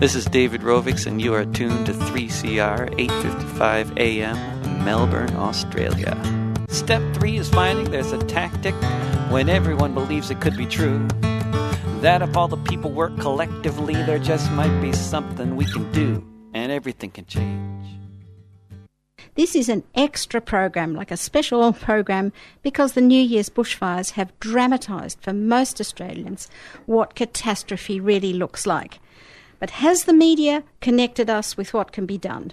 This 0.00 0.14
is 0.14 0.26
David 0.26 0.60
Rovics, 0.60 1.08
and 1.08 1.20
you 1.20 1.34
are 1.34 1.44
tuned 1.44 1.86
to 1.86 1.92
3CR 1.92 2.94
855 3.00 3.98
AM, 3.98 4.84
Melbourne, 4.84 5.34
Australia. 5.34 6.16
Step 6.68 7.02
three 7.14 7.36
is 7.36 7.48
finding 7.48 7.90
there's 7.90 8.12
a 8.12 8.24
tactic 8.26 8.76
when 9.32 9.48
everyone 9.48 9.94
believes 9.94 10.30
it 10.30 10.40
could 10.40 10.56
be 10.56 10.66
true. 10.66 11.04
That 12.00 12.22
if 12.22 12.36
all 12.36 12.46
the 12.46 12.58
people 12.58 12.92
work 12.92 13.18
collectively, 13.18 13.94
there 13.94 14.20
just 14.20 14.48
might 14.52 14.80
be 14.80 14.92
something 14.92 15.56
we 15.56 15.64
can 15.64 15.90
do, 15.90 16.24
and 16.54 16.70
everything 16.70 17.10
can 17.10 17.26
change. 17.26 17.84
This 19.34 19.56
is 19.56 19.68
an 19.68 19.82
extra 19.96 20.40
program, 20.40 20.94
like 20.94 21.10
a 21.10 21.16
special 21.16 21.72
program, 21.72 22.32
because 22.62 22.92
the 22.92 23.00
New 23.00 23.20
Year's 23.20 23.48
bushfires 23.48 24.12
have 24.12 24.38
dramatised 24.38 25.18
for 25.20 25.32
most 25.32 25.80
Australians 25.80 26.48
what 26.86 27.16
catastrophe 27.16 27.98
really 27.98 28.32
looks 28.32 28.64
like. 28.64 29.00
But 29.58 29.70
has 29.70 30.04
the 30.04 30.12
media 30.12 30.62
connected 30.80 31.28
us 31.28 31.56
with 31.56 31.74
what 31.74 31.92
can 31.92 32.06
be 32.06 32.18
done? 32.18 32.52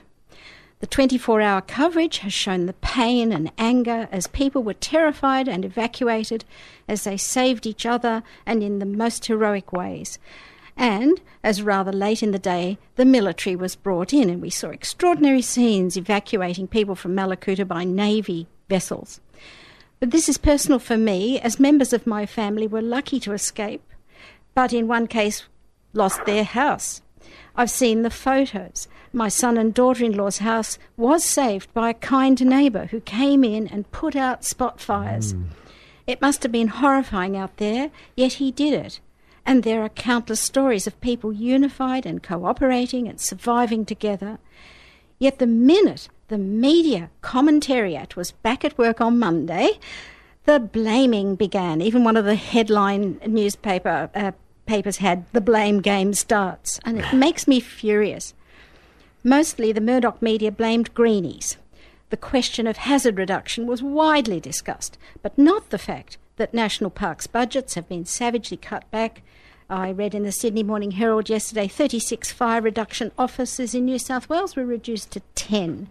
The 0.79 0.87
24 0.87 1.41
hour 1.41 1.61
coverage 1.61 2.19
has 2.19 2.33
shown 2.33 2.65
the 2.65 2.73
pain 2.73 3.31
and 3.31 3.51
anger 3.57 4.09
as 4.11 4.27
people 4.27 4.61
were 4.61 4.73
terrified 4.73 5.47
and 5.47 5.63
evacuated, 5.63 6.43
as 6.87 7.03
they 7.03 7.17
saved 7.17 7.65
each 7.65 7.85
other 7.85 8.23
and 8.45 8.61
in 8.61 8.79
the 8.79 8.85
most 8.85 9.25
heroic 9.25 9.71
ways. 9.71 10.19
And, 10.77 11.21
as 11.43 11.61
rather 11.61 11.93
late 11.93 12.21
in 12.21 12.31
the 12.31 12.39
day, 12.39 12.77
the 12.97 13.05
military 13.05 13.55
was 13.55 13.77
brought 13.77 14.13
in, 14.13 14.29
and 14.29 14.41
we 14.41 14.49
saw 14.49 14.69
extraordinary 14.69 15.41
scenes 15.41 15.95
evacuating 15.95 16.67
people 16.67 16.95
from 16.95 17.15
Mallacoota 17.15 17.65
by 17.65 17.85
Navy 17.85 18.47
vessels. 18.67 19.21
But 20.01 20.11
this 20.11 20.27
is 20.27 20.37
personal 20.37 20.79
for 20.79 20.97
me, 20.97 21.39
as 21.39 21.59
members 21.59 21.93
of 21.93 22.05
my 22.05 22.25
family 22.25 22.67
were 22.67 22.81
lucky 22.81 23.19
to 23.21 23.31
escape, 23.31 23.81
but 24.53 24.73
in 24.73 24.87
one 24.87 25.07
case 25.07 25.45
lost 25.93 26.25
their 26.25 26.43
house. 26.43 27.01
I've 27.57 27.69
seen 27.69 28.01
the 28.01 28.09
photos. 28.09 28.87
My 29.13 29.29
son 29.29 29.57
and 29.57 29.73
daughter 29.73 30.03
in 30.03 30.17
law's 30.17 30.39
house 30.39 30.77
was 30.97 31.23
saved 31.23 31.73
by 31.73 31.89
a 31.89 31.93
kind 31.93 32.43
neighbour 32.45 32.87
who 32.87 32.99
came 32.99 33.43
in 33.43 33.67
and 33.67 33.91
put 33.91 34.15
out 34.15 34.43
spot 34.43 34.81
fires. 34.81 35.33
Mm. 35.33 35.45
It 36.05 36.21
must 36.21 36.43
have 36.43 36.51
been 36.51 36.67
horrifying 36.67 37.37
out 37.37 37.57
there, 37.57 37.91
yet 38.15 38.33
he 38.33 38.51
did 38.51 38.73
it. 38.73 38.99
And 39.45 39.63
there 39.63 39.81
are 39.83 39.89
countless 39.89 40.41
stories 40.41 40.85
of 40.85 40.99
people 41.01 41.31
unified 41.31 42.05
and 42.05 42.21
cooperating 42.21 43.07
and 43.07 43.21
surviving 43.21 43.85
together. 43.85 44.37
Yet 45.17 45.39
the 45.39 45.47
minute 45.47 46.09
the 46.27 46.37
media 46.37 47.09
commentariat 47.21 48.15
was 48.15 48.31
back 48.31 48.65
at 48.65 48.77
work 48.77 48.99
on 48.99 49.19
Monday, 49.19 49.79
the 50.45 50.59
blaming 50.59 51.35
began. 51.35 51.81
Even 51.81 52.03
one 52.03 52.17
of 52.17 52.25
the 52.25 52.35
headline 52.35 53.19
newspaper 53.25 54.09
uh, 54.13 54.31
papers 54.65 54.97
had 54.97 55.25
the 55.33 55.41
blame 55.41 55.81
game 55.81 56.13
starts, 56.13 56.79
and 56.83 56.99
it 56.99 57.13
makes 57.13 57.47
me 57.47 57.59
furious. 57.59 58.33
Mostly 59.23 59.71
the 59.71 59.81
Murdoch 59.81 60.21
media 60.21 60.51
blamed 60.51 60.93
greenies. 60.93 61.57
The 62.11 62.17
question 62.17 62.67
of 62.67 62.77
hazard 62.77 63.17
reduction 63.17 63.65
was 63.65 63.81
widely 63.81 64.39
discussed, 64.39 64.97
but 65.21 65.37
not 65.37 65.69
the 65.69 65.77
fact 65.77 66.17
that 66.37 66.53
national 66.53 66.91
parks 66.91 67.27
budgets 67.27 67.73
have 67.73 67.89
been 67.89 68.05
savagely 68.05 68.57
cut 68.57 68.89
back. 68.91 69.21
I 69.69 69.91
read 69.91 70.13
in 70.13 70.23
the 70.23 70.31
Sydney 70.31 70.63
Morning 70.63 70.91
Herald 70.91 71.29
yesterday 71.29 71.67
36 71.67 72.31
fire 72.31 72.61
reduction 72.61 73.11
officers 73.17 73.73
in 73.73 73.85
New 73.85 73.97
South 73.97 74.29
Wales 74.29 74.55
were 74.55 74.65
reduced 74.65 75.11
to 75.11 75.21
10. 75.33 75.87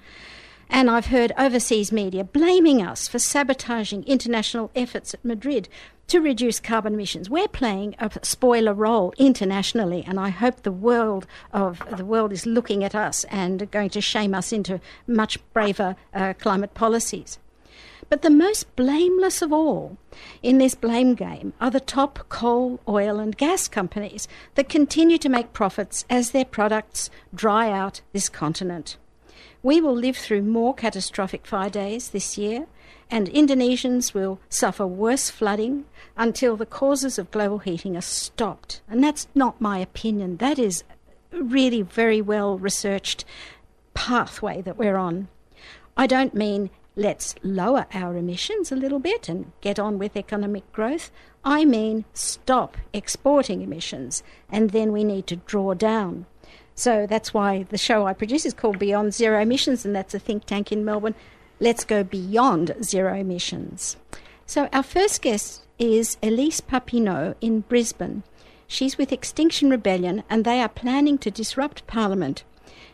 And 0.71 0.89
I've 0.89 1.07
heard 1.07 1.33
overseas 1.37 1.91
media 1.91 2.25
blaming 2.25 2.81
us 2.81 3.09
for 3.09 3.19
sabotaging 3.19 4.05
international 4.05 4.71
efforts 4.77 5.13
at 5.13 5.25
Madrid 5.25 5.69
to 6.09 6.21
reduce 6.21 6.61
carbon 6.61 6.95
emissions. 6.95 7.31
We're 7.31 7.49
playing 7.49 7.95
a 7.99 8.11
spoiler 8.23 8.75
role 8.75 9.15
internationally, 9.19 10.05
and 10.07 10.21
I 10.21 10.29
hope 10.29 10.63
the 10.63 10.73
world 10.73 11.27
of 11.53 11.83
the 11.97 12.05
world 12.05 12.33
is 12.33 12.47
looking 12.47 12.85
at 12.85 12.95
us 12.95 13.25
and 13.25 13.71
going 13.71 13.91
to 13.91 14.01
shame 14.01 14.35
us 14.35 14.53
into 14.53 14.81
much 15.07 15.39
braver 15.53 15.97
uh, 16.13 16.35
climate 16.35 16.75
policies. 16.75 17.39
But 18.11 18.23
the 18.23 18.31
most 18.31 18.77
blameless 18.77 19.41
of 19.41 19.53
all 19.53 19.97
in 20.43 20.59
this 20.59 20.75
blame 20.75 21.15
game 21.15 21.55
are 21.61 21.71
the 21.71 21.81
top 21.81 22.29
coal, 22.29 22.81
oil, 22.87 23.19
and 23.19 23.37
gas 23.37 23.67
companies 23.67 24.29
that 24.57 24.69
continue 24.69 25.19
to 25.19 25.29
make 25.29 25.53
profits 25.53 26.05
as 26.11 26.31
their 26.31 26.45
products 26.45 27.09
dry 27.35 27.71
out 27.71 28.03
this 28.13 28.29
continent. 28.29 28.99
We 29.63 29.81
will 29.81 29.97
live 29.97 30.19
through 30.19 30.43
more 30.43 30.75
catastrophic 30.75 31.47
fire 31.47 31.71
days 31.71 32.11
this 32.11 32.37
year, 32.37 32.67
and 33.11 33.29
Indonesians 33.29 34.15
will 34.15 34.41
suffer 34.49 34.87
worse 34.87 35.31
flooding 35.31 35.85
until 36.17 36.57
the 36.57 36.67
causes 36.67 37.19
of 37.19 37.31
global 37.31 37.59
heating 37.59 37.97
are 37.97 38.03
stopped. 38.03 38.81
And 38.89 39.03
that's 39.03 39.29
not 39.35 39.61
my 39.61 39.79
opinion, 39.79 40.39
that 40.39 40.59
is 40.59 40.85
really 41.33 41.83
very 41.83 42.23
well 42.23 42.59
researched 42.59 43.25
pathway 43.95 44.63
that 44.63 44.77
we're 44.77 44.97
on. 44.97 45.29
I 45.97 46.07
don't 46.07 46.35
mean 46.35 46.71
let's 46.97 47.35
lower 47.43 47.87
our 47.93 48.17
emissions 48.17 48.71
a 48.71 48.77
little 48.77 49.01
bit 49.01 49.29
and 49.29 49.53
get 49.61 49.79
on 49.79 49.99
with 49.99 50.17
economic 50.17 50.71
growth. 50.73 51.11
I 51.45 51.65
mean 51.65 52.05
stop 52.15 52.77
exporting 52.93 53.63
emissions 53.63 54.23
and 54.51 54.71
then 54.71 54.93
we 54.93 55.05
need 55.05 55.27
to 55.29 55.37
draw 55.37 55.75
down. 55.75 56.27
So 56.75 57.07
that's 57.07 57.33
why 57.33 57.65
the 57.65 57.79
show 57.79 58.07
I 58.07 58.15
produce 58.15 58.45
is 58.45 58.55
called 58.55 58.81
Beyond 58.81 59.15
Zero 59.15 59.41
Emissions, 59.41 59.85
and 59.85 59.95
that's 59.95 60.13
a 60.13 60.19
think 60.19 60.45
tank 60.45 60.73
in 60.73 60.85
Melbourne. 60.85 61.15
Let's 61.61 61.85
go 61.85 62.03
beyond 62.03 62.75
zero 62.83 63.17
emissions. 63.17 63.97
So 64.47 64.69
our 64.73 64.83
first 64.83 65.23
guest 65.23 65.63
is 65.79 66.17
Elise 66.23 66.61
Papineau 66.61 67.35
in 67.41 67.61
Brisbane. 67.61 68.23
She's 68.67 68.99
with 68.99 69.13
Extinction 69.13 69.71
Rebellion, 69.71 70.25
and 70.29 70.45
they 70.45 70.61
are 70.61 70.69
planning 70.69 71.19
to 71.19 71.31
disrupt 71.31 71.87
Parliament. 71.87 72.45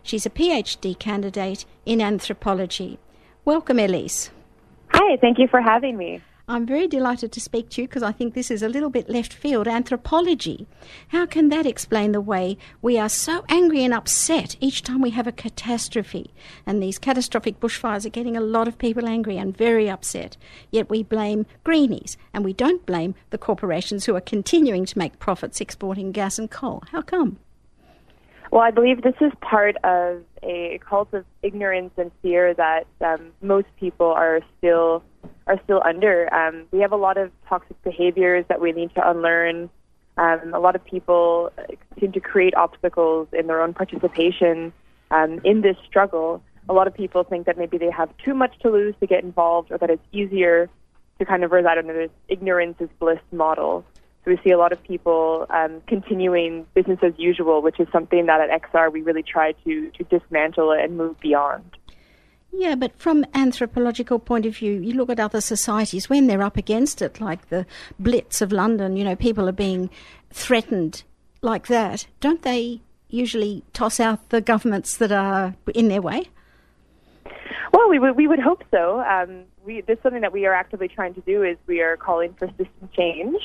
She's 0.02 0.26
a 0.26 0.30
PhD 0.30 0.98
candidate 0.98 1.64
in 1.86 2.00
anthropology. 2.00 2.98
Welcome, 3.44 3.78
Elise. 3.78 4.30
Hi, 4.88 5.16
thank 5.20 5.38
you 5.38 5.48
for 5.48 5.60
having 5.60 5.96
me. 5.96 6.20
I'm 6.50 6.66
very 6.66 6.88
delighted 6.88 7.30
to 7.30 7.40
speak 7.40 7.68
to 7.70 7.82
you 7.82 7.86
because 7.86 8.02
I 8.02 8.10
think 8.10 8.34
this 8.34 8.50
is 8.50 8.60
a 8.60 8.68
little 8.68 8.90
bit 8.90 9.08
left 9.08 9.32
field 9.32 9.68
anthropology. 9.68 10.66
How 11.08 11.24
can 11.24 11.48
that 11.50 11.64
explain 11.64 12.10
the 12.10 12.20
way 12.20 12.58
we 12.82 12.98
are 12.98 13.08
so 13.08 13.44
angry 13.48 13.84
and 13.84 13.94
upset 13.94 14.56
each 14.58 14.82
time 14.82 15.00
we 15.00 15.10
have 15.10 15.28
a 15.28 15.32
catastrophe? 15.32 16.34
And 16.66 16.82
these 16.82 16.98
catastrophic 16.98 17.60
bushfires 17.60 18.04
are 18.04 18.10
getting 18.10 18.36
a 18.36 18.40
lot 18.40 18.66
of 18.66 18.78
people 18.78 19.06
angry 19.06 19.38
and 19.38 19.56
very 19.56 19.88
upset. 19.88 20.36
Yet 20.72 20.90
we 20.90 21.04
blame 21.04 21.46
greenies 21.62 22.16
and 22.34 22.44
we 22.44 22.52
don't 22.52 22.84
blame 22.84 23.14
the 23.30 23.38
corporations 23.38 24.06
who 24.06 24.16
are 24.16 24.20
continuing 24.20 24.86
to 24.86 24.98
make 24.98 25.20
profits 25.20 25.60
exporting 25.60 26.10
gas 26.10 26.36
and 26.36 26.50
coal. 26.50 26.82
How 26.90 27.02
come? 27.02 27.38
Well, 28.50 28.62
I 28.62 28.72
believe 28.72 29.02
this 29.02 29.14
is 29.20 29.30
part 29.40 29.76
of 29.84 30.24
a 30.42 30.80
cult 30.84 31.14
of 31.14 31.24
ignorance 31.42 31.92
and 31.96 32.10
fear 32.22 32.52
that 32.54 32.88
um, 33.00 33.30
most 33.40 33.68
people 33.78 34.08
are 34.08 34.40
still 34.58 35.04
are 35.46 35.60
still 35.64 35.82
under. 35.84 36.32
Um, 36.32 36.66
we 36.70 36.80
have 36.80 36.92
a 36.92 36.96
lot 36.96 37.16
of 37.16 37.30
toxic 37.48 37.80
behaviors 37.82 38.44
that 38.48 38.60
we 38.60 38.72
need 38.72 38.94
to 38.94 39.08
unlearn. 39.08 39.70
Um, 40.16 40.54
a 40.54 40.60
lot 40.60 40.76
of 40.76 40.84
people 40.84 41.50
seem 41.98 42.12
to 42.12 42.20
create 42.20 42.54
obstacles 42.54 43.28
in 43.32 43.46
their 43.46 43.62
own 43.62 43.74
participation 43.74 44.72
um, 45.10 45.40
in 45.44 45.60
this 45.62 45.76
struggle. 45.86 46.42
A 46.68 46.72
lot 46.72 46.86
of 46.86 46.94
people 46.94 47.24
think 47.24 47.46
that 47.46 47.58
maybe 47.58 47.78
they 47.78 47.90
have 47.90 48.10
too 48.24 48.34
much 48.34 48.58
to 48.60 48.70
lose 48.70 48.94
to 49.00 49.06
get 49.06 49.24
involved, 49.24 49.72
or 49.72 49.78
that 49.78 49.90
it's 49.90 50.04
easier 50.12 50.68
to 51.18 51.24
kind 51.24 51.44
of 51.44 51.52
reside 51.52 51.78
under 51.78 51.94
this 51.94 52.10
ignorance 52.28 52.76
is 52.80 52.88
bliss 52.98 53.20
model. 53.32 53.84
So 54.24 54.32
we 54.32 54.38
see 54.44 54.50
a 54.50 54.58
lot 54.58 54.72
of 54.72 54.82
people 54.82 55.46
um, 55.48 55.80
continuing 55.86 56.66
business 56.74 56.98
as 57.02 57.12
usual, 57.16 57.62
which 57.62 57.80
is 57.80 57.88
something 57.90 58.26
that 58.26 58.40
at 58.40 58.62
XR 58.62 58.92
we 58.92 59.00
really 59.00 59.22
try 59.22 59.52
to, 59.64 59.90
to 59.90 60.04
dismantle 60.04 60.72
and 60.72 60.96
move 60.96 61.18
beyond. 61.20 61.64
Yeah, 62.52 62.74
but 62.74 62.98
from 62.98 63.24
anthropological 63.32 64.18
point 64.18 64.44
of 64.44 64.56
view, 64.56 64.72
you 64.72 64.94
look 64.94 65.08
at 65.08 65.20
other 65.20 65.40
societies 65.40 66.10
when 66.10 66.26
they're 66.26 66.42
up 66.42 66.56
against 66.56 67.00
it, 67.00 67.20
like 67.20 67.48
the 67.48 67.64
Blitz 67.98 68.40
of 68.40 68.52
London. 68.52 68.96
You 68.96 69.04
know, 69.04 69.16
people 69.16 69.48
are 69.48 69.52
being 69.52 69.88
threatened 70.30 71.04
like 71.42 71.68
that. 71.68 72.06
Don't 72.20 72.42
they 72.42 72.80
usually 73.08 73.64
toss 73.72 74.00
out 74.00 74.28
the 74.30 74.40
governments 74.40 74.96
that 74.96 75.12
are 75.12 75.54
in 75.74 75.88
their 75.88 76.02
way? 76.02 76.28
Well, 77.72 77.88
we 77.88 77.98
would 77.98 78.16
we 78.16 78.26
would 78.26 78.40
hope 78.40 78.64
so. 78.70 79.00
Um, 79.00 79.44
we, 79.64 79.82
something 80.02 80.22
that 80.22 80.32
we 80.32 80.46
are 80.46 80.54
actively 80.54 80.88
trying 80.88 81.14
to 81.14 81.20
do. 81.20 81.42
Is 81.44 81.56
we 81.66 81.80
are 81.80 81.96
calling 81.96 82.34
for 82.34 82.48
system 82.48 82.88
change. 82.96 83.40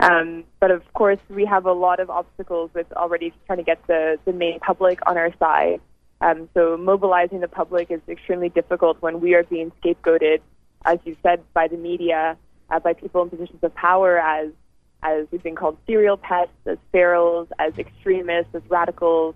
Um, 0.00 0.44
but 0.60 0.70
of 0.70 0.82
course, 0.94 1.18
we 1.28 1.44
have 1.44 1.66
a 1.66 1.72
lot 1.72 2.00
of 2.00 2.08
obstacles 2.08 2.70
with 2.74 2.90
already 2.92 3.32
trying 3.46 3.58
to 3.58 3.64
get 3.64 3.86
the, 3.86 4.18
the 4.24 4.32
main 4.32 4.58
public 4.60 4.98
on 5.06 5.18
our 5.18 5.34
side. 5.38 5.80
Um, 6.20 6.48
so 6.54 6.76
mobilizing 6.76 7.40
the 7.40 7.48
public 7.48 7.90
is 7.90 8.00
extremely 8.08 8.50
difficult 8.50 9.00
when 9.00 9.20
we 9.20 9.34
are 9.34 9.42
being 9.44 9.72
scapegoated, 9.82 10.40
as 10.84 10.98
you 11.04 11.16
said, 11.22 11.42
by 11.54 11.68
the 11.68 11.76
media, 11.76 12.36
uh, 12.70 12.78
by 12.78 12.92
people 12.92 13.22
in 13.22 13.30
positions 13.30 13.62
of 13.62 13.74
power 13.74 14.18
as 14.18 14.50
as 15.02 15.26
we've 15.30 15.42
been 15.42 15.56
called 15.56 15.78
serial 15.86 16.18
pests, 16.18 16.52
as 16.66 16.76
ferals, 16.92 17.48
as 17.58 17.72
extremists, 17.78 18.54
as 18.54 18.62
radicals. 18.68 19.34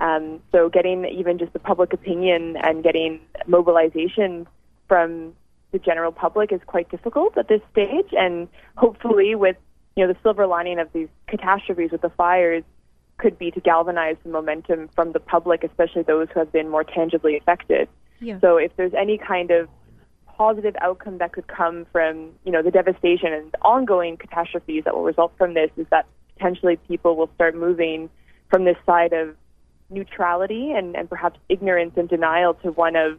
Um, 0.00 0.40
so 0.50 0.68
getting 0.68 1.04
even 1.04 1.38
just 1.38 1.52
the 1.52 1.60
public 1.60 1.92
opinion 1.92 2.56
and 2.56 2.82
getting 2.82 3.20
mobilization 3.46 4.48
from 4.88 5.34
the 5.70 5.78
general 5.78 6.10
public 6.10 6.50
is 6.50 6.60
quite 6.66 6.90
difficult 6.90 7.38
at 7.38 7.46
this 7.46 7.60
stage. 7.70 8.08
And 8.12 8.48
hopefully, 8.76 9.36
with 9.36 9.56
you 9.96 10.04
know, 10.04 10.12
the 10.12 10.18
silver 10.22 10.46
lining 10.46 10.80
of 10.80 10.92
these 10.92 11.08
catastrophes 11.28 11.92
with 11.92 12.00
the 12.00 12.10
fires, 12.10 12.64
could 13.18 13.38
be 13.38 13.50
to 13.52 13.60
galvanize 13.60 14.16
the 14.24 14.30
momentum 14.30 14.88
from 14.94 15.12
the 15.12 15.20
public, 15.20 15.62
especially 15.64 16.02
those 16.02 16.28
who 16.32 16.40
have 16.40 16.52
been 16.52 16.68
more 16.68 16.84
tangibly 16.84 17.36
affected. 17.36 17.88
Yeah. 18.20 18.40
So 18.40 18.56
if 18.56 18.74
there's 18.76 18.94
any 18.94 19.18
kind 19.18 19.50
of 19.50 19.68
positive 20.26 20.74
outcome 20.80 21.18
that 21.18 21.32
could 21.32 21.46
come 21.46 21.86
from, 21.92 22.32
you 22.44 22.50
know, 22.50 22.62
the 22.62 22.70
devastation 22.70 23.32
and 23.32 23.52
the 23.52 23.58
ongoing 23.58 24.16
catastrophes 24.16 24.84
that 24.84 24.94
will 24.94 25.04
result 25.04 25.32
from 25.38 25.54
this 25.54 25.70
is 25.76 25.86
that 25.90 26.06
potentially 26.36 26.76
people 26.88 27.16
will 27.16 27.30
start 27.36 27.54
moving 27.54 28.10
from 28.50 28.64
this 28.64 28.76
side 28.84 29.12
of 29.12 29.36
neutrality 29.90 30.72
and, 30.72 30.96
and 30.96 31.08
perhaps 31.08 31.38
ignorance 31.48 31.92
and 31.96 32.08
denial 32.08 32.54
to 32.54 32.72
one 32.72 32.96
of 32.96 33.18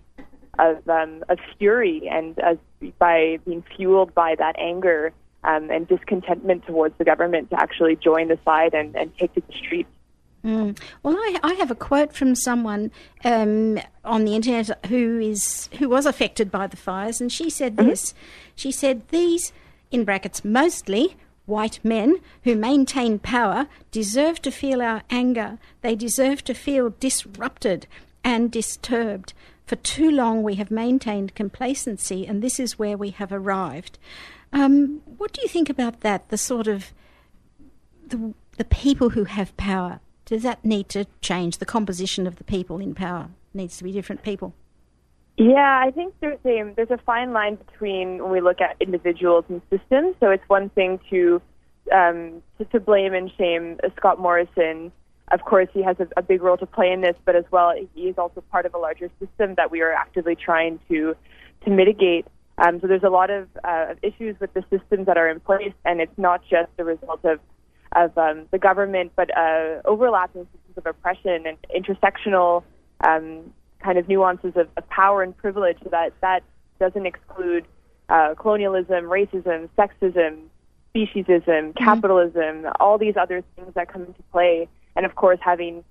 of, 0.58 0.88
um, 0.88 1.22
of 1.28 1.38
fury 1.58 2.08
and 2.10 2.40
as 2.40 2.58
by 2.98 3.38
being 3.46 3.62
fueled 3.76 4.14
by 4.16 4.36
that 4.38 4.56
anger 4.58 5.12
um, 5.46 5.70
and 5.70 5.88
discontentment 5.88 6.66
towards 6.66 6.98
the 6.98 7.06
government 7.06 7.50
to 7.52 7.60
actually 7.60 7.96
join 7.96 8.28
the 8.28 8.40
side 8.44 8.74
and, 8.74 8.96
and 8.96 9.16
take 9.18 9.34
to 9.36 9.42
the 9.42 9.54
streets. 9.54 9.90
Mm. 10.44 10.78
Well, 11.02 11.16
I, 11.16 11.40
I, 11.42 11.54
have 11.56 11.72
a 11.72 11.76
quote 11.76 12.14
from 12.14 12.36
someone 12.36 12.92
um, 13.24 13.80
on 14.04 14.26
the 14.26 14.36
internet 14.36 14.86
who 14.86 15.20
is 15.20 15.70
who 15.80 15.90
was 15.90 16.06
affected 16.06 16.52
by 16.52 16.68
the 16.68 16.78
fires, 16.78 17.20
and 17.20 17.32
she 17.32 17.50
said 17.50 17.76
mm-hmm. 17.76 17.90
this. 17.90 18.14
She 18.54 18.72
said 18.72 19.08
these, 19.08 19.52
in 19.90 20.04
brackets, 20.04 20.46
mostly 20.46 21.18
white 21.48 21.80
men 21.84 22.18
who 22.44 22.56
maintain 22.56 23.18
power 23.18 23.68
deserve 23.92 24.40
to 24.44 24.52
feel 24.52 24.84
our 24.84 25.02
anger. 25.10 25.58
They 25.82 25.96
deserve 25.96 26.44
to 26.44 26.54
feel 26.54 26.94
disrupted 27.00 27.88
and 28.24 28.52
disturbed. 28.52 29.34
For 29.66 29.76
too 29.78 30.12
long, 30.12 30.44
we 30.44 30.56
have 30.56 30.70
maintained 30.70 31.34
complacency, 31.34 32.28
and 32.28 32.44
this 32.44 32.60
is 32.60 32.78
where 32.78 32.98
we 32.98 33.10
have 33.12 33.32
arrived. 33.32 33.98
Um, 34.56 35.02
what 35.18 35.34
do 35.34 35.42
you 35.42 35.48
think 35.48 35.70
about 35.70 36.00
that? 36.00 36.30
The 36.30 36.38
sort 36.38 36.68
of 36.68 36.92
the, 38.08 38.34
the 38.58 38.66
people 38.66 39.12
who 39.12 39.26
have 39.26 39.56
power. 39.58 40.00
Does 40.26 40.42
that 40.42 40.66
need 40.66 40.90
to 40.90 41.06
change? 41.22 41.60
The 41.60 41.66
composition 41.66 42.26
of 42.26 42.38
the 42.38 42.44
people 42.44 42.80
in 42.80 42.96
power 42.96 43.30
needs 43.54 43.78
to 43.78 43.84
be 43.84 43.92
different 43.92 44.24
people. 44.24 44.56
Yeah, 45.38 45.84
I 45.86 45.92
think 45.92 46.16
there's 46.20 46.40
a 46.46 46.74
there's 46.76 46.90
a 46.90 46.98
fine 47.06 47.34
line 47.34 47.56
between 47.56 48.24
when 48.24 48.32
we 48.32 48.42
look 48.42 48.62
at 48.62 48.78
individuals 48.80 49.46
and 49.50 49.62
systems. 49.70 50.16
So 50.20 50.32
it's 50.32 50.48
one 50.48 50.70
thing 50.70 51.00
to 51.12 51.42
um, 51.94 52.42
to, 52.58 52.66
to 52.66 52.80
blame 52.80 53.14
and 53.14 53.30
shame 53.38 53.78
Scott 53.98 54.20
Morrison 54.20 54.92
of 55.32 55.42
course, 55.42 55.68
he 55.74 55.82
has 55.82 55.98
a, 56.00 56.08
a, 56.18 56.22
big 56.22 56.42
role 56.42 56.58
to 56.58 56.66
play 56.66 56.92
in 56.92 57.02
this, 57.02 57.16
but 57.26 57.36
as 57.36 57.46
well, 57.50 57.74
he 57.96 58.04
is 58.04 58.18
also 58.18 58.42
part 58.42 58.66
of 58.66 58.76
a 58.76 58.78
larger 58.78 59.10
system 59.20 59.56
that 59.56 59.72
we 59.72 59.82
are 59.82 59.92
actively 59.92 60.36
trying 60.36 60.80
to 60.90 61.16
to 61.64 61.72
mitigate. 61.72 62.28
Um, 62.58 62.80
so 62.80 62.88
there's 62.88 63.04
a 63.04 63.10
lot 63.10 63.30
of 63.30 63.48
uh, 63.64 63.96
issues 64.02 64.40
with 64.40 64.54
the 64.54 64.64
systems 64.70 65.08
that 65.08 65.18
are 65.18 65.30
in 65.30 65.40
place, 65.40 65.74
and 65.84 66.00
it's 66.00 66.18
not 66.18 66.42
just 66.50 66.70
the 66.78 66.84
result 66.84 67.24
of 67.26 67.40
of 67.92 68.18
um, 68.18 68.46
the 68.52 68.58
government, 68.58 69.14
but 69.16 69.36
uh, 69.38 69.82
overlapping 69.86 70.44
systems 70.44 70.78
of 70.78 70.86
oppression 70.86 71.46
and 71.46 71.58
intersectional 71.74 72.64
um, 73.02 73.54
kind 73.80 73.98
of 73.98 74.10
nuances 74.10 74.52
of, 74.56 74.68
of, 74.76 74.90
power 74.90 75.24
and 75.24 75.36
privilege. 75.38 75.78
That 75.92 76.14
that 76.22 76.44
doesn't 76.80 77.06
exclude 77.06 77.66
uh, 78.10 78.36
colonialism, 78.36 79.06
racism, 79.06 79.70
sexism, 79.78 80.44
speciesism, 80.94 81.46
mm-hmm. 81.46 81.84
capitalism, 81.84 82.66
all 82.80 82.98
these 82.98 83.16
other 83.18 83.44
things 83.56 83.74
that 83.76 83.92
come 83.92 84.04
into 84.04 84.24
play 84.32 84.68
and 84.96 85.06
of 85.06 85.16
course 85.16 85.40
having 85.42 85.84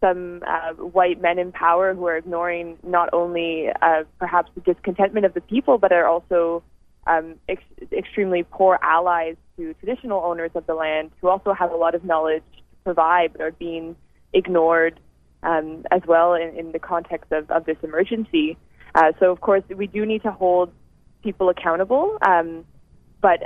some 0.00 0.42
uh, 0.46 0.72
white 0.74 1.20
men 1.20 1.38
in 1.38 1.52
power 1.52 1.94
who 1.94 2.06
are 2.06 2.16
ignoring 2.16 2.78
not 2.82 3.10
only 3.12 3.68
uh, 3.82 4.04
perhaps 4.18 4.50
the 4.54 4.60
discontentment 4.60 5.26
of 5.26 5.34
the 5.34 5.40
people, 5.42 5.78
but 5.78 5.92
are 5.92 6.06
also 6.06 6.62
um, 7.06 7.34
ex- 7.48 7.62
extremely 7.92 8.42
poor 8.42 8.78
allies 8.82 9.36
to 9.56 9.74
traditional 9.74 10.22
owners 10.24 10.50
of 10.54 10.66
the 10.66 10.74
land 10.74 11.10
who 11.20 11.28
also 11.28 11.52
have 11.52 11.70
a 11.70 11.76
lot 11.76 11.94
of 11.94 12.04
knowledge 12.04 12.42
to 12.52 12.62
provide 12.84 13.32
but 13.32 13.42
are 13.42 13.52
being 13.52 13.96
ignored 14.32 14.98
um, 15.42 15.84
as 15.90 16.02
well 16.06 16.34
in, 16.34 16.56
in, 16.56 16.72
the 16.72 16.78
context 16.78 17.32
of, 17.32 17.50
of 17.50 17.64
this 17.64 17.76
emergency. 17.82 18.56
Uh, 18.94 19.12
so, 19.18 19.30
of 19.30 19.40
course, 19.40 19.62
we 19.74 19.86
do 19.86 20.04
need 20.04 20.22
to 20.22 20.30
hold 20.30 20.72
people 21.22 21.48
accountable, 21.48 22.18
um, 22.22 22.64
but 23.20 23.40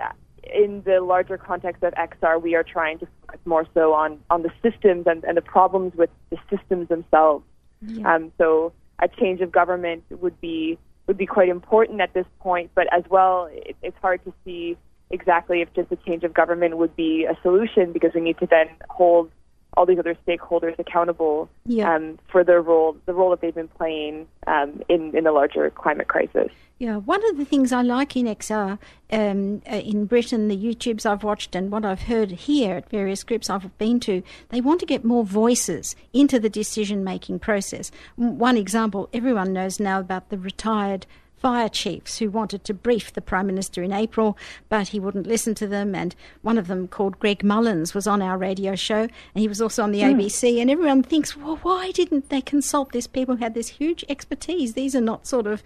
in 0.52 0.82
the 0.84 1.00
larger 1.00 1.38
context 1.38 1.82
of 1.82 1.92
XR, 1.94 2.40
we 2.40 2.54
are 2.54 2.62
trying 2.62 2.98
to 2.98 3.06
focus 3.22 3.40
more 3.44 3.66
so 3.74 3.92
on, 3.92 4.20
on 4.30 4.42
the 4.42 4.50
systems 4.62 5.06
and, 5.06 5.24
and 5.24 5.36
the 5.36 5.42
problems 5.42 5.94
with 5.94 6.10
the 6.30 6.36
systems 6.50 6.88
themselves. 6.88 7.44
Yeah. 7.82 8.14
Um, 8.14 8.32
so 8.38 8.72
a 9.00 9.08
change 9.08 9.40
of 9.40 9.52
government 9.52 10.04
would 10.10 10.40
be 10.40 10.78
would 11.06 11.18
be 11.18 11.26
quite 11.26 11.50
important 11.50 12.00
at 12.00 12.14
this 12.14 12.24
point, 12.40 12.70
but 12.74 12.86
as 12.90 13.04
well, 13.10 13.46
it, 13.52 13.76
it's 13.82 13.96
hard 14.00 14.24
to 14.24 14.32
see 14.42 14.74
exactly 15.10 15.60
if 15.60 15.72
just 15.74 15.92
a 15.92 15.96
change 15.96 16.24
of 16.24 16.32
government 16.32 16.78
would 16.78 16.96
be 16.96 17.26
a 17.26 17.36
solution 17.42 17.92
because 17.92 18.12
we 18.14 18.22
need 18.22 18.38
to 18.38 18.46
then 18.46 18.68
hold 18.88 19.30
all 19.76 19.86
these 19.86 19.98
other 19.98 20.16
stakeholders 20.26 20.78
accountable 20.78 21.48
yeah. 21.66 21.94
um, 21.94 22.18
for 22.30 22.44
their 22.44 22.62
role, 22.62 22.96
the 23.06 23.14
role 23.14 23.30
that 23.30 23.40
they've 23.40 23.54
been 23.54 23.68
playing 23.68 24.26
um, 24.46 24.82
in 24.88 25.16
in 25.16 25.24
the 25.24 25.32
larger 25.32 25.70
climate 25.70 26.08
crisis. 26.08 26.50
Yeah, 26.78 26.96
one 26.96 27.24
of 27.30 27.36
the 27.36 27.44
things 27.44 27.72
I 27.72 27.82
like 27.82 28.16
in 28.16 28.26
XR 28.26 28.78
um, 29.12 29.62
uh, 29.70 29.76
in 29.76 30.06
Britain, 30.06 30.48
the 30.48 30.56
YouTubes 30.56 31.06
I've 31.06 31.22
watched 31.22 31.54
and 31.54 31.70
what 31.70 31.84
I've 31.84 32.02
heard 32.02 32.32
here 32.32 32.74
at 32.76 32.90
various 32.90 33.22
groups 33.22 33.48
I've 33.48 33.78
been 33.78 34.00
to, 34.00 34.24
they 34.48 34.60
want 34.60 34.80
to 34.80 34.86
get 34.86 35.04
more 35.04 35.24
voices 35.24 35.94
into 36.12 36.40
the 36.40 36.50
decision 36.50 37.04
making 37.04 37.38
process. 37.38 37.92
One 38.16 38.56
example, 38.56 39.08
everyone 39.12 39.52
knows 39.52 39.78
now 39.78 40.00
about 40.00 40.30
the 40.30 40.38
retired 40.38 41.06
fire 41.44 41.68
chiefs 41.68 42.20
who 42.20 42.30
wanted 42.30 42.64
to 42.64 42.72
brief 42.72 43.12
the 43.12 43.20
Prime 43.20 43.46
Minister 43.46 43.82
in 43.82 43.92
April, 43.92 44.34
but 44.70 44.88
he 44.88 44.98
wouldn't 44.98 45.26
listen 45.26 45.54
to 45.56 45.66
them. 45.66 45.94
And 45.94 46.16
one 46.40 46.56
of 46.56 46.68
them, 46.68 46.88
called 46.88 47.18
Greg 47.18 47.44
Mullins, 47.44 47.92
was 47.92 48.06
on 48.06 48.22
our 48.22 48.38
radio 48.38 48.74
show, 48.74 49.02
and 49.02 49.10
he 49.34 49.46
was 49.46 49.60
also 49.60 49.82
on 49.82 49.92
the 49.92 50.00
mm. 50.00 50.14
ABC. 50.14 50.58
And 50.58 50.70
everyone 50.70 51.02
thinks, 51.02 51.36
well, 51.36 51.56
why 51.56 51.90
didn't 51.90 52.30
they 52.30 52.40
consult 52.40 52.92
these 52.92 53.06
people 53.06 53.36
who 53.36 53.42
had 53.42 53.52
this 53.52 53.68
huge 53.68 54.06
expertise? 54.08 54.72
These 54.72 54.96
are 54.96 55.02
not 55.02 55.26
sort 55.26 55.46
of, 55.46 55.62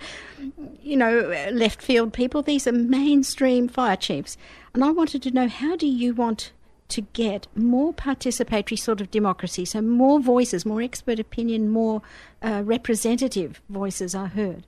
you 0.82 0.96
know, 0.96 1.48
left 1.52 1.80
field 1.80 2.12
people, 2.12 2.42
these 2.42 2.66
are 2.66 2.72
mainstream 2.72 3.68
fire 3.68 3.94
chiefs. 3.94 4.36
And 4.74 4.82
I 4.82 4.90
wanted 4.90 5.22
to 5.22 5.30
know 5.30 5.46
how 5.46 5.76
do 5.76 5.86
you 5.86 6.12
want 6.12 6.50
to 6.88 7.02
get 7.12 7.46
more 7.54 7.94
participatory 7.94 8.76
sort 8.76 9.00
of 9.00 9.12
democracy, 9.12 9.64
so 9.64 9.80
more 9.80 10.18
voices, 10.18 10.66
more 10.66 10.82
expert 10.82 11.20
opinion, 11.20 11.68
more 11.68 12.02
uh, 12.42 12.62
representative 12.64 13.62
voices 13.68 14.12
are 14.12 14.26
heard? 14.26 14.66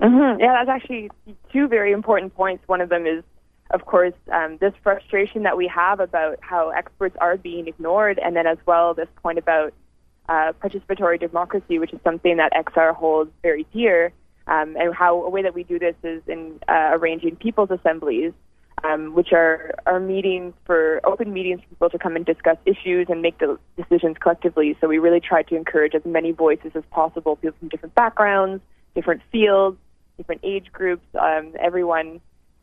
Mm-hmm. 0.00 0.40
Yeah, 0.40 0.52
that's 0.52 0.68
actually 0.68 1.10
two 1.52 1.66
very 1.66 1.92
important 1.92 2.34
points. 2.34 2.62
One 2.68 2.80
of 2.80 2.88
them 2.88 3.06
is, 3.06 3.24
of 3.70 3.84
course, 3.84 4.14
um, 4.32 4.58
this 4.58 4.72
frustration 4.82 5.42
that 5.42 5.56
we 5.56 5.66
have 5.68 6.00
about 6.00 6.38
how 6.40 6.70
experts 6.70 7.16
are 7.20 7.36
being 7.36 7.66
ignored, 7.66 8.18
and 8.18 8.36
then 8.36 8.46
as 8.46 8.58
well 8.64 8.94
this 8.94 9.08
point 9.22 9.38
about 9.38 9.74
uh, 10.28 10.52
participatory 10.62 11.18
democracy, 11.18 11.78
which 11.78 11.92
is 11.92 12.00
something 12.04 12.36
that 12.36 12.52
XR 12.52 12.94
holds 12.94 13.30
very 13.42 13.66
dear, 13.72 14.12
um, 14.46 14.76
and 14.76 14.94
how 14.94 15.22
a 15.22 15.28
way 15.28 15.42
that 15.42 15.54
we 15.54 15.64
do 15.64 15.78
this 15.78 15.96
is 16.04 16.22
in 16.28 16.60
uh, 16.68 16.90
arranging 16.92 17.34
people's 17.36 17.70
assemblies, 17.70 18.32
um, 18.84 19.14
which 19.14 19.32
are, 19.32 19.74
are 19.86 19.98
meetings 19.98 20.54
for 20.64 21.00
open 21.04 21.32
meetings 21.32 21.60
for 21.62 21.68
people 21.68 21.90
to 21.90 21.98
come 21.98 22.14
and 22.14 22.24
discuss 22.24 22.56
issues 22.66 23.08
and 23.08 23.20
make 23.20 23.38
the 23.38 23.58
decisions 23.76 24.16
collectively. 24.20 24.76
So 24.80 24.86
we 24.86 24.98
really 24.98 25.20
try 25.20 25.42
to 25.42 25.56
encourage 25.56 25.94
as 25.96 26.04
many 26.04 26.30
voices 26.30 26.72
as 26.76 26.84
possible, 26.92 27.34
people 27.34 27.56
from 27.58 27.68
different 27.68 27.96
backgrounds, 27.96 28.62
different 28.94 29.22
fields, 29.32 29.76
different 30.18 30.42
age 30.44 30.66
groups, 30.72 31.06
um, 31.18 31.54
everyone 31.58 32.20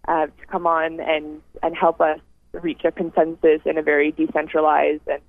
uh, 0.07 0.27
to 0.27 0.45
come 0.51 0.67
on 0.67 0.99
and, 0.99 1.41
and 1.63 1.75
help 1.75 1.99
us 1.99 2.19
reach 2.51 2.81
a 2.85 2.91
consensus 2.91 3.61
in 3.65 3.77
a 3.77 3.81
very 3.81 4.11
decentralized 4.11 5.01
and 5.07 5.21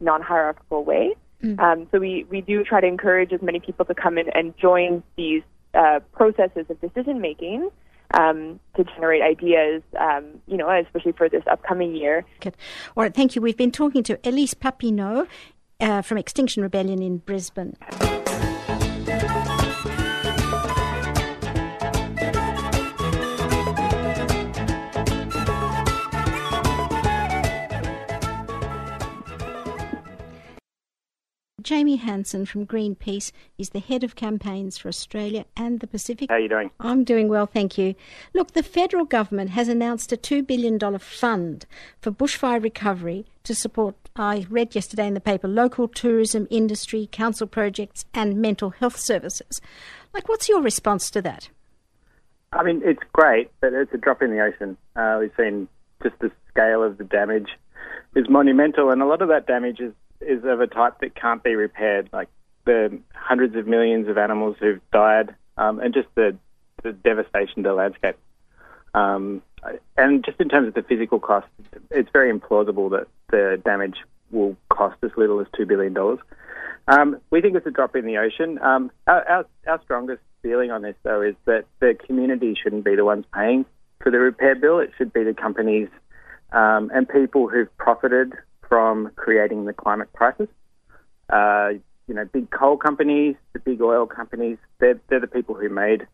non-hierarchical 0.00 0.84
way. 0.84 1.14
Mm. 1.42 1.58
Um, 1.60 1.86
so 1.92 1.98
we, 1.98 2.26
we 2.28 2.40
do 2.40 2.64
try 2.64 2.80
to 2.80 2.86
encourage 2.86 3.32
as 3.32 3.42
many 3.42 3.60
people 3.60 3.84
to 3.84 3.94
come 3.94 4.18
in 4.18 4.28
and 4.30 4.56
join 4.56 5.02
these 5.16 5.42
uh, 5.74 6.00
processes 6.12 6.66
of 6.68 6.80
decision 6.80 7.20
making 7.20 7.70
um, 8.12 8.60
to 8.76 8.84
generate 8.84 9.22
ideas, 9.22 9.82
um, 9.98 10.24
you 10.46 10.56
know, 10.56 10.70
especially 10.70 11.12
for 11.12 11.28
this 11.28 11.42
upcoming 11.50 11.94
year. 11.94 12.24
All 12.96 13.02
right, 13.02 13.14
thank 13.14 13.34
you. 13.34 13.42
We've 13.42 13.56
been 13.56 13.72
talking 13.72 14.02
to 14.04 14.18
Elise 14.24 14.54
Papineau 14.54 15.26
uh, 15.80 16.02
from 16.02 16.18
Extinction 16.18 16.62
Rebellion 16.62 17.02
in 17.02 17.18
Brisbane. 17.18 17.76
Jamie 31.64 31.96
Hanson 31.96 32.44
from 32.44 32.66
Greenpeace 32.66 33.32
is 33.56 33.70
the 33.70 33.80
head 33.80 34.04
of 34.04 34.14
campaigns 34.14 34.76
for 34.76 34.88
Australia 34.88 35.46
and 35.56 35.80
the 35.80 35.86
Pacific. 35.86 36.28
How 36.28 36.36
are 36.36 36.40
you 36.40 36.48
doing? 36.48 36.70
I'm 36.78 37.04
doing 37.04 37.26
well, 37.28 37.46
thank 37.46 37.78
you. 37.78 37.94
Look, 38.34 38.52
the 38.52 38.62
federal 38.62 39.06
government 39.06 39.50
has 39.50 39.66
announced 39.66 40.12
a 40.12 40.18
$2 40.18 40.46
billion 40.46 40.78
fund 40.98 41.64
for 42.02 42.10
bushfire 42.10 42.62
recovery 42.62 43.24
to 43.44 43.54
support, 43.54 43.96
I 44.14 44.46
read 44.50 44.74
yesterday 44.74 45.06
in 45.06 45.14
the 45.14 45.20
paper, 45.20 45.48
local 45.48 45.88
tourism 45.88 46.46
industry, 46.50 47.08
council 47.10 47.46
projects, 47.46 48.04
and 48.12 48.36
mental 48.36 48.70
health 48.70 48.98
services. 48.98 49.62
Like, 50.12 50.28
what's 50.28 50.50
your 50.50 50.60
response 50.60 51.10
to 51.12 51.22
that? 51.22 51.48
I 52.52 52.62
mean, 52.62 52.82
it's 52.84 53.02
great, 53.14 53.50
but 53.62 53.72
it's 53.72 53.92
a 53.94 53.98
drop 53.98 54.22
in 54.22 54.30
the 54.30 54.40
ocean. 54.40 54.76
Uh, 54.96 55.16
we've 55.18 55.32
seen 55.36 55.66
just 56.02 56.18
the 56.20 56.30
scale 56.50 56.82
of 56.82 56.98
the 56.98 57.04
damage 57.04 57.48
is 58.14 58.28
monumental, 58.28 58.90
and 58.90 59.00
a 59.00 59.06
lot 59.06 59.22
of 59.22 59.28
that 59.28 59.46
damage 59.46 59.80
is 59.80 59.92
is 60.26 60.44
of 60.44 60.60
a 60.60 60.66
type 60.66 61.00
that 61.00 61.14
can't 61.14 61.42
be 61.42 61.54
repaired. 61.54 62.10
Like 62.12 62.28
the 62.64 62.98
hundreds 63.14 63.56
of 63.56 63.66
millions 63.66 64.08
of 64.08 64.18
animals 64.18 64.56
who've 64.58 64.80
died, 64.92 65.34
um, 65.56 65.80
and 65.80 65.94
just 65.94 66.08
the, 66.14 66.36
the 66.82 66.92
devastation 66.92 67.62
to 67.62 67.70
the 67.70 67.74
landscape. 67.74 68.16
Um, 68.94 69.42
and 69.96 70.24
just 70.24 70.40
in 70.40 70.48
terms 70.48 70.68
of 70.68 70.74
the 70.74 70.82
physical 70.82 71.18
cost, 71.18 71.46
it's 71.90 72.10
very 72.12 72.32
implausible 72.32 72.90
that 72.90 73.06
the 73.30 73.60
damage 73.64 73.96
will 74.30 74.56
cost 74.68 74.96
as 75.02 75.10
little 75.16 75.40
as 75.40 75.46
$2 75.58 75.66
billion. 75.66 75.96
Um, 76.86 77.20
we 77.30 77.40
think 77.40 77.56
it's 77.56 77.66
a 77.66 77.70
drop 77.70 77.96
in 77.96 78.04
the 78.04 78.18
ocean. 78.18 78.58
Um, 78.60 78.90
our, 79.06 79.46
our, 79.66 79.80
strongest 79.84 80.20
feeling 80.42 80.70
on 80.70 80.82
this, 80.82 80.96
though, 81.02 81.22
is 81.22 81.34
that 81.46 81.64
the 81.80 81.94
community 82.06 82.54
shouldn't 82.60 82.84
be 82.84 82.94
the 82.94 83.04
ones 83.04 83.24
paying 83.34 83.64
for 84.00 84.10
the 84.10 84.18
repair 84.18 84.54
bill. 84.54 84.80
It 84.80 84.92
should 84.98 85.12
be 85.12 85.24
the 85.24 85.32
companies 85.32 85.88
um, 86.52 86.90
and 86.94 87.08
people 87.08 87.48
who've 87.48 87.74
profited 87.78 88.34
from 88.74 89.08
creating 89.14 89.66
the 89.66 89.72
climate 89.72 90.12
crisis. 90.12 90.48
Uh, 91.30 91.74
you 92.08 92.14
know, 92.14 92.24
big 92.24 92.50
coal 92.50 92.76
companies, 92.76 93.36
the 93.52 93.60
big 93.60 93.80
oil 93.80 94.04
companies, 94.04 94.58
they're, 94.80 95.00
they're 95.08 95.20
the 95.20 95.28
people 95.28 95.54
who 95.54 95.68
made 95.68 96.08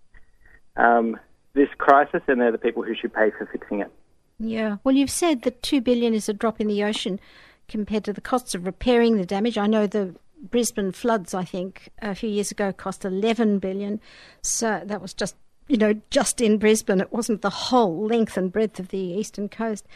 um, 0.77 1.19
this 1.55 1.71
crisis, 1.79 2.21
and 2.29 2.39
they're 2.39 2.53
the 2.53 2.59
people 2.59 2.83
who 2.83 2.95
should 2.95 3.15
pay 3.15 3.31
for 3.31 3.49
fixing 3.51 3.81
it. 3.81 3.91
Yeah. 4.39 4.77
Well, 4.85 4.95
you've 4.95 5.11
said 5.11 5.41
that 5.43 5.63
two 5.63 5.81
billion 5.81 6.13
is 6.13 6.29
a 6.29 6.35
drop 6.35 6.61
in 6.61 6.69
the 6.69 6.85
ocean 6.85 7.19
compared 7.67 8.05
to 8.05 8.13
the 8.13 8.21
costs 8.21 8.55
of 8.55 8.67
repairing 8.67 9.17
the 9.17 9.25
damage. 9.25 9.57
I 9.57 9.67
know 9.67 9.87
the 9.87 10.15
Brisbane 10.43 10.93
floods, 10.93 11.33
I 11.33 11.45
think, 11.45 11.89
a 12.03 12.15
few 12.15 12.29
years 12.29 12.51
ago 12.51 12.75
cost 12.75 13.07
11 13.07 13.59
billion. 13.59 14.03
So 14.43 14.83
that 14.85 15.01
was 15.01 15.15
just, 15.15 15.35
you 15.67 15.79
know, 15.79 15.95
just 16.11 16.43
in 16.43 16.59
Brisbane. 16.59 17.01
It 17.01 17.11
wasn't 17.11 17.41
the 17.41 17.49
whole 17.49 18.07
length 18.07 18.37
and 18.37 18.53
breadth 18.53 18.79
of 18.79 18.89
the 18.89 18.99
eastern 18.99 19.49
coast. 19.49 19.87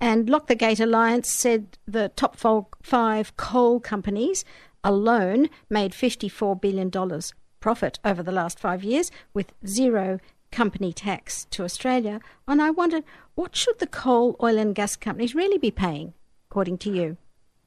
And 0.00 0.30
Lock 0.30 0.46
the 0.46 0.54
Gate 0.54 0.80
Alliance 0.80 1.30
said 1.30 1.76
the 1.86 2.10
top 2.10 2.36
five 2.82 3.36
coal 3.36 3.80
companies 3.80 4.44
alone 4.84 5.48
made 5.68 5.92
$54 5.92 6.60
billion 6.60 6.90
profit 7.60 7.98
over 8.04 8.22
the 8.22 8.32
last 8.32 8.60
five 8.60 8.84
years 8.84 9.10
with 9.34 9.52
zero 9.66 10.20
company 10.52 10.92
tax 10.92 11.46
to 11.50 11.64
Australia. 11.64 12.20
And 12.46 12.62
I 12.62 12.70
wondered, 12.70 13.04
what 13.34 13.56
should 13.56 13.80
the 13.80 13.86
coal, 13.86 14.36
oil, 14.42 14.56
and 14.58 14.74
gas 14.74 14.96
companies 14.96 15.34
really 15.34 15.58
be 15.58 15.70
paying, 15.70 16.14
according 16.50 16.78
to 16.78 16.90
you? 16.90 17.16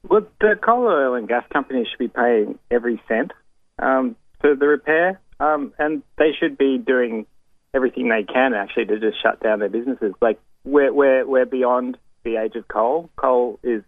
Well, 0.08 0.26
the 0.40 0.58
coal, 0.60 0.86
oil, 0.86 1.14
and 1.14 1.28
gas 1.28 1.44
companies 1.52 1.86
should 1.90 1.98
be 1.98 2.08
paying 2.08 2.58
every 2.70 3.00
cent 3.06 3.32
um, 3.78 4.16
for 4.40 4.56
the 4.56 4.66
repair, 4.66 5.20
um, 5.38 5.72
and 5.78 6.02
they 6.18 6.32
should 6.38 6.58
be 6.58 6.78
doing 6.78 7.26
everything 7.74 8.08
they 8.08 8.24
can 8.24 8.52
actually 8.54 8.86
to 8.86 8.98
just 8.98 9.22
shut 9.22 9.40
down 9.40 9.60
their 9.60 9.68
businesses. 9.68 10.12
Like 10.20 10.40
we're 10.64 10.92
we're 10.92 11.26
we're 11.26 11.46
beyond 11.46 11.98
the 12.24 12.36
age 12.36 12.56
of 12.56 12.68
coal. 12.68 13.10
Coal 13.16 13.58
is 13.62 13.82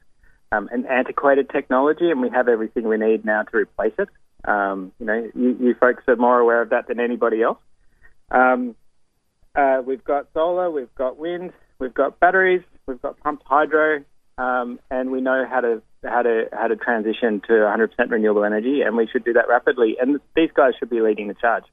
um, 0.52 0.68
an 0.72 0.86
antiquated 0.86 1.50
technology, 1.50 2.10
and 2.10 2.20
we 2.20 2.30
have 2.30 2.48
everything 2.48 2.88
we 2.88 2.96
need 2.96 3.24
now 3.24 3.42
to 3.42 3.56
replace 3.56 3.94
it. 3.98 4.08
Um, 4.44 4.92
you 4.98 5.06
know, 5.06 5.30
you, 5.34 5.56
you, 5.60 5.74
folks 5.74 6.04
are 6.06 6.16
more 6.16 6.38
aware 6.38 6.60
of 6.62 6.70
that 6.70 6.88
than 6.88 7.00
anybody 7.00 7.42
else. 7.42 7.58
Um, 8.30 8.76
uh, 9.54 9.80
we've 9.86 10.04
got 10.04 10.28
solar, 10.34 10.70
we've 10.70 10.94
got 10.96 11.18
wind, 11.18 11.52
we've 11.78 11.94
got 11.94 12.20
batteries, 12.20 12.62
we've 12.86 13.00
got 13.00 13.18
pumped 13.20 13.44
hydro, 13.46 14.04
um, 14.36 14.80
and 14.90 15.10
we 15.10 15.20
know 15.20 15.46
how 15.48 15.60
to 15.60 15.82
how 16.04 16.22
to 16.22 16.48
how 16.52 16.66
to 16.66 16.76
transition 16.76 17.40
to 17.46 17.52
100% 17.52 17.88
renewable 18.10 18.44
energy, 18.44 18.82
and 18.82 18.96
we 18.96 19.06
should 19.06 19.24
do 19.24 19.32
that 19.34 19.48
rapidly. 19.48 19.96
And 20.00 20.20
these 20.36 20.50
guys 20.54 20.72
should 20.78 20.90
be 20.90 21.00
leading 21.00 21.28
the 21.28 21.34
charge. 21.34 21.64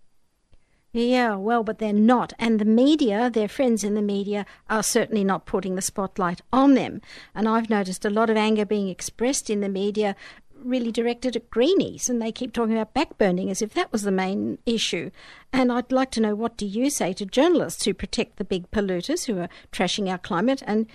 Yeah, 0.94 1.36
well, 1.36 1.64
but 1.64 1.80
they're 1.80 1.94
not. 1.94 2.34
And 2.38 2.60
the 2.60 2.66
media, 2.66 3.30
their 3.30 3.48
friends 3.48 3.84
in 3.84 3.94
the 3.94 4.02
media, 4.02 4.46
are 4.70 4.84
certainly 4.84 5.24
not 5.24 5.46
putting 5.46 5.76
the 5.76 5.82
spotlight 5.82 6.42
on 6.52 6.74
them. 6.74 7.02
And 7.34 7.48
I've 7.48 7.70
noticed 7.70 8.04
a 8.04 8.10
lot 8.10 8.30
of 8.30 8.36
anger 8.36 8.66
being 8.66 8.90
expressed 8.90 9.50
in 9.50 9.62
the 9.62 9.70
media 9.70 10.16
really 10.64 10.92
directed 10.92 11.36
at 11.36 11.50
greenies 11.50 12.08
and 12.08 12.22
they 12.22 12.32
keep 12.32 12.54
talking 12.54 12.78
about 12.78 12.94
backburning 12.94 13.50
as 13.50 13.62
if 13.64 13.74
that 13.74 13.92
was 13.92 14.04
the 14.04 14.12
main 14.12 14.60
issue 14.66 15.10
and 15.52 15.72
i'd 15.72 15.92
like 15.92 16.12
to 16.12 16.22
know 16.22 16.36
what 16.36 16.56
do 16.56 16.68
you 16.68 16.88
say 16.88 17.14
to 17.14 17.26
journalists 17.26 17.86
who 17.86 17.96
protect 17.96 18.38
the 18.38 18.44
big 18.44 18.70
polluters 18.70 19.26
who 19.26 19.40
are 19.40 19.50
trashing 19.72 20.08
our 20.08 20.20
climate 20.20 20.62
and 20.68 20.86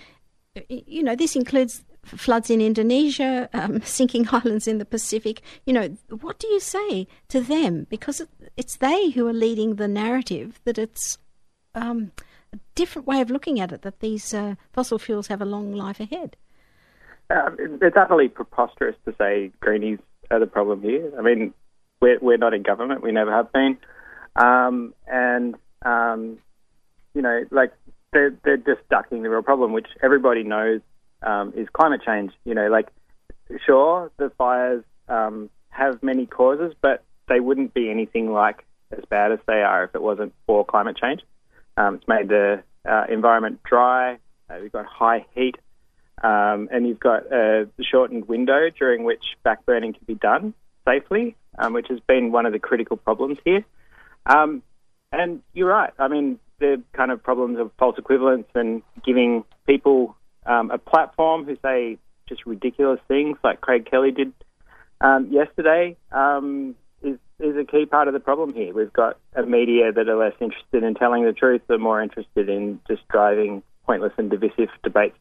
you 0.68 1.02
know 1.02 1.16
this 1.16 1.34
includes 1.34 1.82
floods 2.06 2.50
in 2.50 2.60
Indonesia, 2.60 3.48
um, 3.52 3.80
sinking 3.84 4.28
islands 4.30 4.66
in 4.66 4.78
the 4.78 4.84
Pacific. 4.84 5.42
You 5.64 5.72
know, 5.72 5.96
what 6.20 6.38
do 6.38 6.48
you 6.48 6.60
say 6.60 7.06
to 7.28 7.40
them? 7.40 7.86
Because 7.90 8.22
it's 8.56 8.76
they 8.76 9.10
who 9.10 9.26
are 9.26 9.32
leading 9.32 9.76
the 9.76 9.88
narrative 9.88 10.60
that 10.64 10.78
it's 10.78 11.18
um, 11.74 12.12
a 12.52 12.58
different 12.74 13.06
way 13.06 13.20
of 13.20 13.30
looking 13.30 13.60
at 13.60 13.72
it, 13.72 13.82
that 13.82 14.00
these 14.00 14.32
uh, 14.32 14.54
fossil 14.72 14.98
fuels 14.98 15.28
have 15.28 15.42
a 15.42 15.46
long 15.46 15.72
life 15.72 16.00
ahead. 16.00 16.36
Um, 17.28 17.56
it's 17.82 17.96
utterly 17.96 18.28
preposterous 18.28 18.96
to 19.04 19.14
say 19.18 19.50
greenies 19.60 19.98
are 20.30 20.38
the 20.38 20.46
problem 20.46 20.82
here. 20.82 21.12
I 21.18 21.22
mean, 21.22 21.52
we're, 22.00 22.18
we're 22.20 22.36
not 22.36 22.54
in 22.54 22.62
government, 22.62 23.02
we 23.02 23.12
never 23.12 23.32
have 23.32 23.52
been. 23.52 23.78
Um, 24.36 24.94
and, 25.06 25.56
um, 25.84 26.38
you 27.14 27.22
know, 27.22 27.44
like, 27.50 27.72
they're, 28.12 28.34
they're 28.44 28.56
just 28.56 28.88
ducking 28.90 29.22
the 29.22 29.30
real 29.30 29.42
problem, 29.42 29.72
which 29.72 29.88
everybody 30.02 30.42
knows 30.42 30.80
um, 31.22 31.52
is 31.56 31.68
climate 31.72 32.02
change. 32.04 32.32
You 32.44 32.54
know, 32.54 32.68
like 32.68 32.88
sure 33.64 34.10
the 34.16 34.30
fires 34.30 34.84
um, 35.08 35.50
have 35.70 36.02
many 36.02 36.26
causes, 36.26 36.74
but 36.80 37.04
they 37.28 37.40
wouldn't 37.40 37.74
be 37.74 37.90
anything 37.90 38.32
like 38.32 38.64
as 38.90 39.04
bad 39.08 39.32
as 39.32 39.38
they 39.46 39.62
are 39.62 39.84
if 39.84 39.94
it 39.94 40.02
wasn't 40.02 40.34
for 40.46 40.64
climate 40.64 40.96
change. 40.96 41.22
Um, 41.76 41.96
it's 41.96 42.08
made 42.08 42.28
the 42.28 42.62
uh, 42.88 43.04
environment 43.08 43.60
dry. 43.64 44.18
Uh, 44.48 44.58
we've 44.62 44.72
got 44.72 44.86
high 44.86 45.26
heat, 45.34 45.56
um, 46.22 46.68
and 46.70 46.86
you've 46.86 47.00
got 47.00 47.30
a 47.32 47.68
shortened 47.80 48.28
window 48.28 48.70
during 48.70 49.04
which 49.04 49.36
backburning 49.44 49.94
can 49.94 50.04
be 50.06 50.14
done 50.14 50.54
safely, 50.86 51.36
um, 51.58 51.72
which 51.72 51.88
has 51.88 52.00
been 52.00 52.32
one 52.32 52.46
of 52.46 52.52
the 52.52 52.58
critical 52.58 52.96
problems 52.96 53.38
here. 53.44 53.64
Um, 54.24 54.62
and 55.12 55.42
you're 55.52 55.68
right. 55.68 55.92
I 55.98 56.08
mean, 56.08 56.38
the 56.58 56.82
kind 56.92 57.10
of 57.10 57.22
problems 57.22 57.58
of 57.58 57.70
false 57.78 57.98
equivalence 57.98 58.46
and 58.54 58.82
giving 59.04 59.44
people 59.66 60.16
um, 60.46 60.70
a 60.70 60.78
platform 60.78 61.44
who 61.44 61.56
say 61.62 61.98
just 62.28 62.46
ridiculous 62.46 63.00
things 63.08 63.36
like 63.44 63.60
Craig 63.60 63.88
Kelly 63.90 64.10
did 64.10 64.32
um, 65.00 65.28
yesterday 65.30 65.96
um, 66.12 66.74
is 67.02 67.18
is 67.38 67.56
a 67.56 67.64
key 67.64 67.86
part 67.86 68.08
of 68.08 68.14
the 68.14 68.20
problem 68.20 68.54
here. 68.54 68.72
We've 68.72 68.92
got 68.92 69.18
a 69.34 69.42
media 69.42 69.92
that 69.92 70.08
are 70.08 70.16
less 70.16 70.34
interested 70.40 70.82
in 70.82 70.94
telling 70.94 71.24
the 71.24 71.32
truth, 71.32 71.62
but 71.66 71.80
more 71.80 72.02
interested 72.02 72.48
in 72.48 72.80
just 72.88 73.06
driving 73.08 73.62
pointless 73.84 74.12
and 74.16 74.30
divisive 74.30 74.70
debates. 74.82 75.16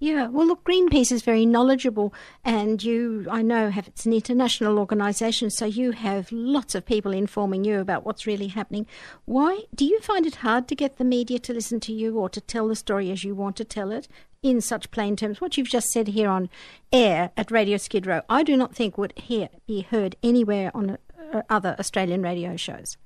Yeah, 0.00 0.26
well, 0.26 0.46
look, 0.46 0.64
Greenpeace 0.64 1.12
is 1.12 1.22
very 1.22 1.46
knowledgeable, 1.46 2.12
and 2.44 2.82
you, 2.82 3.26
I 3.30 3.42
know, 3.42 3.70
have 3.70 3.86
it's 3.86 4.04
an 4.04 4.12
international 4.12 4.78
organisation, 4.78 5.50
so 5.50 5.66
you 5.66 5.92
have 5.92 6.30
lots 6.32 6.74
of 6.74 6.84
people 6.84 7.12
informing 7.12 7.64
you 7.64 7.78
about 7.78 8.04
what's 8.04 8.26
really 8.26 8.48
happening. 8.48 8.86
Why 9.24 9.62
do 9.74 9.84
you 9.84 10.00
find 10.00 10.26
it 10.26 10.36
hard 10.36 10.66
to 10.68 10.74
get 10.74 10.98
the 10.98 11.04
media 11.04 11.38
to 11.38 11.54
listen 11.54 11.78
to 11.80 11.92
you 11.92 12.18
or 12.18 12.28
to 12.30 12.40
tell 12.40 12.68
the 12.68 12.76
story 12.76 13.10
as 13.12 13.22
you 13.22 13.34
want 13.36 13.56
to 13.56 13.64
tell 13.64 13.92
it 13.92 14.08
in 14.44 14.60
such 14.60 14.92
plain 14.92 15.16
terms? 15.16 15.40
What 15.40 15.56
you've 15.56 15.68
just 15.68 15.90
said 15.90 16.08
here 16.08 16.28
on 16.28 16.48
air 16.92 17.32
at 17.36 17.50
Radio 17.50 17.78
Skid 17.78 18.06
Row, 18.06 18.20
I 18.28 18.44
do 18.44 18.56
not 18.56 18.74
think 18.74 18.96
would 18.96 19.14
hear, 19.16 19.48
be 19.66 19.80
heard 19.80 20.14
anywhere 20.22 20.70
on 20.74 20.98
uh, 21.32 21.42
other 21.50 21.74
Australian 21.80 22.22
radio 22.22 22.54
shows. 22.56 22.96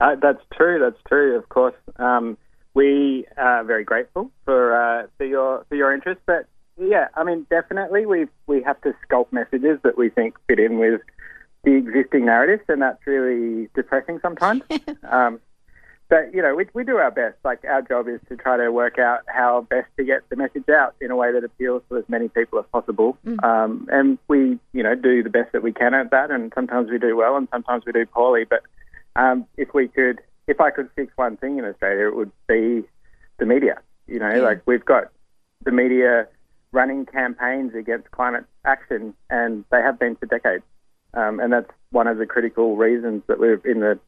Uh, 0.00 0.16
that's 0.20 0.42
true. 0.52 0.78
That's 0.80 1.00
true. 1.08 1.38
Of 1.38 1.48
course. 1.48 1.76
Um, 1.96 2.36
we 2.74 3.24
are 3.36 3.62
very 3.62 3.84
grateful 3.84 4.32
for 4.44 4.74
uh, 4.74 5.06
for 5.16 5.24
your 5.24 5.64
for 5.68 5.76
your 5.76 5.94
interest. 5.94 6.20
But 6.26 6.46
yeah, 6.76 7.06
I 7.14 7.22
mean, 7.22 7.46
definitely 7.48 8.04
we 8.04 8.26
we 8.48 8.62
have 8.62 8.80
to 8.82 8.94
sculpt 9.08 9.32
messages 9.32 9.78
that 9.84 9.96
we 9.96 10.10
think 10.10 10.36
fit 10.48 10.58
in 10.58 10.78
with 10.78 11.00
the 11.62 11.74
existing 11.76 12.26
narratives, 12.26 12.64
and 12.68 12.82
that's 12.82 13.06
really 13.06 13.68
depressing 13.74 14.18
sometimes. 14.20 14.62
um, 15.08 15.40
but 16.08 16.34
you 16.34 16.42
know, 16.42 16.54
we 16.54 16.66
we 16.74 16.84
do 16.84 16.96
our 16.96 17.10
best. 17.10 17.36
Like 17.44 17.64
our 17.64 17.82
job 17.82 18.08
is 18.08 18.20
to 18.28 18.36
try 18.36 18.56
to 18.56 18.70
work 18.70 18.98
out 18.98 19.20
how 19.26 19.62
best 19.62 19.88
to 19.96 20.04
get 20.04 20.28
the 20.28 20.36
message 20.36 20.68
out 20.68 20.94
in 21.00 21.10
a 21.10 21.16
way 21.16 21.32
that 21.32 21.44
appeals 21.44 21.82
to 21.88 21.96
as 21.96 22.04
many 22.08 22.28
people 22.28 22.58
as 22.58 22.64
possible. 22.72 23.16
Mm. 23.26 23.42
Um, 23.42 23.88
and 23.90 24.18
we, 24.28 24.58
you 24.72 24.82
know, 24.82 24.94
do 24.94 25.22
the 25.22 25.30
best 25.30 25.52
that 25.52 25.62
we 25.62 25.72
can 25.72 25.94
at 25.94 26.10
that. 26.10 26.30
And 26.30 26.52
sometimes 26.54 26.90
we 26.90 26.98
do 26.98 27.16
well, 27.16 27.36
and 27.36 27.48
sometimes 27.50 27.84
we 27.86 27.92
do 27.92 28.04
poorly. 28.06 28.44
But 28.44 28.62
um, 29.16 29.46
if 29.56 29.72
we 29.72 29.88
could 29.88 30.20
if 30.46 30.60
I 30.60 30.70
could 30.70 30.90
fix 30.94 31.12
one 31.16 31.36
thing 31.36 31.58
in 31.58 31.64
Australia, 31.64 32.08
it 32.08 32.16
would 32.16 32.32
be 32.46 32.82
the 33.38 33.46
media. 33.46 33.80
You 34.06 34.18
know, 34.18 34.34
yeah. 34.34 34.42
like 34.42 34.62
we've 34.66 34.84
got 34.84 35.04
the 35.64 35.72
media 35.72 36.28
running 36.72 37.06
campaigns 37.06 37.74
against 37.74 38.10
climate 38.10 38.44
action, 38.64 39.14
and 39.30 39.64
they 39.70 39.80
have 39.80 39.98
been 39.98 40.16
for 40.16 40.26
decades. 40.26 40.64
Um, 41.14 41.40
and 41.40 41.52
that's 41.52 41.70
one 41.90 42.08
of 42.08 42.18
the 42.18 42.26
critical 42.26 42.76
reasons 42.76 43.22
that 43.28 43.38
we're 43.38 43.60
in 43.64 43.80
the 43.80 43.98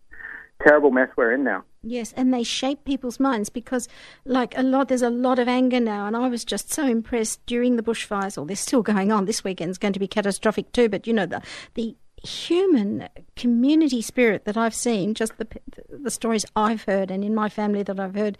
terrible 0.62 0.90
mess 0.90 1.08
we're 1.16 1.32
in 1.32 1.44
now. 1.44 1.64
Yes, 1.82 2.12
and 2.16 2.34
they 2.34 2.42
shape 2.42 2.84
people's 2.84 3.20
minds 3.20 3.48
because, 3.48 3.88
like 4.24 4.56
a 4.58 4.62
lot, 4.62 4.88
there's 4.88 5.02
a 5.02 5.10
lot 5.10 5.38
of 5.38 5.46
anger 5.46 5.78
now. 5.78 6.06
And 6.06 6.16
I 6.16 6.28
was 6.28 6.44
just 6.44 6.72
so 6.72 6.84
impressed 6.86 7.44
during 7.46 7.76
the 7.76 7.82
bushfires, 7.82 8.36
or 8.36 8.44
they're 8.44 8.56
still 8.56 8.82
going 8.82 9.12
on. 9.12 9.24
This 9.24 9.44
weekend's 9.44 9.78
going 9.78 9.92
to 9.92 10.00
be 10.00 10.08
catastrophic 10.08 10.72
too. 10.72 10.88
But 10.88 11.06
you 11.06 11.12
know, 11.12 11.26
the 11.26 11.42
the 11.74 11.96
human 12.22 13.08
community 13.36 14.02
spirit 14.02 14.44
that 14.46 14.56
I've 14.56 14.74
seen, 14.74 15.14
just 15.14 15.38
the 15.38 15.46
the 15.88 16.10
stories 16.10 16.44
I've 16.56 16.84
heard 16.84 17.10
and 17.10 17.24
in 17.24 17.34
my 17.34 17.48
family 17.48 17.82
that 17.84 18.00
I've 18.00 18.14
heard, 18.14 18.36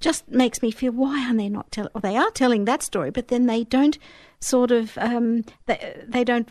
just 0.00 0.28
makes 0.28 0.62
me 0.62 0.70
feel 0.70 0.92
why 0.92 1.24
aren't 1.24 1.38
they 1.38 1.48
not 1.48 1.70
telling? 1.70 1.90
Well, 1.94 2.02
they 2.02 2.16
are 2.16 2.30
telling 2.30 2.66
that 2.66 2.82
story, 2.82 3.10
but 3.10 3.28
then 3.28 3.46
they 3.46 3.64
don't 3.64 3.98
sort 4.40 4.70
of 4.70 4.96
um, 4.98 5.44
they, 5.66 6.02
they 6.06 6.24
don't 6.24 6.50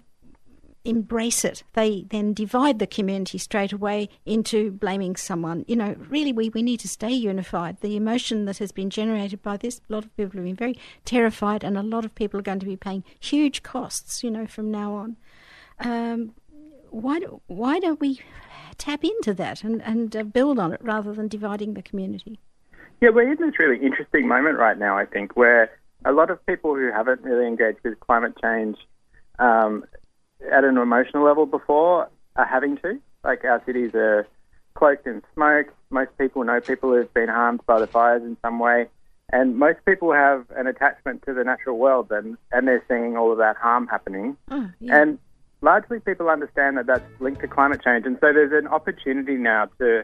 embrace 0.87 1.43
it. 1.43 1.63
They 1.73 2.05
then 2.09 2.33
divide 2.33 2.79
the 2.79 2.87
community 2.87 3.37
straight 3.37 3.73
away 3.73 4.09
into 4.25 4.71
blaming 4.71 5.15
someone. 5.15 5.65
You 5.67 5.75
know, 5.75 5.95
really, 6.09 6.31
we, 6.31 6.49
we 6.49 6.61
need 6.61 6.79
to 6.79 6.87
stay 6.87 7.11
unified. 7.11 7.81
The 7.81 7.95
emotion 7.95 8.45
that 8.45 8.57
has 8.59 8.71
been 8.71 8.89
generated 8.89 9.43
by 9.43 9.57
this, 9.57 9.81
a 9.89 9.93
lot 9.93 10.05
of 10.05 10.15
people 10.15 10.37
have 10.37 10.45
been 10.45 10.55
very 10.55 10.79
terrified, 11.05 11.63
and 11.63 11.77
a 11.77 11.83
lot 11.83 12.05
of 12.05 12.15
people 12.15 12.39
are 12.39 12.43
going 12.43 12.59
to 12.59 12.65
be 12.65 12.77
paying 12.77 13.03
huge 13.19 13.63
costs, 13.63 14.23
you 14.23 14.31
know, 14.31 14.47
from 14.47 14.71
now 14.71 14.93
on. 14.93 15.17
Um, 15.79 16.33
why, 16.89 17.19
do, 17.19 17.41
why 17.47 17.79
don't 17.79 17.99
we 17.99 18.21
tap 18.77 19.03
into 19.03 19.33
that 19.33 19.63
and, 19.63 19.81
and 19.83 20.15
uh, 20.15 20.23
build 20.23 20.57
on 20.57 20.73
it 20.73 20.79
rather 20.81 21.13
than 21.13 21.27
dividing 21.27 21.73
the 21.73 21.81
community? 21.81 22.39
Yeah, 23.01 23.09
we're 23.09 23.31
in 23.31 23.37
this 23.37 23.59
really 23.59 23.83
interesting 23.85 24.27
moment 24.27 24.57
right 24.57 24.77
now, 24.77 24.97
I 24.97 25.05
think, 25.05 25.35
where 25.35 25.69
a 26.05 26.11
lot 26.11 26.31
of 26.31 26.43
people 26.45 26.75
who 26.75 26.91
haven't 26.91 27.21
really 27.21 27.45
engaged 27.45 27.79
with 27.83 27.99
climate 27.99 28.33
change 28.41 28.77
um, 29.37 29.83
at 30.51 30.63
an 30.63 30.77
emotional 30.77 31.23
level 31.23 31.45
before 31.45 32.09
are 32.35 32.45
having 32.45 32.77
to. 32.77 32.99
Like 33.23 33.43
our 33.43 33.61
cities 33.65 33.91
are 33.95 34.27
cloaked 34.75 35.07
in 35.07 35.21
smoke. 35.33 35.67
Most 35.89 36.11
people 36.17 36.43
know 36.43 36.61
people 36.61 36.91
who've 36.91 37.13
been 37.13 37.29
harmed 37.29 37.61
by 37.65 37.79
the 37.79 37.87
fires 37.87 38.23
in 38.23 38.37
some 38.41 38.59
way. 38.59 38.87
And 39.31 39.57
most 39.57 39.79
people 39.85 40.13
have 40.13 40.45
an 40.55 40.67
attachment 40.67 41.23
to 41.25 41.33
the 41.33 41.43
natural 41.43 41.77
world 41.77 42.11
and, 42.11 42.37
and 42.51 42.67
they're 42.67 42.83
seeing 42.87 43.17
all 43.17 43.31
of 43.31 43.39
that 43.39 43.57
harm 43.57 43.87
happening. 43.87 44.37
Oh, 44.49 44.69
yeah. 44.79 45.01
And 45.01 45.19
largely 45.61 45.99
people 45.99 46.29
understand 46.29 46.77
that 46.77 46.85
that's 46.85 47.03
linked 47.19 47.41
to 47.41 47.47
climate 47.47 47.81
change. 47.83 48.05
And 48.05 48.15
so 48.21 48.31
there's 48.31 48.53
an 48.53 48.67
opportunity 48.67 49.35
now 49.35 49.65
to, 49.79 50.03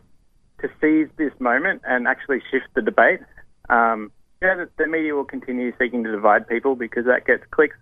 to 0.60 0.70
seize 0.82 1.08
this 1.18 1.32
moment 1.40 1.82
and 1.88 2.08
actually 2.08 2.42
shift 2.52 2.68
the 2.76 2.82
debate. 2.82 3.22
Um, 3.70 4.12
yeah, 4.42 4.56
the, 4.56 4.70
the 4.78 4.88
media 4.88 5.16
will 5.16 5.24
continue 5.24 5.72
seeking 5.80 6.04
to 6.04 6.12
divide 6.12 6.48
people 6.48 6.76
because 6.76 7.06
that 7.06 7.26
gets 7.26 7.44
clicks. 7.52 7.78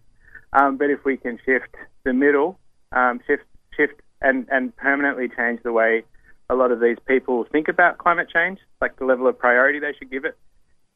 Um, 0.54 0.78
but 0.78 0.90
if 0.90 1.04
we 1.06 1.18
can 1.18 1.40
shift 1.46 1.76
the 2.04 2.14
middle, 2.14 2.60
um, 2.92 3.20
shift, 3.26 3.44
shift, 3.76 3.94
and, 4.22 4.48
and 4.52 4.76
permanently 4.76 5.30
change 5.30 5.62
the 5.64 5.72
way 5.72 6.04
a 6.50 6.56
lot 6.56 6.72
of 6.72 6.82
these 6.82 6.98
people 7.08 7.46
think 7.52 7.68
about 7.68 7.98
climate 7.98 8.28
change, 8.32 8.60
like 8.82 8.98
the 8.98 9.06
level 9.06 9.28
of 9.28 9.40
priority 9.40 9.80
they 9.80 9.94
should 9.98 10.12
give 10.12 10.26
it, 10.26 10.38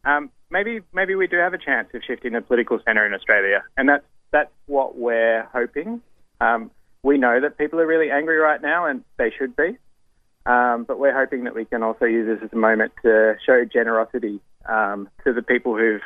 um, 0.06 0.30
maybe 0.52 0.82
maybe 0.94 1.16
we 1.16 1.28
do 1.28 1.38
have 1.38 1.54
a 1.54 1.58
chance 1.58 1.90
of 1.94 2.02
shifting 2.06 2.34
the 2.34 2.42
political 2.42 2.80
centre 2.86 3.06
in 3.06 3.14
Australia, 3.14 3.64
and 3.76 3.90
that's 3.90 4.06
that's 4.32 4.52
what 4.68 4.98
we're 4.98 5.44
hoping. 5.52 6.02
Um, 6.40 6.70
we 7.04 7.18
know 7.18 7.40
that 7.42 7.58
people 7.58 7.80
are 7.80 7.88
really 7.88 8.12
angry 8.12 8.38
right 8.38 8.62
now, 8.62 8.86
and 8.86 9.04
they 9.18 9.32
should 9.36 9.56
be. 9.56 9.78
Um, 10.46 10.84
but 10.88 11.00
we're 11.00 11.18
hoping 11.18 11.46
that 11.46 11.56
we 11.56 11.66
can 11.66 11.82
also 11.82 12.06
use 12.06 12.28
this 12.28 12.46
as 12.46 12.54
a 12.54 12.58
moment 12.58 12.92
to 13.02 13.36
show 13.46 13.66
generosity 13.66 14.40
um, 14.68 15.10
to 15.24 15.34
the 15.34 15.42
people 15.42 15.76
who've 15.76 16.02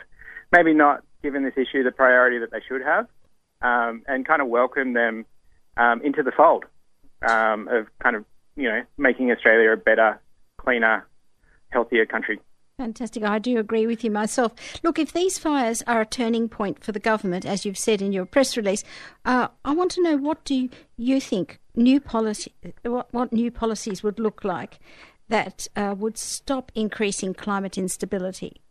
maybe 0.51 0.73
not 0.73 1.03
given 1.21 1.43
this 1.43 1.55
issue 1.57 1.83
the 1.83 1.91
priority 1.91 2.39
that 2.39 2.51
they 2.51 2.61
should 2.65 2.81
have, 2.81 3.07
um, 3.61 4.03
and 4.07 4.25
kind 4.25 4.41
of 4.41 4.47
welcome 4.47 4.93
them 4.93 5.25
um, 5.77 6.01
into 6.01 6.23
the 6.23 6.31
fold 6.31 6.65
um, 7.27 7.67
of 7.69 7.87
kind 7.99 8.15
of 8.15 8.25
you 8.55 8.69
know 8.69 8.83
making 8.97 9.31
Australia 9.31 9.71
a 9.71 9.77
better, 9.77 10.19
cleaner, 10.57 11.07
healthier 11.69 12.05
country. 12.05 12.39
Fantastic. 12.77 13.23
I 13.23 13.39
do 13.39 13.59
agree 13.59 13.85
with 13.85 14.05
you 14.05 14.11
myself. 14.11 14.53
Look, 14.83 14.97
if 14.97 15.11
these 15.11 15.37
fires 15.37 15.83
are 15.85 15.99
a 15.99 16.05
turning 16.05 16.47
point 16.47 16.81
for 16.81 16.93
the 16.93 16.99
government, 16.99 17.45
as 17.45 17.65
you've 17.65 17.77
said 17.77 18.01
in 18.01 18.13
your 18.13 18.25
press 18.25 18.55
release, 18.55 18.85
uh, 19.25 19.49
I 19.65 19.73
want 19.73 19.91
to 19.91 20.01
know 20.01 20.15
what 20.15 20.45
do 20.45 20.69
you 20.95 21.19
think 21.19 21.59
new 21.75 21.99
policy, 21.99 22.53
what, 22.83 23.13
what 23.13 23.33
new 23.33 23.51
policies 23.51 24.01
would 24.01 24.17
look 24.17 24.45
like 24.45 24.79
that 25.27 25.67
uh, 25.75 25.93
would 25.97 26.17
stop 26.17 26.71
increasing 26.73 27.33
climate 27.33 27.77
instability? 27.77 28.61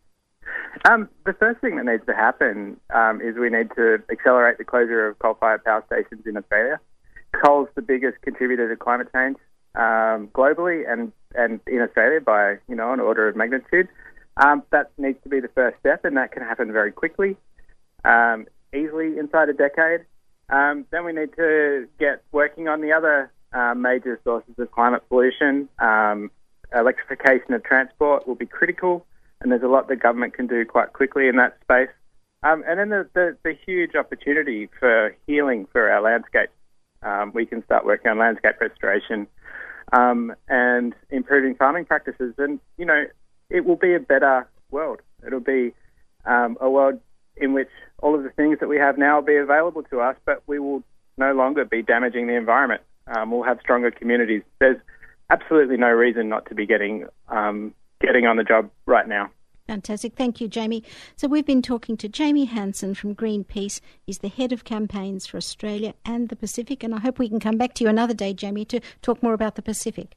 Um, 0.85 1.09
the 1.25 1.33
first 1.33 1.59
thing 1.61 1.75
that 1.77 1.85
needs 1.85 2.05
to 2.05 2.13
happen 2.13 2.79
um, 2.93 3.21
is 3.21 3.35
we 3.35 3.49
need 3.49 3.69
to 3.75 4.01
accelerate 4.11 4.57
the 4.57 4.63
closure 4.63 5.07
of 5.07 5.19
coal-fired 5.19 5.63
power 5.63 5.83
stations 5.87 6.25
in 6.25 6.37
Australia. 6.37 6.79
Coal's 7.43 7.69
the 7.75 7.81
biggest 7.81 8.21
contributor 8.21 8.69
to 8.69 8.75
climate 8.75 9.07
change 9.13 9.37
um, 9.75 10.29
globally 10.33 10.91
and, 10.91 11.11
and 11.35 11.59
in 11.67 11.81
Australia 11.81 12.21
by 12.21 12.57
you 12.67 12.75
know 12.75 12.93
an 12.93 12.99
order 12.99 13.27
of 13.27 13.35
magnitude. 13.35 13.87
Um, 14.37 14.63
that 14.71 14.91
needs 14.97 15.21
to 15.23 15.29
be 15.29 15.39
the 15.39 15.49
first 15.49 15.77
step, 15.79 16.05
and 16.05 16.15
that 16.17 16.31
can 16.31 16.43
happen 16.43 16.71
very 16.71 16.93
quickly, 16.93 17.35
um, 18.05 18.47
easily 18.73 19.17
inside 19.17 19.49
a 19.49 19.53
decade. 19.53 20.05
Um, 20.49 20.85
then 20.91 21.03
we 21.03 21.11
need 21.11 21.35
to 21.35 21.87
get 21.99 22.23
working 22.31 22.67
on 22.67 22.81
the 22.81 22.93
other 22.93 23.31
uh, 23.53 23.73
major 23.75 24.19
sources 24.23 24.53
of 24.57 24.71
climate 24.71 25.03
pollution. 25.09 25.67
electrification 26.73 27.53
of 27.53 27.63
transport 27.63 28.27
will 28.27 28.35
be 28.35 28.45
critical 28.45 29.05
and 29.41 29.51
there's 29.51 29.63
a 29.63 29.67
lot 29.67 29.87
the 29.87 29.95
government 29.95 30.33
can 30.33 30.47
do 30.47 30.65
quite 30.65 30.93
quickly 30.93 31.27
in 31.27 31.37
that 31.37 31.57
space. 31.61 31.89
Um, 32.43 32.63
and 32.67 32.79
then 32.79 32.89
the, 32.89 33.09
the, 33.13 33.37
the, 33.43 33.53
huge 33.65 33.95
opportunity 33.95 34.69
for 34.79 35.15
healing 35.27 35.67
for 35.71 35.89
our 35.89 36.01
landscape. 36.01 36.49
Um, 37.01 37.31
we 37.33 37.45
can 37.45 37.63
start 37.65 37.85
working 37.85 38.11
on 38.11 38.17
landscape 38.17 38.55
restoration 38.61 39.27
um, 39.91 40.33
and 40.47 40.93
improving 41.09 41.55
farming 41.55 41.85
practices. 41.85 42.33
And, 42.37 42.59
you 42.77 42.85
know, 42.85 43.05
it 43.49 43.65
will 43.65 43.75
be 43.75 43.93
a 43.93 43.99
better 43.99 44.47
world. 44.71 44.99
It'll 45.25 45.41
be 45.41 45.73
um, 46.25 46.57
a 46.61 46.69
world 46.69 47.01
in 47.35 47.53
which 47.53 47.69
all 48.01 48.15
of 48.15 48.23
the 48.23 48.29
things 48.29 48.59
that 48.61 48.69
we 48.69 48.77
have 48.77 48.97
now 48.97 49.17
will 49.17 49.25
be 49.25 49.35
available 49.35 49.83
to 49.83 49.99
us, 49.99 50.15
but 50.25 50.41
we 50.47 50.59
will 50.59 50.83
no 51.17 51.33
longer 51.33 51.65
be 51.65 51.81
damaging 51.81 52.27
the 52.27 52.35
environment. 52.35 52.81
Um, 53.07 53.31
we'll 53.31 53.43
have 53.43 53.59
stronger 53.61 53.91
communities. 53.91 54.43
There's 54.59 54.77
absolutely 55.29 55.77
no 55.77 55.89
reason 55.89 56.29
not 56.29 56.45
to 56.47 56.55
be 56.55 56.65
getting 56.65 57.07
um, 57.27 57.73
getting 58.01 58.25
on 58.25 58.37
the 58.37 58.43
job 58.43 58.69
right 58.85 59.07
now. 59.07 59.29
Fantastic. 59.67 60.15
Thank 60.15 60.41
you, 60.41 60.47
Jamie. 60.47 60.83
So, 61.15 61.27
we've 61.27 61.45
been 61.45 61.61
talking 61.61 61.95
to 61.97 62.09
Jamie 62.09 62.45
Hanson 62.45 62.95
from 62.95 63.13
Greenpeace. 63.13 63.81
He's 64.03 64.17
the 64.17 64.27
head 64.27 64.51
of 64.51 64.63
campaigns 64.63 65.27
for 65.27 65.37
Australia 65.37 65.93
and 66.03 66.29
the 66.29 66.35
Pacific. 66.35 66.83
And 66.83 66.95
I 66.95 66.99
hope 66.99 67.19
we 67.19 67.29
can 67.29 67.39
come 67.39 67.57
back 67.57 67.75
to 67.75 67.83
you 67.83 67.89
another 67.89 68.15
day, 68.15 68.33
Jamie, 68.33 68.65
to 68.65 68.79
talk 69.03 69.21
more 69.21 69.33
about 69.33 69.53
the 69.53 69.61
Pacific. 69.61 70.15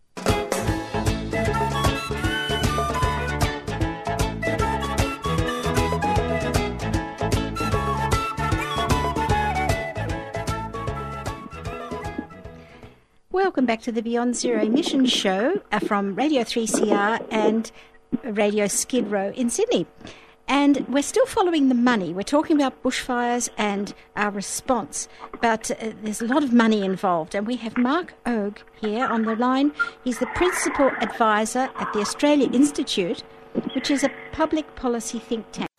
Welcome 13.33 13.65
back 13.65 13.81
to 13.83 13.93
the 13.93 14.03
Beyond 14.03 14.37
Zero 14.37 14.63
Emissions 14.63 15.11
Show 15.11 15.63
uh, 15.73 15.79
from 15.79 16.15
Radio 16.15 16.43
3CR 16.43 17.27
and 17.31 17.73
Radio 18.25 18.67
Skid 18.67 19.11
Row 19.11 19.31
in 19.31 19.49
Sydney. 19.49 19.87
And 20.49 20.87
we're 20.87 21.03
still 21.03 21.25
following 21.25 21.71
the 21.71 21.75
money. 21.75 22.13
We're 22.13 22.25
talking 22.25 22.57
about 22.57 22.83
bushfires 22.83 23.49
and 23.57 23.95
our 24.17 24.31
response, 24.31 25.09
but 25.41 25.71
uh, 25.71 25.93
there's 26.03 26.21
a 26.21 26.27
lot 26.27 26.45
of 26.45 26.53
money 26.53 26.85
involved. 26.85 27.35
And 27.35 27.47
we 27.47 27.57
have 27.57 27.79
Mark 27.79 28.13
Ogge 28.27 28.59
here 28.83 29.07
on 29.07 29.23
the 29.23 29.35
line. 29.35 29.73
He's 30.05 30.19
the 30.19 30.27
principal 30.35 30.91
advisor 31.01 31.71
at 31.77 31.91
the 31.95 32.01
Australia 32.01 32.51
Institute, 32.53 33.23
which 33.75 33.91
is 33.91 34.05
a 34.05 34.11
public 34.33 34.77
policy 34.77 35.19
think 35.19 35.51
tank. 35.53 35.72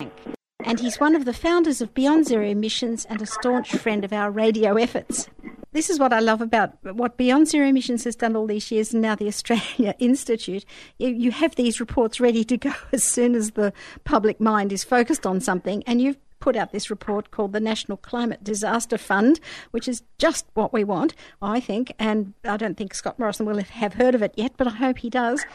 And 0.65 0.79
he's 0.79 0.99
one 0.99 1.15
of 1.15 1.25
the 1.25 1.33
founders 1.33 1.81
of 1.81 1.93
Beyond 1.93 2.25
Zero 2.27 2.45
Emissions 2.47 3.05
and 3.05 3.21
a 3.21 3.25
staunch 3.25 3.75
friend 3.75 4.03
of 4.03 4.13
our 4.13 4.31
radio 4.31 4.75
efforts 4.75 5.29
this 5.73 5.89
is 5.89 5.99
what 5.99 6.13
I 6.13 6.19
love 6.19 6.39
about 6.39 6.71
what 6.83 7.17
Beyond 7.17 7.47
Zero 7.47 7.67
Emissions 7.67 8.03
has 8.05 8.15
done 8.15 8.35
all 8.35 8.47
these 8.47 8.71
years, 8.71 8.93
and 8.93 9.01
now 9.01 9.15
the 9.15 9.27
Australia 9.27 9.95
Institute. 9.99 10.65
You, 10.97 11.31
have 11.31 11.55
these 11.55 11.79
reports 11.79 12.19
ready 12.19 12.43
to 12.45 12.57
go 12.57 12.73
as 12.93 13.03
soon 13.03 13.35
as 13.35 13.51
the 13.51 13.73
public 14.03 14.39
mind 14.39 14.71
is 14.71 14.83
focused 14.83 15.25
on 15.25 15.41
something, 15.41 15.83
and 15.85 16.01
you've 16.01 16.17
put 16.39 16.55
out 16.55 16.71
this 16.71 16.89
report 16.89 17.31
called 17.31 17.53
the 17.53 17.59
National 17.59 17.97
Climate 17.97 18.43
Disaster 18.43 18.97
Fund, 18.97 19.39
which 19.71 19.87
is 19.87 20.03
just 20.17 20.45
what 20.53 20.73
we 20.73 20.83
want, 20.83 21.15
I 21.41 21.59
think. 21.59 21.93
And 21.97 22.33
I 22.43 22.57
don't 22.57 22.75
think 22.75 22.93
Scott 22.93 23.17
Morrison 23.17 23.45
will 23.45 23.61
have 23.63 23.93
heard 23.93 24.13
of 24.13 24.21
it 24.21 24.33
yet, 24.35 24.51
but 24.57 24.67
I 24.67 24.71
hope 24.71 24.99
he 24.99 25.09
does. 25.09 25.45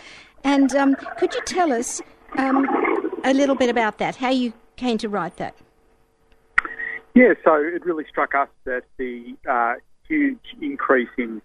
And 0.44 0.74
um, 0.74 0.96
could 1.18 1.34
you 1.34 1.42
tell 1.44 1.72
us 1.72 2.00
um, 2.38 2.66
a 3.22 3.34
little 3.34 3.54
bit 3.54 3.68
about 3.68 3.98
that, 3.98 4.16
how 4.16 4.30
you 4.30 4.54
came 4.78 4.98
to 4.98 5.08
write 5.08 5.36
that? 5.36 5.54
Yeah, 7.14 7.34
so 7.44 7.54
it 7.54 7.84
really 7.84 8.04
struck 8.08 8.34
us 8.34 8.48
that 8.64 8.84
the 8.96 9.34
uh, 9.48 9.74
huge 10.06 10.38
increase 10.62 11.08
in 11.18 11.42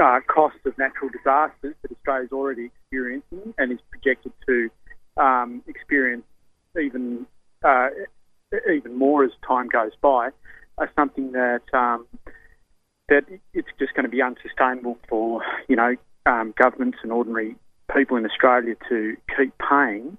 uh, 0.00 0.20
costs 0.26 0.60
of 0.64 0.76
natural 0.78 1.10
disasters 1.10 1.74
that 1.82 1.90
Australia 1.90 2.24
is 2.24 2.32
already 2.32 2.64
experiencing 2.66 3.54
and 3.58 3.72
is 3.72 3.78
projected 3.90 4.32
to 4.46 4.70
um, 5.16 5.62
experience 5.66 6.24
even 6.80 7.26
uh, 7.64 7.88
even 8.72 8.96
more 8.96 9.24
as 9.24 9.30
time 9.46 9.68
goes 9.68 9.92
by, 10.00 10.30
are 10.78 10.90
something 10.96 11.32
that 11.32 11.62
um, 11.72 12.06
that 13.08 13.24
it's 13.52 13.68
just 13.78 13.94
going 13.94 14.04
to 14.04 14.10
be 14.10 14.22
unsustainable 14.22 14.98
for 15.08 15.42
you 15.68 15.76
know 15.76 15.96
um, 16.26 16.54
governments 16.56 16.98
and 17.02 17.12
ordinary 17.12 17.56
people 17.94 18.16
in 18.16 18.24
Australia 18.24 18.74
to 18.88 19.16
keep 19.36 19.52
paying, 19.58 20.16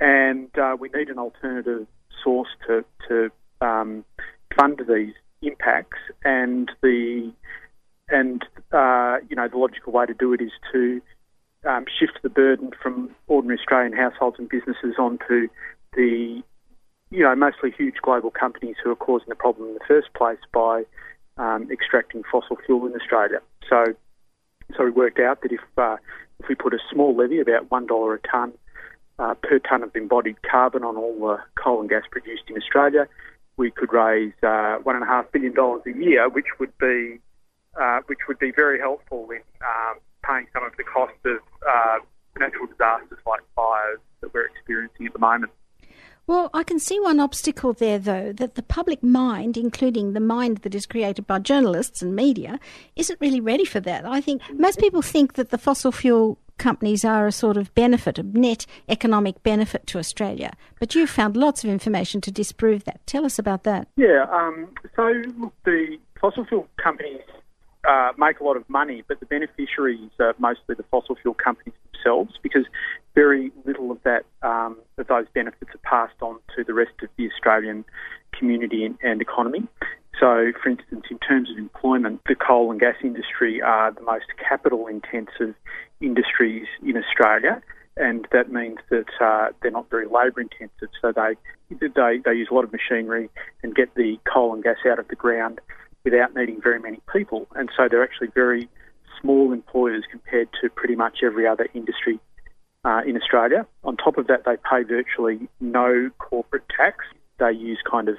and 0.00 0.48
uh, 0.58 0.76
we 0.78 0.88
need 0.94 1.08
an 1.08 1.18
alternative 1.18 1.86
source 2.22 2.48
to 2.66 2.84
to 3.08 3.30
um, 3.60 4.04
fund 4.56 4.80
these 4.88 5.14
impacts, 5.42 5.98
and 6.24 6.70
the 6.82 7.32
and 8.08 8.44
uh, 8.72 9.16
you 9.28 9.36
know 9.36 9.48
the 9.48 9.58
logical 9.58 9.92
way 9.92 10.06
to 10.06 10.14
do 10.14 10.32
it 10.32 10.40
is 10.40 10.52
to 10.72 11.00
um, 11.66 11.86
shift 11.98 12.18
the 12.22 12.28
burden 12.28 12.70
from 12.82 13.10
ordinary 13.26 13.58
Australian 13.58 13.92
households 13.92 14.38
and 14.38 14.48
businesses 14.48 14.94
onto 14.98 15.48
the, 15.94 16.42
you 17.10 17.22
know, 17.22 17.34
mostly 17.34 17.70
huge 17.70 17.96
global 18.02 18.30
companies 18.30 18.76
who 18.82 18.90
are 18.90 18.96
causing 18.96 19.28
the 19.28 19.34
problem 19.34 19.68
in 19.68 19.74
the 19.74 19.80
first 19.86 20.12
place 20.14 20.38
by 20.52 20.84
um, 21.36 21.68
extracting 21.70 22.22
fossil 22.30 22.56
fuel 22.66 22.86
in 22.86 22.94
Australia. 22.94 23.38
So, 23.68 23.84
so 24.76 24.84
we 24.84 24.90
worked 24.90 25.18
out 25.18 25.42
that 25.42 25.52
if 25.52 25.60
uh, 25.78 25.96
if 26.40 26.48
we 26.48 26.54
put 26.54 26.74
a 26.74 26.78
small 26.92 27.16
levy, 27.16 27.40
about 27.40 27.70
one 27.70 27.86
dollar 27.86 28.14
a 28.14 28.18
tonne 28.20 28.52
uh, 29.18 29.34
per 29.34 29.58
tonne 29.60 29.82
of 29.82 29.94
embodied 29.94 30.36
carbon 30.42 30.82
on 30.82 30.96
all 30.96 31.18
the 31.18 31.38
coal 31.62 31.80
and 31.80 31.88
gas 31.88 32.02
produced 32.10 32.44
in 32.48 32.56
Australia, 32.56 33.06
we 33.56 33.70
could 33.70 33.92
raise 33.92 34.32
uh, 34.42 34.76
one 34.82 34.96
and 34.96 35.04
a 35.04 35.06
half 35.06 35.30
billion 35.32 35.54
dollars 35.54 35.82
a 35.86 35.96
year, 35.96 36.28
which 36.28 36.46
would 36.58 36.76
be 36.78 37.20
uh, 37.80 38.00
which 38.06 38.20
would 38.28 38.38
be 38.38 38.52
very 38.52 38.78
helpful 38.78 39.28
in 39.30 39.40
um, 39.64 39.98
paying 40.24 40.46
some 40.52 40.64
of 40.64 40.72
the 40.76 40.84
cost 40.84 41.14
of 41.24 41.38
uh, 41.68 41.98
natural 42.38 42.66
disasters 42.66 43.18
like 43.26 43.40
fires 43.56 43.98
that 44.20 44.32
we're 44.32 44.46
experiencing 44.46 45.06
at 45.06 45.12
the 45.12 45.18
moment. 45.18 45.52
Well, 46.26 46.48
I 46.54 46.62
can 46.62 46.78
see 46.78 46.98
one 47.00 47.20
obstacle 47.20 47.74
there, 47.74 47.98
though, 47.98 48.32
that 48.32 48.54
the 48.54 48.62
public 48.62 49.02
mind, 49.02 49.58
including 49.58 50.14
the 50.14 50.20
mind 50.20 50.58
that 50.58 50.74
is 50.74 50.86
created 50.86 51.26
by 51.26 51.38
journalists 51.40 52.00
and 52.00 52.16
media, 52.16 52.58
isn't 52.96 53.20
really 53.20 53.40
ready 53.40 53.66
for 53.66 53.78
that. 53.80 54.06
I 54.06 54.22
think 54.22 54.40
most 54.54 54.78
people 54.78 55.02
think 55.02 55.34
that 55.34 55.50
the 55.50 55.58
fossil 55.58 55.92
fuel 55.92 56.38
companies 56.58 57.04
are 57.04 57.26
a 57.26 57.32
sort 57.32 57.56
of 57.56 57.74
benefit, 57.74 58.18
a 58.18 58.22
net 58.22 58.66
economic 58.88 59.42
benefit 59.42 59.86
to 59.88 59.98
Australia. 59.98 60.52
But 60.78 60.94
you've 60.94 61.10
found 61.10 61.36
lots 61.36 61.64
of 61.64 61.70
information 61.70 62.20
to 62.22 62.30
disprove 62.30 62.84
that. 62.84 63.06
Tell 63.06 63.24
us 63.24 63.38
about 63.38 63.64
that. 63.64 63.88
Yeah, 63.96 64.26
um, 64.30 64.68
so 64.96 65.22
the 65.64 65.98
fossil 66.20 66.44
fuel 66.44 66.68
companies 66.82 67.22
uh, 67.88 68.12
make 68.16 68.40
a 68.40 68.44
lot 68.44 68.56
of 68.56 68.68
money, 68.68 69.04
but 69.06 69.20
the 69.20 69.26
beneficiaries 69.26 70.10
are 70.18 70.34
mostly 70.38 70.74
the 70.74 70.84
fossil 70.84 71.16
fuel 71.16 71.34
companies 71.34 71.74
themselves 71.92 72.34
because 72.42 72.64
very 73.14 73.52
little 73.64 73.90
of 73.90 74.02
that 74.04 74.24
um, 74.42 74.76
of 74.98 75.06
those 75.06 75.26
benefits 75.34 75.70
are 75.74 75.78
passed 75.78 76.20
on 76.20 76.38
to 76.56 76.64
the 76.64 76.74
rest 76.74 76.92
of 77.02 77.08
the 77.16 77.30
Australian 77.30 77.84
community 78.32 78.84
and, 78.84 78.98
and 79.02 79.20
economy. 79.20 79.62
So, 80.20 80.52
for 80.62 80.68
instance, 80.68 81.06
in 81.10 81.18
terms 81.18 81.50
of 81.50 81.58
employment, 81.58 82.20
the 82.26 82.34
coal 82.34 82.70
and 82.70 82.78
gas 82.78 82.94
industry 83.02 83.60
are 83.60 83.90
the 83.90 84.00
most 84.02 84.26
capital 84.38 84.86
intensive 84.86 85.54
industries 86.00 86.66
in 86.82 86.96
Australia, 86.96 87.60
and 87.96 88.26
that 88.32 88.52
means 88.52 88.78
that 88.90 89.06
uh, 89.20 89.48
they're 89.60 89.70
not 89.70 89.90
very 89.90 90.06
labour 90.06 90.40
intensive. 90.40 90.88
So 91.00 91.12
they, 91.12 91.34
they 91.80 92.18
they 92.24 92.34
use 92.34 92.48
a 92.50 92.54
lot 92.54 92.64
of 92.64 92.72
machinery 92.72 93.28
and 93.62 93.74
get 93.74 93.94
the 93.94 94.18
coal 94.32 94.54
and 94.54 94.62
gas 94.62 94.76
out 94.88 94.98
of 94.98 95.08
the 95.08 95.16
ground 95.16 95.60
without 96.04 96.34
needing 96.34 96.60
very 96.60 96.78
many 96.78 97.00
people, 97.12 97.48
and 97.56 97.68
so 97.76 97.88
they're 97.88 98.04
actually 98.04 98.28
very 98.28 98.68
small 99.20 99.52
employers 99.52 100.04
compared 100.10 100.48
to 100.60 100.68
pretty 100.68 100.94
much 100.94 101.18
every 101.24 101.46
other 101.46 101.66
industry 101.74 102.20
uh, 102.84 103.00
in 103.06 103.16
Australia. 103.16 103.66
On 103.82 103.96
top 103.96 104.18
of 104.18 104.26
that, 104.28 104.44
they 104.44 104.56
pay 104.70 104.82
virtually 104.82 105.48
no 105.60 106.10
corporate 106.18 106.64
tax. 106.68 107.04
They 107.38 107.52
use 107.52 107.78
kind 107.88 108.08
of 108.08 108.16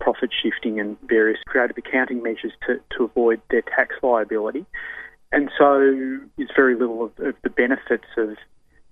profit 0.00 0.30
shifting 0.42 0.80
and 0.80 0.96
various 1.08 1.38
creative 1.46 1.76
accounting 1.78 2.22
measures 2.22 2.52
to, 2.66 2.80
to 2.96 3.04
avoid 3.04 3.40
their 3.50 3.62
tax 3.62 3.94
liability. 4.02 4.66
And 5.32 5.50
so 5.58 6.20
it's 6.38 6.52
very 6.54 6.76
little 6.76 7.04
of, 7.04 7.12
of 7.18 7.34
the 7.42 7.50
benefits 7.50 8.06
of 8.16 8.36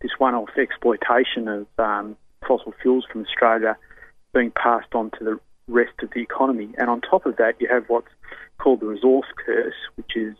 this 0.00 0.12
one 0.18 0.34
off 0.34 0.50
exploitation 0.58 1.48
of 1.48 1.66
um, 1.78 2.16
fossil 2.46 2.74
fuels 2.82 3.04
from 3.10 3.22
Australia 3.22 3.76
being 4.32 4.50
passed 4.50 4.94
on 4.94 5.10
to 5.18 5.24
the 5.24 5.40
rest 5.68 5.94
of 6.02 6.10
the 6.14 6.20
economy. 6.20 6.70
And 6.76 6.90
on 6.90 7.00
top 7.00 7.26
of 7.26 7.36
that, 7.36 7.54
you 7.60 7.68
have 7.70 7.84
what's 7.88 8.08
called 8.58 8.80
the 8.80 8.86
resource 8.86 9.26
curse, 9.44 9.74
which 9.96 10.16
is 10.16 10.34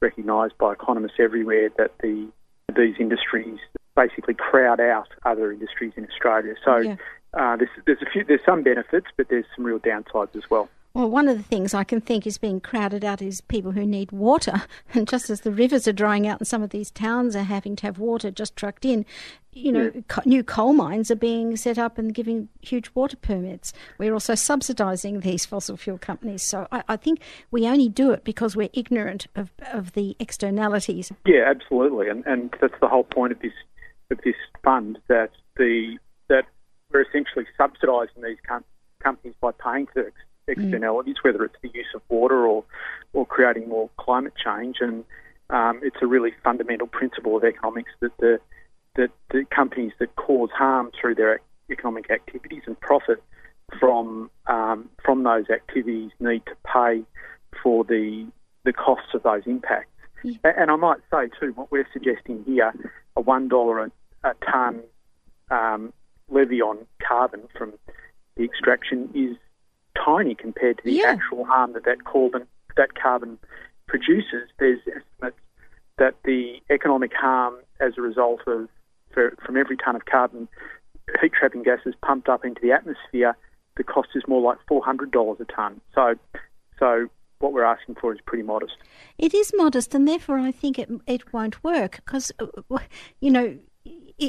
recognised 0.00 0.56
by 0.58 0.72
economists 0.72 1.18
everywhere 1.18 1.70
that 1.78 1.92
the 2.00 2.28
these 2.74 2.94
industries 2.98 3.58
basically 3.94 4.32
crowd 4.32 4.80
out 4.80 5.08
other 5.26 5.52
industries 5.52 5.92
in 5.96 6.06
Australia. 6.06 6.54
So 6.64 6.78
yeah. 6.78 6.96
Uh, 7.34 7.56
there's, 7.56 7.70
there's 7.86 8.02
a 8.02 8.10
few 8.10 8.24
there's 8.24 8.44
some 8.44 8.62
benefits, 8.62 9.06
but 9.16 9.28
there's 9.28 9.46
some 9.56 9.64
real 9.64 9.78
downsides 9.78 10.36
as 10.36 10.48
well. 10.50 10.68
Well, 10.94 11.08
one 11.08 11.26
of 11.26 11.38
the 11.38 11.42
things 11.42 11.72
I 11.72 11.84
can 11.84 12.02
think 12.02 12.26
is 12.26 12.36
being 12.36 12.60
crowded 12.60 13.02
out 13.02 13.22
is 13.22 13.40
people 13.40 13.72
who 13.72 13.86
need 13.86 14.12
water. 14.12 14.62
And 14.94 15.08
just 15.08 15.30
as 15.30 15.40
the 15.40 15.50
rivers 15.50 15.88
are 15.88 15.92
drying 15.92 16.26
out 16.26 16.38
and 16.38 16.46
some 16.46 16.62
of 16.62 16.68
these 16.68 16.90
towns 16.90 17.34
are 17.34 17.44
having 17.44 17.76
to 17.76 17.86
have 17.86 17.98
water 17.98 18.30
just 18.30 18.56
trucked 18.56 18.84
in, 18.84 19.06
you 19.52 19.72
know, 19.72 19.90
yeah. 19.94 20.02
co- 20.06 20.22
new 20.26 20.44
coal 20.44 20.74
mines 20.74 21.10
are 21.10 21.16
being 21.16 21.56
set 21.56 21.78
up 21.78 21.96
and 21.96 22.12
giving 22.12 22.50
huge 22.60 22.90
water 22.94 23.16
permits. 23.16 23.72
We're 23.96 24.12
also 24.12 24.34
subsidising 24.34 25.22
these 25.22 25.46
fossil 25.46 25.78
fuel 25.78 25.96
companies. 25.96 26.42
So 26.42 26.68
I, 26.70 26.82
I, 26.88 26.96
think 26.96 27.20
we 27.50 27.66
only 27.66 27.88
do 27.88 28.10
it 28.10 28.22
because 28.22 28.54
we're 28.54 28.68
ignorant 28.74 29.28
of, 29.34 29.50
of 29.72 29.92
the 29.92 30.14
externalities. 30.20 31.10
Yeah, 31.24 31.44
absolutely. 31.46 32.10
And, 32.10 32.22
and 32.26 32.54
that's 32.60 32.78
the 32.82 32.88
whole 32.88 33.04
point 33.04 33.32
of 33.32 33.40
this 33.40 33.54
of 34.10 34.18
this 34.24 34.36
fund 34.62 34.98
that 35.08 35.30
the 35.56 35.96
we're 36.92 37.02
essentially 37.02 37.46
subsidising 37.58 38.22
these 38.22 38.38
com- 38.46 38.64
companies 39.00 39.34
by 39.40 39.52
paying 39.52 39.86
for 39.92 40.12
externalities, 40.48 41.16
mm. 41.16 41.24
whether 41.24 41.44
it's 41.44 41.56
the 41.62 41.70
use 41.74 41.86
of 41.94 42.02
water 42.08 42.46
or 42.46 42.64
or 43.12 43.26
creating 43.26 43.68
more 43.68 43.90
climate 43.96 44.34
change. 44.42 44.76
And 44.80 45.04
um, 45.50 45.80
it's 45.82 45.96
a 46.02 46.06
really 46.06 46.32
fundamental 46.42 46.86
principle 46.86 47.36
of 47.36 47.44
economics 47.44 47.90
that 48.00 48.16
the 48.18 48.40
that 48.96 49.10
the 49.30 49.44
companies 49.54 49.92
that 49.98 50.14
cause 50.16 50.50
harm 50.50 50.90
through 50.98 51.14
their 51.14 51.40
economic 51.70 52.10
activities 52.10 52.62
and 52.66 52.78
profit 52.80 53.22
from 53.78 54.30
um, 54.46 54.88
from 55.04 55.22
those 55.22 55.48
activities 55.50 56.10
need 56.20 56.44
to 56.46 56.56
pay 56.66 57.02
for 57.62 57.84
the 57.84 58.26
the 58.64 58.72
costs 58.72 59.14
of 59.14 59.22
those 59.22 59.42
impacts. 59.46 59.88
Yeah. 60.22 60.36
And 60.44 60.70
I 60.70 60.76
might 60.76 61.00
say 61.10 61.28
too, 61.40 61.52
what 61.54 61.72
we're 61.72 61.88
suggesting 61.92 62.44
here, 62.44 62.72
a 63.16 63.20
one 63.20 63.48
dollar 63.48 63.90
a 64.24 64.34
tonne 64.50 64.82
um, 65.50 65.92
levy 66.32 66.60
on 66.60 66.78
carbon 67.06 67.42
from 67.56 67.72
the 68.36 68.44
extraction 68.44 69.10
is 69.14 69.36
tiny 70.02 70.34
compared 70.34 70.78
to 70.78 70.84
the 70.84 70.92
yeah. 70.92 71.06
actual 71.06 71.44
harm 71.44 71.72
that 71.74 71.84
that 71.84 72.04
carbon 72.04 72.46
that 72.76 72.94
carbon 72.94 73.38
produces. 73.86 74.48
There's 74.58 74.80
estimates 74.80 75.36
that 75.98 76.14
the 76.24 76.56
economic 76.70 77.12
harm 77.14 77.56
as 77.80 77.92
a 77.98 78.00
result 78.00 78.40
of 78.46 78.68
for, 79.12 79.36
from 79.44 79.56
every 79.56 79.76
tonne 79.76 79.96
of 79.96 80.06
carbon 80.06 80.48
heat 81.20 81.32
trapping 81.32 81.62
gases 81.62 81.94
pumped 82.02 82.28
up 82.28 82.44
into 82.44 82.60
the 82.62 82.72
atmosphere, 82.72 83.36
the 83.76 83.84
cost 83.84 84.08
is 84.14 84.22
more 84.26 84.40
like 84.40 84.58
four 84.68 84.82
hundred 84.84 85.10
dollars 85.10 85.38
a 85.40 85.44
tonne. 85.44 85.80
So, 85.94 86.14
so 86.78 87.08
what 87.38 87.52
we're 87.52 87.64
asking 87.64 87.96
for 87.96 88.12
is 88.14 88.20
pretty 88.24 88.44
modest. 88.44 88.76
It 89.18 89.34
is 89.34 89.52
modest, 89.56 89.94
and 89.94 90.06
therefore 90.06 90.38
I 90.38 90.52
think 90.52 90.78
it 90.78 90.90
it 91.06 91.32
won't 91.32 91.62
work 91.64 91.96
because 92.04 92.32
uh, 92.38 92.78
you 93.20 93.30
know 93.30 93.58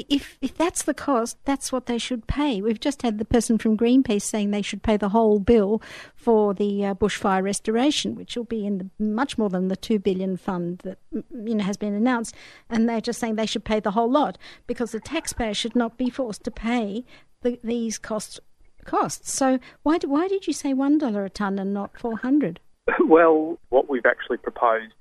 if 0.08 0.38
if 0.40 0.56
that's 0.56 0.82
the 0.82 0.94
cost, 0.94 1.38
that's 1.44 1.72
what 1.72 1.86
they 1.86 1.98
should 1.98 2.26
pay. 2.26 2.60
We've 2.60 2.80
just 2.80 3.02
had 3.02 3.18
the 3.18 3.24
person 3.24 3.58
from 3.58 3.76
Greenpeace 3.76 4.22
saying 4.22 4.50
they 4.50 4.62
should 4.62 4.82
pay 4.82 4.96
the 4.96 5.10
whole 5.10 5.38
bill 5.38 5.82
for 6.14 6.54
the 6.54 6.84
uh, 6.84 6.94
bushfire 6.94 7.42
restoration, 7.42 8.14
which 8.14 8.36
will 8.36 8.44
be 8.44 8.66
in 8.66 8.78
the, 8.78 9.04
much 9.04 9.38
more 9.38 9.48
than 9.48 9.68
the 9.68 9.76
two 9.76 9.98
billion 9.98 10.36
fund 10.36 10.78
that 10.78 10.98
you 11.12 11.54
know 11.54 11.64
has 11.64 11.76
been 11.76 11.94
announced. 11.94 12.34
And 12.68 12.88
they're 12.88 13.00
just 13.00 13.20
saying 13.20 13.36
they 13.36 13.46
should 13.46 13.64
pay 13.64 13.80
the 13.80 13.92
whole 13.92 14.10
lot 14.10 14.38
because 14.66 14.92
the 14.92 15.00
taxpayer 15.00 15.54
should 15.54 15.76
not 15.76 15.96
be 15.96 16.10
forced 16.10 16.44
to 16.44 16.50
pay 16.50 17.04
the, 17.42 17.58
these 17.62 17.98
costs. 17.98 18.40
Costs. 18.84 19.32
So 19.32 19.60
why 19.82 19.96
do, 19.96 20.10
why 20.10 20.28
did 20.28 20.46
you 20.46 20.52
say 20.52 20.74
one 20.74 20.98
dollar 20.98 21.24
a 21.24 21.30
ton 21.30 21.58
and 21.58 21.72
not 21.72 21.98
four 21.98 22.18
hundred? 22.18 22.60
Well, 23.00 23.58
what 23.70 23.88
we've 23.88 24.04
actually 24.04 24.36
proposed 24.36 24.92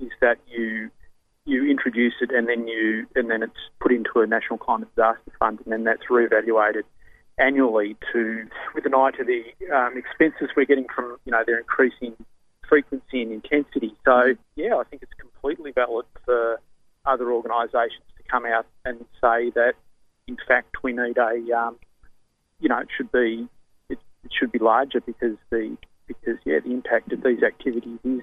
is 0.00 0.10
that 0.20 0.38
you 0.48 0.90
you 1.48 1.70
introduce 1.70 2.14
it 2.20 2.30
and 2.30 2.48
then 2.48 2.68
you 2.68 3.06
and 3.14 3.30
then 3.30 3.42
it's 3.42 3.52
put 3.80 3.90
into 3.90 4.20
a 4.20 4.26
national 4.26 4.58
climate 4.58 4.88
disaster 4.94 5.32
fund 5.38 5.58
and 5.64 5.72
then 5.72 5.84
that's 5.84 6.04
reevaluated 6.10 6.82
annually 7.38 7.96
to 8.12 8.46
with 8.74 8.84
an 8.84 8.94
eye 8.94 9.10
to 9.12 9.24
the 9.24 9.42
um, 9.74 9.96
expenses 9.96 10.48
we're 10.56 10.66
getting 10.66 10.86
from 10.94 11.16
you 11.24 11.32
know 11.32 11.42
their 11.46 11.58
increasing 11.58 12.14
frequency 12.68 13.22
and 13.22 13.32
intensity. 13.32 13.94
So 14.04 14.34
yeah, 14.56 14.76
I 14.76 14.84
think 14.84 15.02
it's 15.02 15.12
completely 15.18 15.72
valid 15.72 16.04
for 16.24 16.60
other 17.06 17.32
organisations 17.32 18.04
to 18.18 18.22
come 18.30 18.44
out 18.44 18.66
and 18.84 19.00
say 19.20 19.50
that 19.54 19.72
in 20.26 20.36
fact 20.46 20.76
we 20.82 20.92
need 20.92 21.16
a 21.16 21.56
um, 21.56 21.78
you 22.60 22.68
know 22.68 22.78
it 22.78 22.88
should 22.94 23.10
be 23.10 23.48
it, 23.88 23.98
it 24.24 24.30
should 24.38 24.52
be 24.52 24.58
larger 24.58 25.00
because 25.00 25.36
the 25.50 25.76
because 26.06 26.36
yeah 26.44 26.58
the 26.60 26.72
impact 26.72 27.12
of 27.12 27.22
these 27.22 27.42
activities 27.42 27.98
is 28.04 28.20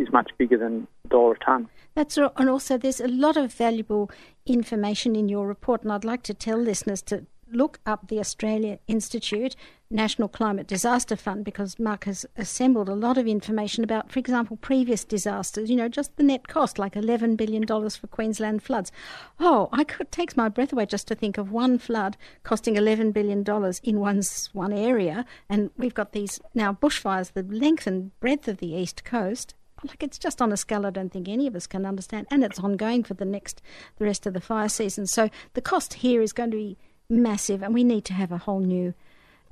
is 0.00 0.12
much 0.12 0.30
bigger 0.38 0.58
than 0.58 0.86
a 1.04 1.08
dollar 1.08 1.34
a 1.34 1.38
tonne. 1.38 1.68
That's. 1.94 2.16
And 2.16 2.48
also, 2.48 2.78
there's 2.78 3.00
a 3.00 3.08
lot 3.08 3.36
of 3.36 3.52
valuable 3.52 4.10
information 4.46 5.14
in 5.14 5.28
your 5.28 5.46
report, 5.46 5.82
and 5.82 5.92
I'd 5.92 6.04
like 6.04 6.22
to 6.24 6.34
tell 6.34 6.58
listeners 6.58 7.02
to 7.02 7.26
look 7.52 7.80
up 7.86 8.08
the 8.08 8.18
Australia 8.18 8.78
Institute 8.86 9.56
National 9.90 10.28
Climate 10.28 10.68
Disaster 10.68 11.16
Fund 11.16 11.44
because 11.44 11.78
Mark 11.78 12.04
has 12.04 12.24
assembled 12.36 12.88
a 12.88 12.94
lot 12.94 13.18
of 13.18 13.26
information 13.26 13.82
about, 13.82 14.10
for 14.10 14.20
example, 14.20 14.56
previous 14.56 15.04
disasters. 15.04 15.68
You 15.68 15.76
know, 15.76 15.88
just 15.88 16.16
the 16.16 16.22
net 16.22 16.46
cost, 16.46 16.78
like 16.78 16.94
$11 16.94 17.36
billion 17.36 17.66
for 17.66 18.06
Queensland 18.06 18.62
floods. 18.62 18.92
Oh, 19.40 19.68
I 19.72 19.84
could, 19.84 20.06
it 20.06 20.12
takes 20.12 20.36
my 20.36 20.48
breath 20.48 20.72
away 20.72 20.86
just 20.86 21.08
to 21.08 21.14
think 21.14 21.38
of 21.38 21.50
one 21.50 21.78
flood 21.78 22.16
costing 22.44 22.76
$11 22.76 23.12
billion 23.12 23.44
in 23.82 24.00
one's, 24.00 24.50
one 24.52 24.72
area. 24.72 25.24
And 25.48 25.70
we've 25.76 25.94
got 25.94 26.12
these 26.12 26.40
now 26.54 26.72
bushfires, 26.72 27.32
the 27.32 27.42
length 27.42 27.86
and 27.86 28.18
breadth 28.20 28.46
of 28.46 28.58
the 28.58 28.72
east 28.72 29.04
coast 29.04 29.54
like 29.84 30.02
it's 30.02 30.18
just 30.18 30.42
on 30.42 30.52
a 30.52 30.56
scale 30.56 30.86
I 30.86 30.90
don't 30.90 31.10
think 31.10 31.28
any 31.28 31.46
of 31.46 31.56
us 31.56 31.66
can 31.66 31.86
understand, 31.86 32.26
and 32.30 32.44
it's 32.44 32.58
ongoing 32.58 33.02
for 33.04 33.14
the 33.14 33.24
next 33.24 33.62
the 33.98 34.04
rest 34.04 34.26
of 34.26 34.34
the 34.34 34.40
fire 34.40 34.68
season. 34.68 35.06
So 35.06 35.30
the 35.54 35.60
cost 35.60 35.94
here 35.94 36.22
is 36.22 36.32
going 36.32 36.50
to 36.50 36.56
be 36.56 36.76
massive, 37.08 37.62
and 37.62 37.74
we 37.74 37.84
need 37.84 38.04
to 38.06 38.14
have 38.14 38.32
a 38.32 38.38
whole 38.38 38.60
new 38.60 38.94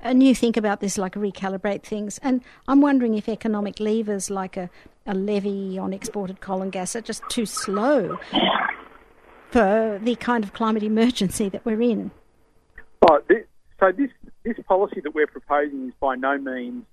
a 0.01 0.13
new 0.13 0.33
think 0.33 0.55
about 0.55 0.79
this, 0.79 0.97
like 0.97 1.13
recalibrate 1.13 1.83
things. 1.83 2.19
And 2.19 2.41
I'm 2.67 2.81
wondering 2.81 3.15
if 3.15 3.27
economic 3.27 3.79
levers 3.79 4.29
like 4.29 4.55
a, 4.55 4.69
a 5.05 5.13
levy 5.13 5.77
on 5.77 5.93
exported 5.93 6.39
coal 6.39 6.61
and 6.61 6.71
gas 6.71 6.95
are 6.95 7.01
just 7.01 7.21
too 7.29 7.45
slow 7.45 8.17
for 9.51 9.99
the 10.01 10.15
kind 10.15 10.43
of 10.43 10.53
climate 10.53 10.83
emergency 10.83 11.49
that 11.49 11.65
we're 11.65 11.81
in. 11.81 12.11
Oh, 13.09 13.19
this, 13.27 13.43
so 13.79 13.91
this 13.91 14.09
this 14.43 14.55
policy 14.67 15.01
that 15.01 15.13
we're 15.13 15.27
proposing 15.27 15.89
is 15.89 15.93
by 15.99 16.15
no 16.15 16.37
means 16.37 16.85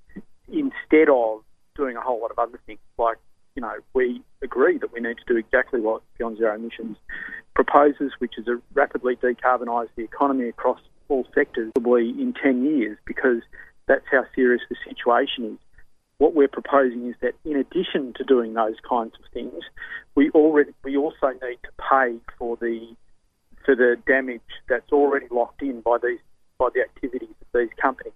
instead 0.49 1.09
of 1.09 1.43
doing 1.77 1.97
a 1.97 2.01
whole 2.01 2.21
lot 2.21 2.31
of 2.31 2.39
other 2.39 2.59
things. 2.67 2.81
Like 2.99 3.19
you 3.57 3.63
know, 3.63 3.75
we 3.95 4.23
agree 4.43 4.79
that 4.79 4.93
we 4.93 5.01
need 5.01 5.17
to 5.17 5.25
do 5.27 5.37
exactly 5.37 5.81
what 5.81 6.03
Beyond 6.19 6.37
Zero 6.39 6.55
Emissions 6.55 6.99
proposes, 7.55 8.13
which 8.19 8.35
is 8.39 8.45
to 8.45 8.63
rapidly 8.75 9.17
decarbonise 9.17 9.89
the 9.97 10.05
economy 10.05 10.49
across 10.49 10.79
all 11.09 11.27
sectors, 11.35 11.73
probably 11.75 12.11
in 12.11 12.35
10 12.41 12.65
years, 12.65 12.99
because 13.07 13.41
that's 13.87 14.05
how 14.11 14.25
serious 14.35 14.61
the 14.69 14.77
situation 14.87 15.45
is. 15.53 15.59
What 16.19 16.35
we're 16.35 16.49
proposing 16.49 17.09
is 17.09 17.15
that 17.23 17.35
in 17.45 17.57
addition 17.57 18.13
to 18.15 18.25
doing 18.25 18.55
those 18.55 18.77
kinds 18.89 19.15
of 19.15 19.33
things, 19.33 19.63
we 20.15 20.31
already 20.31 20.73
we 20.83 20.97
also 20.97 21.29
need 21.29 21.59
to 21.63 21.71
pay 21.91 22.17
for 22.39 22.57
the 22.57 22.95
for 23.65 23.75
the 23.75 23.97
damage 24.07 24.41
that's 24.69 24.91
already 24.93 25.27
locked 25.31 25.61
in 25.61 25.83
by 25.83 25.99
these 26.03 26.21
by 26.59 26.69
the 26.75 26.81
activities 26.81 27.29
of 27.43 27.61
these 27.61 27.69
companies, 27.81 28.15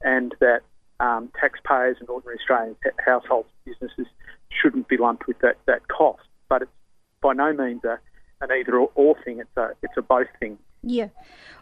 and 0.00 0.34
that 0.40 0.62
um, 1.00 1.30
taxpayers 1.38 1.96
and 2.00 2.08
ordinary 2.08 2.38
Australian 2.38 2.76
households 3.04 3.48
and 3.66 3.74
businesses 3.74 4.06
shouldn't 4.50 4.88
be 4.88 4.96
lumped 4.96 5.26
with 5.26 5.38
that, 5.40 5.56
that 5.66 5.88
cost. 5.88 6.22
But 6.48 6.62
it's 6.62 6.70
by 7.20 7.32
no 7.32 7.52
means 7.52 7.84
a, 7.84 7.98
an 8.40 8.50
either 8.52 8.78
or 8.78 9.16
thing. 9.24 9.40
It's 9.40 9.56
a 9.56 9.70
it's 9.82 9.96
a 9.96 10.02
both 10.02 10.28
thing. 10.40 10.58
Yeah. 10.86 11.08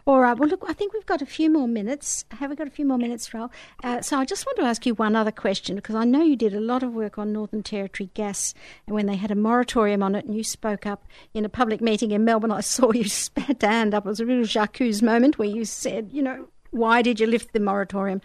All 0.05 0.19
right. 0.19 0.37
Well, 0.37 0.49
look, 0.49 0.65
I 0.67 0.73
think 0.73 0.93
we've 0.93 1.05
got 1.05 1.21
a 1.21 1.25
few 1.25 1.49
more 1.49 1.67
minutes. 1.67 2.25
Have 2.31 2.49
we 2.49 2.57
got 2.57 2.67
a 2.67 2.71
few 2.71 2.85
more 2.85 2.97
minutes, 2.97 3.33
Ral? 3.33 3.51
Uh, 3.81 4.01
so 4.01 4.17
I 4.17 4.25
just 4.25 4.45
want 4.45 4.57
to 4.57 4.65
ask 4.65 4.85
you 4.85 4.93
one 4.95 5.15
other 5.15 5.31
question 5.31 5.77
because 5.77 5.95
I 5.95 6.03
know 6.03 6.21
you 6.21 6.35
did 6.35 6.53
a 6.53 6.59
lot 6.59 6.83
of 6.83 6.93
work 6.93 7.17
on 7.17 7.31
Northern 7.31 7.63
Territory 7.63 8.09
gas 8.13 8.53
and 8.85 8.93
when 8.93 9.05
they 9.05 9.15
had 9.15 9.31
a 9.31 9.35
moratorium 9.35 10.03
on 10.03 10.15
it 10.15 10.25
and 10.25 10.35
you 10.35 10.43
spoke 10.43 10.85
up 10.85 11.05
in 11.33 11.45
a 11.45 11.49
public 11.49 11.79
meeting 11.79 12.11
in 12.11 12.25
Melbourne, 12.25 12.51
I 12.51 12.59
saw 12.59 12.91
you 12.91 13.03
stand 13.05 13.93
up. 13.93 14.05
It 14.05 14.09
was 14.09 14.19
a 14.19 14.25
real 14.25 14.43
J'accuse 14.43 15.01
moment 15.01 15.37
where 15.37 15.47
you 15.47 15.63
said, 15.63 16.09
you 16.11 16.21
know, 16.21 16.49
why 16.73 17.01
did 17.01 17.19
you 17.19 17.27
lift 17.27 17.53
the 17.53 17.59
moratorium 17.59 18.21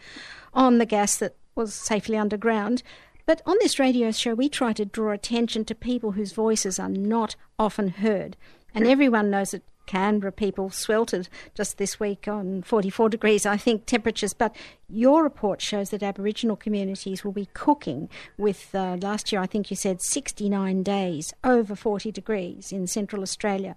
on 0.52 0.78
the 0.78 0.86
gas 0.86 1.16
that 1.18 1.36
was 1.54 1.74
safely 1.74 2.16
underground? 2.16 2.82
But 3.26 3.42
on 3.44 3.56
this 3.60 3.78
radio 3.78 4.10
show, 4.10 4.34
we 4.34 4.48
try 4.48 4.72
to 4.72 4.86
draw 4.86 5.12
attention 5.12 5.64
to 5.66 5.74
people 5.74 6.12
whose 6.12 6.32
voices 6.32 6.78
are 6.78 6.88
not 6.88 7.36
often 7.58 7.88
heard. 7.88 8.36
And 8.74 8.86
everyone 8.86 9.30
knows 9.30 9.50
that 9.50 9.62
Canberra 9.88 10.30
people 10.30 10.68
sweltered 10.68 11.28
just 11.54 11.78
this 11.78 11.98
week 11.98 12.28
on 12.28 12.62
44 12.62 13.08
degrees, 13.08 13.46
I 13.46 13.56
think, 13.56 13.86
temperatures. 13.86 14.34
But 14.34 14.54
your 14.90 15.22
report 15.22 15.62
shows 15.62 15.88
that 15.90 16.02
Aboriginal 16.02 16.56
communities 16.56 17.24
will 17.24 17.32
be 17.32 17.48
cooking 17.54 18.10
with, 18.36 18.74
uh, 18.74 18.98
last 19.00 19.32
year 19.32 19.40
I 19.40 19.46
think 19.46 19.70
you 19.70 19.76
said 19.76 20.02
69 20.02 20.82
days 20.82 21.32
over 21.42 21.74
40 21.74 22.12
degrees 22.12 22.70
in 22.70 22.86
Central 22.86 23.22
Australia. 23.22 23.76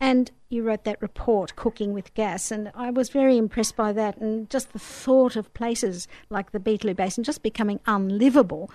And 0.00 0.30
you 0.48 0.62
wrote 0.62 0.84
that 0.84 1.02
report, 1.02 1.56
Cooking 1.56 1.92
with 1.92 2.14
Gas, 2.14 2.52
and 2.52 2.70
I 2.76 2.90
was 2.90 3.08
very 3.08 3.36
impressed 3.36 3.74
by 3.74 3.92
that. 3.94 4.16
And 4.18 4.48
just 4.48 4.72
the 4.72 4.78
thought 4.78 5.34
of 5.34 5.52
places 5.54 6.06
like 6.30 6.52
the 6.52 6.60
Beetaloo 6.60 6.94
Basin 6.94 7.24
just 7.24 7.42
becoming 7.42 7.80
unlivable. 7.84 8.70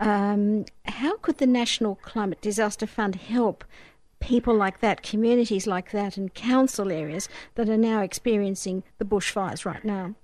Um, 0.00 0.66
how 0.84 1.16
could 1.16 1.38
the 1.38 1.46
National 1.46 1.94
Climate 1.96 2.42
Disaster 2.42 2.86
Fund 2.86 3.14
help 3.14 3.64
people 4.26 4.54
like 4.54 4.80
that, 4.80 5.02
communities 5.02 5.68
like 5.68 5.92
that, 5.92 6.16
and 6.16 6.34
council 6.34 6.90
areas 6.90 7.28
that 7.54 7.68
are 7.68 7.76
now 7.76 8.02
experiencing 8.02 8.82
the 8.98 9.04
bushfires 9.04 9.64
right 9.64 9.84
now? 9.84 10.14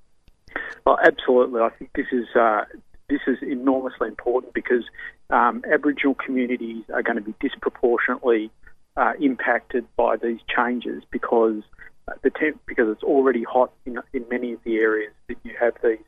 Well, 0.84 0.98
absolutely. 1.06 1.60
I 1.60 1.70
think 1.70 1.92
this 1.94 2.08
is 2.10 2.26
uh, 2.34 2.64
this 3.08 3.20
is 3.28 3.38
enormously 3.42 4.08
important 4.08 4.54
because 4.54 4.84
um, 5.30 5.62
Aboriginal 5.72 6.16
communities 6.16 6.82
are 6.92 7.02
going 7.02 7.16
to 7.16 7.22
be 7.22 7.34
disproportionately 7.40 8.50
uh, 8.96 9.12
impacted 9.20 9.86
by 9.96 10.16
these 10.16 10.40
changes 10.54 11.04
because 11.10 11.62
uh, 12.08 12.14
the 12.22 12.30
temp 12.30 12.60
because 12.66 12.88
it's 12.88 13.04
already 13.04 13.44
hot 13.44 13.70
in, 13.86 13.98
in 14.12 14.24
many 14.28 14.52
of 14.52 14.58
the 14.64 14.78
areas 14.78 15.12
that 15.28 15.36
you 15.44 15.52
have 15.58 15.74
these 15.84 15.98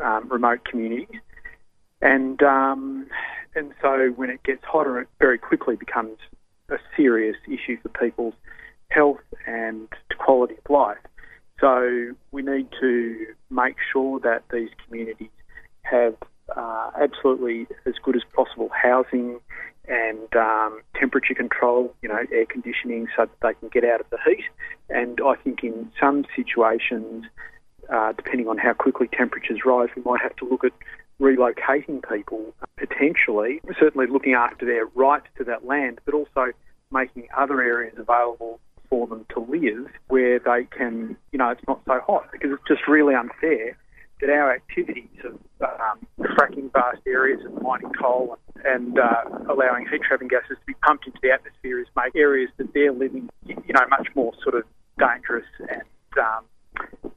um, 0.00 0.28
remote 0.30 0.64
communities, 0.64 1.20
and 2.00 2.42
um, 2.42 3.06
and 3.54 3.74
so 3.82 4.14
when 4.16 4.30
it 4.30 4.42
gets 4.44 4.64
hotter, 4.64 4.98
it 4.98 5.08
very 5.20 5.36
quickly 5.36 5.76
becomes 5.76 6.16
a 6.70 6.76
serious 6.96 7.36
issue 7.46 7.78
for 7.82 7.88
people's 7.90 8.34
health 8.90 9.20
and 9.46 9.88
quality 10.18 10.54
of 10.54 10.70
life. 10.70 10.98
So 11.60 12.14
we 12.32 12.42
need 12.42 12.68
to 12.80 13.26
make 13.50 13.76
sure 13.92 14.20
that 14.20 14.44
these 14.52 14.70
communities 14.86 15.30
have 15.82 16.16
uh, 16.54 16.90
absolutely 17.00 17.66
as 17.86 17.94
good 18.02 18.16
as 18.16 18.22
possible 18.34 18.70
housing 18.70 19.40
and 19.86 20.34
um, 20.36 20.80
temperature 20.98 21.34
control, 21.34 21.94
you 22.02 22.08
know, 22.08 22.24
air 22.32 22.46
conditioning 22.46 23.06
so 23.16 23.26
that 23.26 23.40
they 23.42 23.54
can 23.60 23.68
get 23.68 23.84
out 23.84 24.00
of 24.00 24.06
the 24.10 24.18
heat. 24.24 24.44
And 24.88 25.20
I 25.24 25.34
think 25.36 25.62
in 25.62 25.90
some 26.00 26.24
situations, 26.34 27.24
uh, 27.92 28.12
depending 28.12 28.48
on 28.48 28.56
how 28.58 28.72
quickly 28.72 29.08
temperatures 29.08 29.60
rise, 29.64 29.88
we 29.94 30.02
might 30.02 30.22
have 30.22 30.36
to 30.36 30.48
look 30.48 30.64
at 30.64 30.72
relocating 31.20 32.02
people 32.08 32.54
potentially, 32.76 33.60
certainly 33.78 34.06
looking 34.06 34.34
after 34.34 34.66
their 34.66 34.86
rights 34.94 35.26
to 35.38 35.44
that 35.44 35.64
land, 35.64 36.00
but 36.04 36.14
also 36.14 36.52
making 36.90 37.28
other 37.36 37.60
areas 37.60 37.94
available 37.98 38.60
for 38.88 39.06
them 39.06 39.24
to 39.30 39.40
live 39.40 39.90
where 40.08 40.38
they 40.38 40.64
can, 40.76 41.16
you 41.32 41.38
know, 41.38 41.50
it's 41.50 41.66
not 41.66 41.80
so 41.86 42.00
hot. 42.06 42.28
Because 42.32 42.50
it's 42.52 42.62
just 42.68 42.86
really 42.88 43.14
unfair 43.14 43.76
that 44.20 44.30
our 44.30 44.54
activities 44.54 45.08
of 45.24 45.34
um, 45.60 46.06
fracking 46.20 46.72
vast 46.72 47.00
areas 47.06 47.40
and 47.44 47.60
mining 47.62 47.90
coal 48.00 48.38
and 48.64 48.98
uh, 48.98 49.24
allowing 49.50 49.86
heat 49.90 50.02
trapping 50.06 50.28
gases 50.28 50.56
to 50.60 50.66
be 50.66 50.74
pumped 50.86 51.06
into 51.06 51.18
the 51.22 51.30
atmosphere 51.30 51.80
is 51.80 51.86
make 51.96 52.14
areas 52.14 52.50
that 52.56 52.72
they're 52.72 52.92
living, 52.92 53.28
you 53.46 53.72
know, 53.72 53.86
much 53.90 54.08
more 54.14 54.32
sort 54.42 54.54
of 54.54 54.64
dangerous 54.98 55.46
and 55.68 55.82
um, 56.18 56.44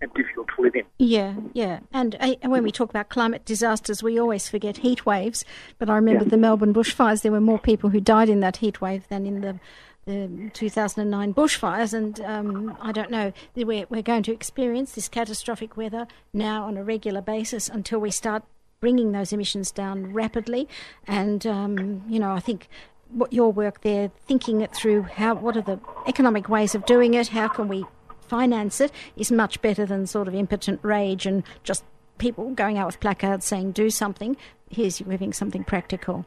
and 0.02 0.14
difficult 0.14 0.48
to 0.56 0.62
live 0.62 0.76
in. 0.76 0.84
Yeah, 1.00 1.36
yeah. 1.54 1.80
And 1.92 2.16
uh, 2.20 2.36
when 2.44 2.64
we 2.64 2.72
talk 2.72 2.90
about 2.90 3.10
climate 3.10 3.46
disasters, 3.46 4.04
we 4.04 4.20
always 4.20 4.50
forget 4.50 4.78
heat 4.78 5.06
waves. 5.06 5.46
But 5.80 5.90
I 5.90 5.96
remember 5.96 6.26
yeah. 6.26 6.30
the 6.30 6.38
Melbourne 6.38 6.74
bushfires, 6.74 7.22
there 7.22 7.32
were 7.32 7.42
more 7.42 7.60
people 7.60 7.90
who 7.90 8.00
died 8.00 8.30
in 8.30 8.40
that 8.42 8.58
heat 8.58 8.82
wave 8.82 9.08
than 9.10 9.26
in 9.26 9.42
the, 9.42 9.60
the 10.06 10.50
2009 10.54 11.34
bushfires. 11.34 11.94
And 11.94 12.20
um, 12.22 12.78
I 12.82 12.92
don't 12.92 13.12
know, 13.12 13.34
we're, 13.56 13.86
we're 13.90 14.02
going 14.02 14.24
to 14.24 14.34
experience 14.34 14.94
this 14.94 15.08
catastrophic 15.08 15.78
weather 15.78 16.08
now 16.34 16.64
on 16.64 16.78
a 16.78 16.84
regular 16.84 17.22
basis 17.22 17.70
until 17.70 18.00
we 18.00 18.12
start 18.12 18.44
bringing 18.80 19.12
those 19.12 19.34
emissions 19.34 19.72
down 19.72 20.14
rapidly. 20.14 20.68
And, 21.08 21.48
um, 21.48 22.04
you 22.08 22.20
know, 22.20 22.32
I 22.32 22.40
think 22.40 22.70
what 23.10 23.34
your 23.34 23.52
work 23.52 23.82
there, 23.82 24.12
thinking 24.28 24.62
it 24.62 24.76
through, 24.76 25.04
how 25.04 25.36
what 25.36 25.58
are 25.58 25.62
the 25.62 25.80
economic 26.08 26.50
ways 26.50 26.76
of 26.76 26.86
doing 26.86 27.14
it? 27.14 27.30
How 27.30 27.48
can 27.48 27.68
we 27.68 27.86
finance 28.28 28.82
it 28.82 28.92
is 29.16 29.32
much 29.32 29.62
better 29.62 29.86
than 29.86 30.06
sort 30.08 30.28
of 30.28 30.36
impotent 30.36 30.80
rage 30.84 31.26
and 31.26 31.44
just 31.64 31.84
people 32.18 32.50
going 32.52 32.78
out 32.78 32.88
with 32.88 33.00
placards 33.00 33.46
saying 33.46 33.72
do 33.72 33.90
something. 33.90 34.38
Here's 34.70 35.00
you 35.00 35.06
giving 35.06 35.34
something 35.34 35.64
practical. 35.64 36.26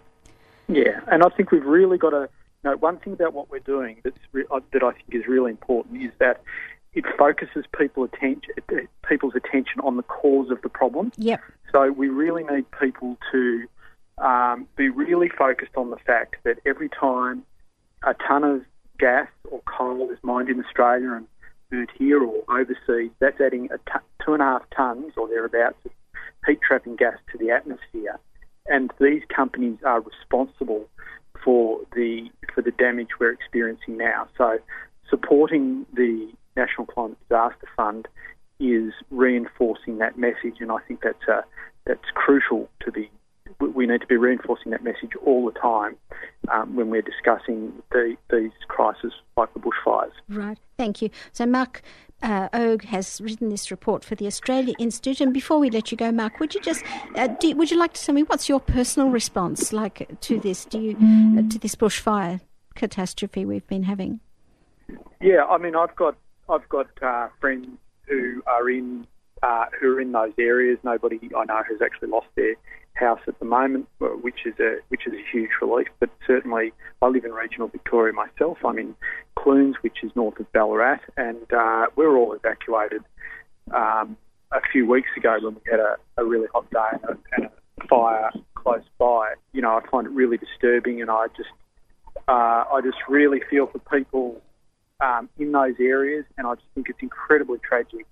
Yeah, 0.69 1.01
and 1.11 1.23
I 1.23 1.29
think 1.31 1.51
we've 1.51 1.65
really 1.65 1.99
got 1.99 2.11
to. 2.11 2.29
You 2.63 2.71
know, 2.71 2.77
one 2.77 2.99
thing 2.99 3.15
about 3.15 3.33
what 3.33 3.51
we're 3.51 3.61
doing 3.61 4.03
that's 4.05 4.19
re- 4.33 4.45
uh, 4.51 4.61
that 4.75 4.83
I 4.83 4.93
think 4.93 5.07
is 5.13 5.27
really 5.27 5.51
important 5.51 6.03
is 6.03 6.13
that 6.19 6.43
it 6.93 7.05
focuses 7.17 7.65
people 7.77 8.05
attention, 8.05 8.53
people's 9.09 9.35
attention 9.35 9.81
on 9.83 9.97
the 9.97 10.03
cause 10.03 10.51
of 10.51 10.61
the 10.61 10.69
problem. 10.69 11.11
Yep. 11.17 11.41
So 11.73 11.91
we 11.91 12.09
really 12.09 12.45
need 12.45 12.67
people 12.79 13.17
to 13.33 13.67
um, 14.19 14.67
be 14.77 14.91
really 14.91 15.31
focused 15.31 15.77
on 15.77 15.91
the 15.91 15.97
fact 15.97 16.37
that 16.45 16.59
every 16.67 16.91
time 16.91 17.45
a 18.03 18.15
ton 18.15 18.45
of 18.45 18.63
gas 18.99 19.29
or 19.51 19.61
coal 19.65 20.11
is 20.11 20.19
mined 20.23 20.51
in 20.51 20.63
Australia 20.63 21.13
and 21.13 21.27
burnt 21.71 21.91
here 21.97 22.23
or 22.23 22.43
overseas, 22.49 23.11
that's 23.21 23.41
adding 23.41 23.69
a 23.73 23.79
t- 23.79 24.07
two 24.25 24.35
and 24.35 24.43
a 24.43 24.47
half 24.47 24.63
tonnes 24.77 25.17
or 25.17 25.29
thereabouts 25.29 25.77
of 25.85 25.93
heat 26.47 26.61
trapping 26.67 26.97
gas 26.97 27.17
to 27.33 27.39
the 27.39 27.51
atmosphere. 27.51 28.19
And 28.67 28.93
these 29.01 29.23
companies 29.35 29.79
are 29.85 30.01
responsible 30.01 30.87
for 31.43 31.81
the 31.95 32.31
for 32.55 32.63
the 32.63 32.73
damage 32.73 33.09
we're 33.19 33.33
experiencing 33.33 33.97
now. 33.97 34.29
So 34.37 34.59
supporting 35.09 35.87
the 35.95 36.31
National 36.57 36.87
Climate 36.87 37.19
Disaster 37.29 37.69
Fund 37.77 38.09
is 38.59 38.93
reinforcing 39.11 39.99
that 39.99 40.19
message, 40.19 40.57
and 40.61 40.71
I 40.71 40.79
think 40.87 41.01
that's 41.03 41.27
a, 41.29 41.45
that's 41.87 42.05
crucial 42.15 42.69
to 42.85 42.93
be. 42.93 43.11
we 43.59 43.87
need 43.87 44.03
to 44.03 44.07
be 44.07 44.17
reinforcing 44.17 44.71
that 44.73 44.85
message 44.85 45.13
all 45.25 45.47
the 45.47 45.59
time 45.59 45.97
um, 46.51 46.77
when 46.77 46.91
we're 46.91 47.03
discussing 47.03 47.73
the, 47.91 48.17
these 48.31 48.53
crises 48.69 49.13
like 49.37 49.53
the 49.55 49.61
bushfires. 49.61 50.13
Right, 50.29 50.59
thank 50.77 51.03
you. 51.03 51.11
So, 51.33 51.47
Mark 51.47 51.83
uh, 52.23 52.49
Ogge 52.51 52.85
has 52.85 53.21
written 53.21 53.49
this 53.49 53.71
report 53.71 54.05
for 54.05 54.15
the 54.15 54.27
Australia 54.27 54.75
Institute. 54.79 55.21
And 55.21 55.33
before 55.33 55.59
we 55.59 55.71
let 55.71 55.91
you 55.91 55.97
go, 55.97 56.13
Mark, 56.13 56.41
would 56.41 56.55
you 56.55 56.61
just 56.61 56.85
uh, 57.15 57.29
do, 57.29 57.55
would 57.57 57.71
you 57.71 57.79
like 57.79 57.93
to 57.95 58.03
tell 58.03 58.15
me 58.15 58.23
what's 58.23 58.49
your 58.49 58.61
personal 58.61 59.09
response 59.09 59.73
like 59.73 60.21
to 60.21 60.39
this? 60.39 60.65
Do 60.65 60.81
you 60.81 60.97
uh, 61.39 61.49
to 61.49 61.59
this 61.59 61.75
bushfire 61.75 62.41
catastrophe 62.75 63.45
we've 63.45 63.67
been 63.67 63.85
having? 63.85 64.21
Yeah, 65.21 65.45
I 65.45 65.59
mean, 65.59 65.77
I've 65.77 65.95
got 65.97 66.17
I've 66.49 66.69
got 66.69 66.89
uh, 67.03 67.29
friends 67.41 67.69
who 68.07 68.43
are 68.47 68.69
in 68.69 69.07
uh, 69.43 69.67
who 69.81 69.97
are 69.97 70.01
in 70.01 70.13
those 70.13 70.33
areas. 70.39 70.79
Nobody 70.83 71.19
I 71.37 71.45
know 71.45 71.63
has 71.69 71.81
actually 71.83 72.09
lost 72.09 72.29
their 72.35 72.55
house 72.95 73.21
at 73.27 73.39
the 73.39 73.45
moment, 73.45 73.89
uh, 74.01 74.07
which 74.07 74.47
is 74.47 74.55
a 74.61 74.79
which 74.89 75.07
is 75.07 75.13
a 75.13 75.23
huge 75.33 75.51
relief. 75.61 75.89
But 75.99 76.11
certainly, 76.27 76.73
I 77.03 77.07
live 77.09 77.25
in 77.25 77.33
regional 77.33 77.69
Victoria 77.69 78.13
myself. 78.13 78.59
I'm 78.65 78.79
in 78.79 78.95
Clunes, 79.37 79.77
which 79.83 79.99
is 80.03 80.11
north 80.15 80.39
of 80.39 80.51
Ballarat, 80.53 81.01
and 81.17 81.53
uh, 81.53 81.87
we 81.97 82.07
were 82.07 82.17
all 82.17 82.33
evacuated 82.33 83.03
um, 83.73 84.17
a 84.53 84.61
few 84.73 84.87
weeks 84.87 85.09
ago 85.17 85.39
when 85.41 85.55
we 85.55 85.61
had 85.71 85.81
a, 85.81 85.97
a 86.17 86.25
really 86.25 86.49
hot 86.53 86.71
day 86.71 86.89
and 86.93 87.05
a, 87.05 87.19
and 87.37 87.45
a, 87.47 87.87
fire 87.89 88.31
close 88.55 88.85
by. 88.99 89.35
You 89.53 89.63
know, 89.63 89.77
I 89.77 89.89
find 89.91 90.07
it 90.07 90.13
really 90.13 90.37
disturbing, 90.37 91.01
and 91.01 91.11
I 91.11 91.29
just 91.37 91.49
uh, 92.29 92.65
I 92.73 92.81
just 92.83 92.99
really 93.09 93.41
feel 93.51 93.67
for 93.67 93.79
people 93.79 94.41
um, 95.01 95.29
in 95.39 95.53
those 95.53 95.75
areas, 95.81 96.25
and 96.37 96.47
I 96.47 96.55
just 96.55 96.67
think 96.75 96.89
it's 96.89 97.03
incredibly 97.03 97.59
tragic 97.59 98.07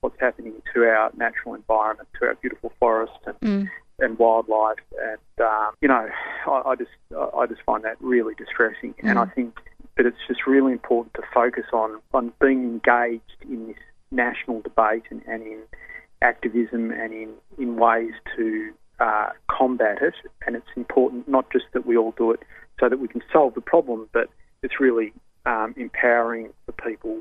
what's 0.00 0.20
happening 0.20 0.52
to 0.74 0.84
our 0.84 1.10
natural 1.16 1.54
environment, 1.54 2.06
to 2.20 2.26
our 2.26 2.34
beautiful 2.34 2.70
forest, 2.78 3.14
and, 3.24 3.40
mm. 3.40 3.70
And 3.98 4.18
wildlife, 4.18 4.78
and 5.02 5.46
um, 5.46 5.72
you 5.80 5.88
know, 5.88 6.08
I, 6.46 6.62
I, 6.66 6.74
just 6.76 6.90
I 7.12 7.46
just 7.46 7.62
find 7.62 7.84
that 7.84 7.96
really 8.00 8.34
distressing, 8.34 8.94
mm. 8.94 9.08
and 9.08 9.18
I 9.18 9.26
think 9.26 9.58
that 9.96 10.06
it's 10.06 10.18
just 10.26 10.46
really 10.46 10.72
important 10.72 11.14
to 11.14 11.22
focus 11.32 11.66
on 11.72 12.00
on 12.12 12.32
being 12.40 12.64
engaged 12.64 13.36
in 13.42 13.68
this 13.68 13.76
national 14.10 14.60
debate 14.62 15.04
and, 15.10 15.22
and 15.26 15.42
in 15.42 15.60
activism 16.22 16.90
and 16.90 17.12
in 17.12 17.30
in 17.58 17.76
ways 17.76 18.12
to 18.36 18.72
uh, 19.00 19.30
combat 19.48 19.98
it, 20.02 20.14
and 20.46 20.56
it's 20.56 20.66
important 20.76 21.28
not 21.28 21.50
just 21.50 21.66
that 21.72 21.86
we 21.86 21.96
all 21.96 22.14
do 22.16 22.30
it 22.30 22.40
so 22.80 22.88
that 22.88 22.98
we 22.98 23.08
can 23.08 23.22
solve 23.32 23.54
the 23.54 23.60
problem, 23.60 24.08
but 24.12 24.28
it's 24.62 24.80
really 24.80 25.12
um, 25.46 25.74
empowering 25.76 26.50
for 26.66 26.72
people 26.72 27.20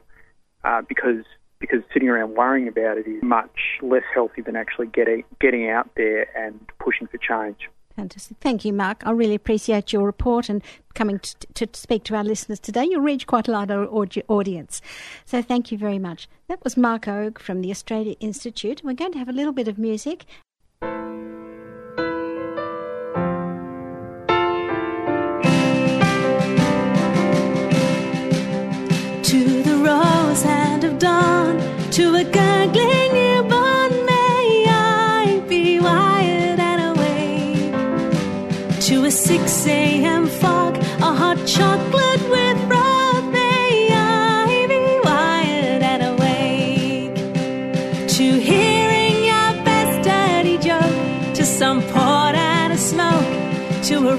uh, 0.64 0.82
because 0.88 1.26
because 1.64 1.82
sitting 1.94 2.10
around 2.10 2.36
worrying 2.36 2.68
about 2.68 2.98
it 2.98 3.08
is 3.08 3.24
much 3.24 3.80
less 3.82 4.04
healthy 4.14 4.42
than 4.42 4.58
actually 4.58 4.88
getting 4.88 5.24
getting 5.40 5.70
out 5.70 5.90
there 5.96 6.28
and 6.38 6.60
pushing 6.78 7.08
for 7.08 7.18
change. 7.18 7.70
Fantastic. 7.96 8.36
Thank 8.42 8.66
you, 8.66 8.74
Mark. 8.74 9.04
I 9.06 9.12
really 9.12 9.36
appreciate 9.36 9.94
your 9.94 10.04
report 10.04 10.50
and 10.50 10.62
coming 10.94 11.20
to, 11.20 11.66
to 11.66 11.80
speak 11.80 12.04
to 12.06 12.16
our 12.16 12.24
listeners 12.24 12.60
today. 12.60 12.84
You'll 12.84 13.02
reach 13.02 13.28
quite 13.28 13.48
a 13.48 13.52
larger 13.52 13.88
audience. 14.28 14.82
So 15.24 15.42
thank 15.42 15.72
you 15.72 15.78
very 15.78 16.00
much. 16.00 16.28
That 16.50 16.62
was 16.66 16.76
Mark 16.76 17.04
Ogge 17.04 17.40
from 17.40 17.62
the 17.62 17.72
Australia 17.72 18.16
Institute. 18.20 18.82
We're 18.84 18.94
going 18.94 19.14
to 19.14 19.20
have 19.20 19.30
a 19.30 19.34
little 19.34 19.54
bit 19.54 19.70
of 19.70 19.78
music 19.78 20.26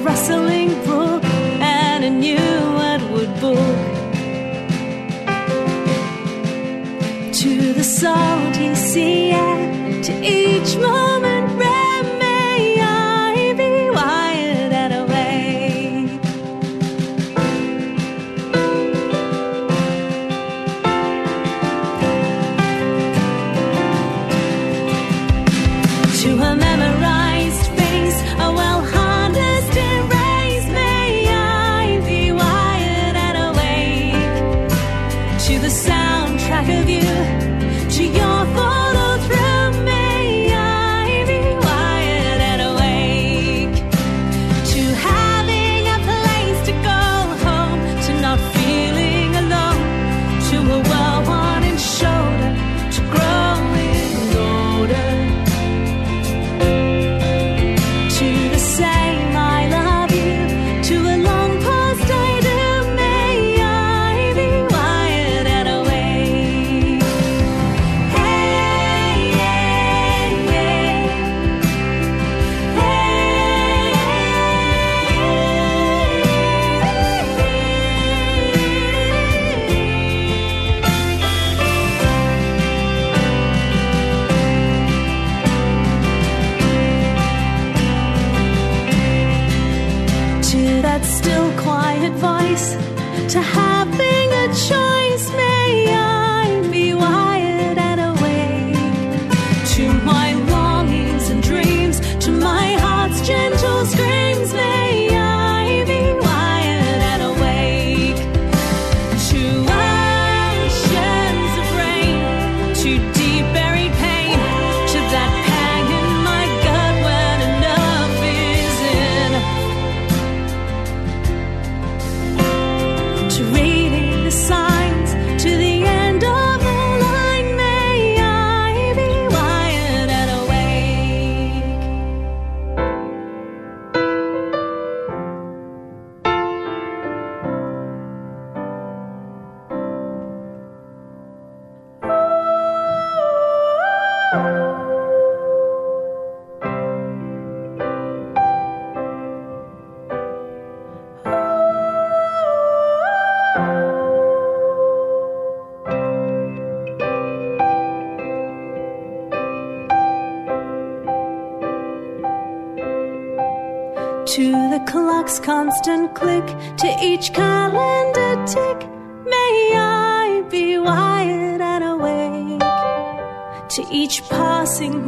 rustling 0.04 0.68
brook 0.84 1.24
and 1.24 2.04
a 2.04 2.10
new 2.10 2.36
Atwood 2.92 3.32
book. 3.40 3.80
to 7.40 7.72
the 7.72 7.82
salty 7.82 8.74
sea 8.74 9.30
air, 9.32 10.02
to 10.02 10.12
each 10.22 10.76
moment 10.76 11.23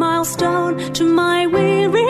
milestone, 0.07 0.93
to 0.93 1.05
my 1.05 1.49
weary 1.49 2.06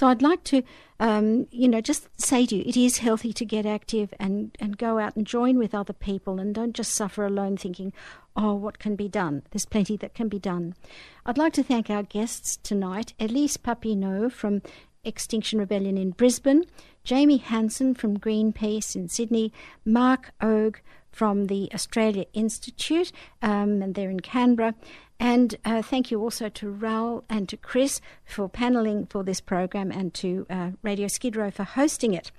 So 0.00 0.06
I'd 0.06 0.22
like 0.22 0.44
to, 0.44 0.62
um, 0.98 1.46
you 1.50 1.68
know, 1.68 1.82
just 1.82 2.08
say 2.18 2.46
to 2.46 2.56
you, 2.56 2.62
it 2.64 2.74
is 2.74 2.96
healthy 2.96 3.34
to 3.34 3.44
get 3.44 3.66
active 3.66 4.14
and, 4.18 4.56
and 4.58 4.78
go 4.78 4.98
out 4.98 5.14
and 5.14 5.26
join 5.26 5.58
with 5.58 5.74
other 5.74 5.92
people 5.92 6.40
and 6.40 6.54
don't 6.54 6.74
just 6.74 6.94
suffer 6.94 7.26
alone 7.26 7.58
thinking, 7.58 7.92
oh, 8.34 8.54
what 8.54 8.78
can 8.78 8.96
be 8.96 9.08
done? 9.08 9.42
There's 9.50 9.66
plenty 9.66 9.98
that 9.98 10.14
can 10.14 10.30
be 10.30 10.38
done. 10.38 10.74
I'd 11.26 11.36
like 11.36 11.52
to 11.52 11.62
thank 11.62 11.90
our 11.90 12.02
guests 12.02 12.56
tonight, 12.62 13.12
Elise 13.20 13.58
Papineau 13.58 14.32
from 14.32 14.62
Extinction 15.04 15.58
Rebellion 15.58 15.98
in 15.98 16.12
Brisbane, 16.12 16.64
Jamie 17.04 17.36
Hanson 17.36 17.92
from 17.92 18.18
Greenpeace 18.18 18.96
in 18.96 19.06
Sydney, 19.06 19.52
Mark 19.84 20.32
Ogge 20.40 20.76
from 21.12 21.48
the 21.48 21.68
Australia 21.74 22.24
Institute, 22.32 23.12
um, 23.42 23.82
and 23.82 23.94
they're 23.94 24.08
in 24.08 24.20
Canberra. 24.20 24.74
And 25.20 25.54
uh, 25.66 25.82
thank 25.82 26.10
you 26.10 26.22
also 26.22 26.48
to 26.48 26.70
Raoul 26.70 27.24
and 27.28 27.46
to 27.50 27.56
Chris 27.58 28.00
for 28.24 28.48
panelling 28.48 29.06
for 29.06 29.22
this 29.22 29.40
program 29.40 29.92
and 29.92 30.14
to 30.14 30.46
uh, 30.48 30.70
Radio 30.82 31.08
Skid 31.08 31.36
Row 31.36 31.50
for 31.50 31.64
hosting 31.64 32.14
it. 32.14 32.32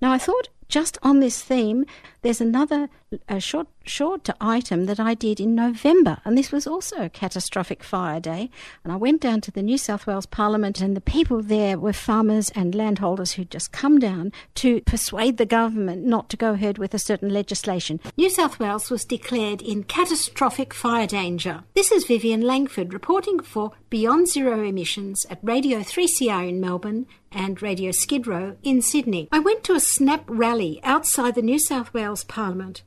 Now, 0.00 0.12
I 0.12 0.18
thought 0.18 0.48
just 0.68 0.98
on 1.02 1.18
this 1.18 1.42
theme, 1.42 1.84
there's 2.22 2.40
another 2.40 2.88
uh, 3.28 3.38
short 3.38 3.68
short 3.84 4.28
item 4.38 4.84
that 4.84 5.00
I 5.00 5.14
did 5.14 5.40
in 5.40 5.54
November, 5.54 6.18
and 6.24 6.36
this 6.36 6.52
was 6.52 6.66
also 6.66 7.04
a 7.04 7.08
catastrophic 7.08 7.82
fire 7.82 8.20
day. 8.20 8.50
And 8.84 8.92
I 8.92 8.96
went 8.96 9.22
down 9.22 9.40
to 9.42 9.50
the 9.50 9.62
New 9.62 9.78
South 9.78 10.06
Wales 10.06 10.26
Parliament, 10.26 10.80
and 10.80 10.94
the 10.94 11.00
people 11.00 11.42
there 11.42 11.78
were 11.78 11.94
farmers 11.94 12.50
and 12.50 12.74
landholders 12.74 13.32
who'd 13.32 13.50
just 13.50 13.72
come 13.72 13.98
down 13.98 14.32
to 14.56 14.82
persuade 14.82 15.38
the 15.38 15.46
government 15.46 16.04
not 16.04 16.28
to 16.30 16.36
go 16.36 16.52
ahead 16.52 16.76
with 16.76 16.92
a 16.92 16.98
certain 16.98 17.30
legislation. 17.30 17.98
New 18.16 18.28
South 18.28 18.58
Wales 18.58 18.90
was 18.90 19.04
declared 19.04 19.62
in 19.62 19.84
catastrophic 19.84 20.74
fire 20.74 21.06
danger. 21.06 21.64
This 21.74 21.90
is 21.90 22.04
Vivian 22.04 22.42
Langford 22.42 22.92
reporting 22.92 23.40
for 23.40 23.72
Beyond 23.88 24.28
Zero 24.28 24.62
Emissions 24.62 25.24
at 25.30 25.38
Radio 25.42 25.80
3CR 25.80 26.46
in 26.46 26.60
Melbourne 26.60 27.06
and 27.32 27.62
Radio 27.62 27.90
Skid 27.90 28.26
Row 28.26 28.56
in 28.62 28.82
Sydney. 28.82 29.28
I 29.32 29.38
went 29.38 29.64
to 29.64 29.74
a 29.74 29.80
snap 29.80 30.24
rally 30.26 30.80
outside 30.82 31.34
the 31.34 31.42
New 31.42 31.58
South 31.58 31.94
Wales 31.94 32.24
Parliament 32.24 32.82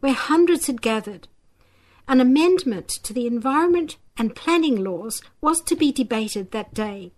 where 0.00 0.12
hundreds 0.12 0.66
had 0.66 0.82
gathered. 0.82 1.28
An 2.08 2.20
amendment 2.20 2.88
to 3.02 3.12
the 3.12 3.26
environment 3.26 3.96
and 4.16 4.36
planning 4.36 4.82
laws 4.82 5.22
was 5.40 5.60
to 5.62 5.76
be 5.76 5.92
debated 5.92 6.50
that 6.50 6.72
day 6.72 7.12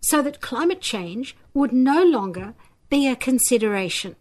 so 0.00 0.20
that 0.20 0.40
climate 0.40 0.80
change 0.80 1.34
would 1.54 1.72
no 1.72 2.02
longer 2.02 2.54
be 2.90 3.08
a 3.08 3.16
consideration. 3.16 4.16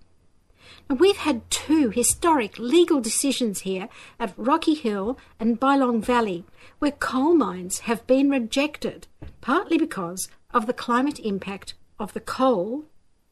Now, 0.89 0.95
we've 0.95 1.18
had 1.18 1.49
two 1.49 1.89
historic 1.89 2.57
legal 2.57 3.01
decisions 3.01 3.61
here 3.61 3.89
at 4.20 4.34
Rocky 4.38 4.74
Hill 4.74 5.18
and 5.39 5.59
Bylong 5.59 6.01
Valley 6.01 6.45
where 6.80 6.91
coal 6.91 7.36
mines 7.36 7.80
have 7.80 8.05
been 8.07 8.30
rejected, 8.30 9.07
partly 9.41 9.78
because 9.78 10.30
of 10.53 10.66
the 10.66 10.74
climate 10.74 11.20
impact 11.20 11.74
of 11.99 12.14
the 12.14 12.20
coal 12.20 12.86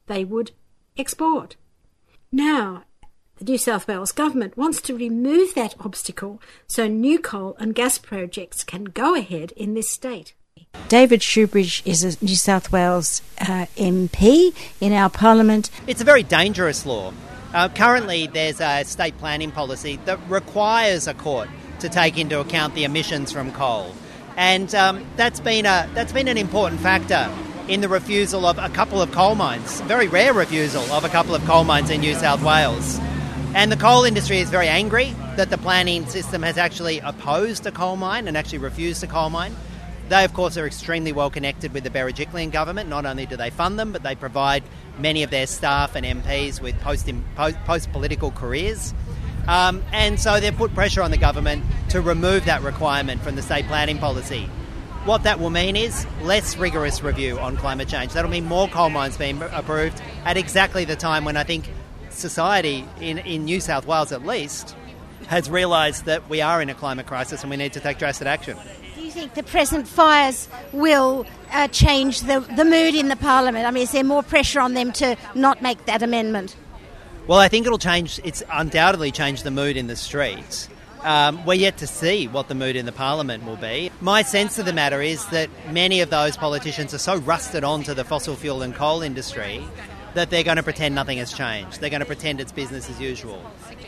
they 0.07 0.23
would 0.23 0.51
export. 0.97 1.55
Now, 2.31 2.83
the 3.41 3.51
New 3.51 3.57
South 3.57 3.87
Wales 3.87 4.11
government 4.11 4.55
wants 4.55 4.79
to 4.81 4.95
remove 4.95 5.55
that 5.55 5.73
obstacle 5.79 6.39
so 6.67 6.87
new 6.87 7.17
coal 7.17 7.55
and 7.59 7.73
gas 7.73 7.97
projects 7.97 8.63
can 8.63 8.83
go 8.83 9.15
ahead 9.15 9.51
in 9.53 9.73
this 9.73 9.89
state. 9.89 10.35
David 10.89 11.21
Shoebridge 11.21 11.81
is 11.83 12.03
a 12.03 12.23
New 12.23 12.35
South 12.35 12.71
Wales 12.71 13.23
uh, 13.39 13.65
MP 13.77 14.53
in 14.79 14.93
our 14.93 15.09
parliament. 15.09 15.71
It's 15.87 16.01
a 16.01 16.05
very 16.05 16.21
dangerous 16.21 16.85
law. 16.85 17.13
Uh, 17.51 17.67
currently, 17.69 18.27
there's 18.27 18.61
a 18.61 18.83
state 18.83 19.17
planning 19.17 19.51
policy 19.51 19.99
that 20.05 20.19
requires 20.29 21.07
a 21.07 21.15
court 21.15 21.49
to 21.79 21.89
take 21.89 22.19
into 22.19 22.39
account 22.39 22.75
the 22.75 22.83
emissions 22.83 23.31
from 23.31 23.51
coal, 23.53 23.91
and 24.37 24.73
um, 24.75 25.03
that's 25.17 25.39
been 25.39 25.65
a 25.65 25.89
that's 25.95 26.13
been 26.13 26.27
an 26.27 26.37
important 26.37 26.79
factor 26.79 27.29
in 27.67 27.81
the 27.81 27.89
refusal 27.89 28.45
of 28.45 28.59
a 28.59 28.69
couple 28.69 29.01
of 29.01 29.11
coal 29.11 29.33
mines, 29.33 29.81
very 29.81 30.07
rare 30.07 30.31
refusal 30.31 30.83
of 30.91 31.03
a 31.03 31.09
couple 31.09 31.33
of 31.33 31.43
coal 31.45 31.63
mines 31.63 31.89
in 31.89 32.01
New 32.01 32.13
South 32.13 32.43
Wales. 32.43 32.99
And 33.53 33.69
the 33.69 33.75
coal 33.75 34.05
industry 34.05 34.39
is 34.39 34.49
very 34.49 34.69
angry 34.69 35.13
that 35.35 35.49
the 35.49 35.57
planning 35.57 36.05
system 36.05 36.41
has 36.41 36.57
actually 36.57 36.99
opposed 36.99 37.67
a 37.67 37.71
coal 37.71 37.97
mine 37.97 38.29
and 38.29 38.37
actually 38.37 38.59
refused 38.59 39.03
a 39.03 39.07
coal 39.07 39.29
mine. 39.29 39.53
They, 40.07 40.23
of 40.23 40.33
course, 40.33 40.55
are 40.55 40.65
extremely 40.65 41.11
well 41.11 41.29
connected 41.29 41.73
with 41.73 41.83
the 41.83 41.89
Berejiklian 41.89 42.51
government. 42.51 42.89
Not 42.89 43.05
only 43.05 43.25
do 43.25 43.35
they 43.35 43.49
fund 43.49 43.77
them, 43.77 43.91
but 43.91 44.03
they 44.03 44.15
provide 44.15 44.63
many 44.97 45.23
of 45.23 45.31
their 45.31 45.47
staff 45.47 45.95
and 45.95 46.05
MPs 46.05 46.61
with 46.61 46.79
post 46.79 47.91
political 47.91 48.31
careers. 48.31 48.93
Um, 49.49 49.83
and 49.91 50.17
so 50.17 50.39
they've 50.39 50.55
put 50.55 50.73
pressure 50.73 51.01
on 51.01 51.11
the 51.11 51.17
government 51.17 51.65
to 51.89 51.99
remove 51.99 52.45
that 52.45 52.61
requirement 52.61 53.21
from 53.21 53.35
the 53.35 53.41
state 53.41 53.67
planning 53.67 53.97
policy. 53.97 54.49
What 55.03 55.23
that 55.23 55.39
will 55.39 55.49
mean 55.49 55.75
is 55.75 56.05
less 56.21 56.55
rigorous 56.55 57.03
review 57.03 57.37
on 57.39 57.57
climate 57.57 57.89
change. 57.89 58.13
That'll 58.13 58.31
mean 58.31 58.45
more 58.45 58.69
coal 58.69 58.89
mines 58.89 59.17
being 59.17 59.41
approved 59.41 60.01
at 60.25 60.37
exactly 60.37 60.85
the 60.85 60.95
time 60.95 61.25
when 61.25 61.35
I 61.35 61.43
think 61.43 61.69
society, 62.11 62.85
in, 62.99 63.17
in 63.19 63.45
New 63.45 63.59
South 63.59 63.85
Wales 63.85 64.11
at 64.11 64.25
least, 64.25 64.75
has 65.27 65.49
realised 65.49 66.05
that 66.05 66.29
we 66.29 66.41
are 66.41 66.61
in 66.61 66.69
a 66.69 66.73
climate 66.73 67.05
crisis 67.05 67.41
and 67.41 67.49
we 67.49 67.57
need 67.57 67.73
to 67.73 67.79
take 67.79 67.97
drastic 67.97 68.27
action. 68.27 68.57
Do 68.95 69.01
you 69.01 69.11
think 69.11 69.33
the 69.33 69.43
present 69.43 69.87
fires 69.87 70.47
will 70.73 71.25
uh, 71.51 71.67
change 71.69 72.21
the, 72.21 72.39
the 72.55 72.65
mood 72.65 72.95
in 72.95 73.07
the 73.07 73.15
Parliament? 73.15 73.65
I 73.65 73.71
mean, 73.71 73.83
is 73.83 73.91
there 73.91 74.03
more 74.03 74.23
pressure 74.23 74.59
on 74.59 74.73
them 74.73 74.91
to 74.93 75.15
not 75.35 75.61
make 75.61 75.85
that 75.85 76.03
amendment? 76.03 76.55
Well, 77.27 77.39
I 77.39 77.47
think 77.47 77.65
it'll 77.65 77.77
change, 77.77 78.19
it's 78.23 78.43
undoubtedly 78.51 79.11
changed 79.11 79.43
the 79.43 79.51
mood 79.51 79.77
in 79.77 79.87
the 79.87 79.95
streets. 79.95 80.67
Um, 81.03 81.43
we're 81.45 81.55
yet 81.55 81.77
to 81.77 81.87
see 81.87 82.27
what 82.27 82.47
the 82.47 82.55
mood 82.55 82.75
in 82.75 82.85
the 82.85 82.91
Parliament 82.91 83.45
will 83.45 83.55
be. 83.55 83.91
My 84.01 84.21
sense 84.21 84.59
of 84.59 84.65
the 84.65 84.73
matter 84.73 85.01
is 85.01 85.25
that 85.27 85.49
many 85.71 86.01
of 86.01 86.09
those 86.09 86.37
politicians 86.37 86.93
are 86.93 86.99
so 86.99 87.17
rusted 87.17 87.63
onto 87.63 87.93
the 87.93 88.03
fossil 88.03 88.35
fuel 88.35 88.61
and 88.61 88.75
coal 88.75 89.01
industry 89.01 89.63
that 90.13 90.29
they're 90.29 90.43
going 90.43 90.57
to 90.57 90.63
pretend 90.63 90.95
nothing 90.95 91.17
has 91.17 91.33
changed. 91.33 91.79
They're 91.79 91.89
going 91.89 92.01
to 92.01 92.05
pretend 92.05 92.39
it's 92.39 92.51
business 92.51 92.89
as 92.89 92.99
usual. 92.99 93.41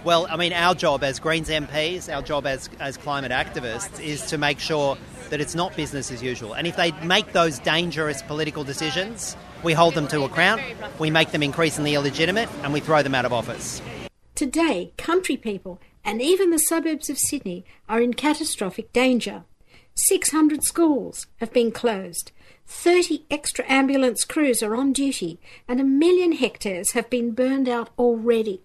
Well, 0.04 0.28
I 0.30 0.38
mean, 0.38 0.54
our 0.54 0.76
job 0.76 1.04
as 1.04 1.20
Greens 1.20 1.50
MPs, 1.50 2.14
our 2.14 2.22
job 2.22 2.46
as, 2.46 2.70
as 2.80 2.98
climate 2.98 3.32
activists, 3.32 4.04
is 4.04 4.26
to 4.28 4.38
make 4.38 4.60
sure 4.60 4.98
that 5.30 5.42
it's 5.42 5.56
not 5.56 5.76
business 5.76 6.12
as 6.12 6.22
usual. 6.22 6.54
And 6.54 6.68
if 6.68 6.76
they 6.76 6.92
make 7.04 7.34
those 7.34 7.60
dangerous 7.60 8.22
political 8.22 8.64
decisions, 8.64 9.36
we 9.64 9.74
hold 9.74 9.96
them 9.96 10.08
to 10.10 10.24
account, 10.24 10.62
we 11.00 11.10
make 11.10 11.32
them 11.32 11.44
increasingly 11.44 11.96
illegitimate, 11.96 12.50
and 12.64 12.74
we 12.74 12.80
throw 12.80 13.02
them 13.02 13.16
out 13.16 13.26
of 13.26 13.34
office. 13.34 13.82
Today, 14.36 14.94
country 14.98 15.38
people 15.38 15.80
and 16.06 16.22
even 16.22 16.50
the 16.50 16.60
suburbs 16.60 17.10
of 17.10 17.18
Sydney 17.18 17.66
are 17.88 18.02
in 18.02 18.14
catastrophic 18.14 18.92
danger. 18.92 19.44
600 19.96 20.64
schools 20.64 21.28
have 21.38 21.54
been 21.54 21.72
closed. 21.72 22.32
30 22.66 23.26
extra 23.30 23.66
ambulance 23.68 24.24
crews 24.24 24.64
are 24.64 24.76
on 24.76 24.94
duty, 24.94 25.40
and 25.68 25.80
a 25.80 25.86
million 25.86 26.34
hectares 26.34 26.92
have 26.92 27.10
been 27.10 27.32
burned 27.32 27.68
out 27.68 27.90
already. 27.98 28.62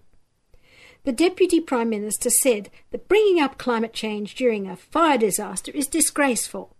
The 1.03 1.11
Deputy 1.11 1.59
Prime 1.59 1.89
Minister 1.89 2.29
said 2.29 2.69
that 2.91 3.07
bringing 3.07 3.41
up 3.41 3.57
climate 3.57 3.93
change 3.93 4.35
during 4.35 4.67
a 4.67 4.75
fire 4.75 5.17
disaster 5.17 5.71
is 5.71 5.87
disgraceful, 5.87 6.75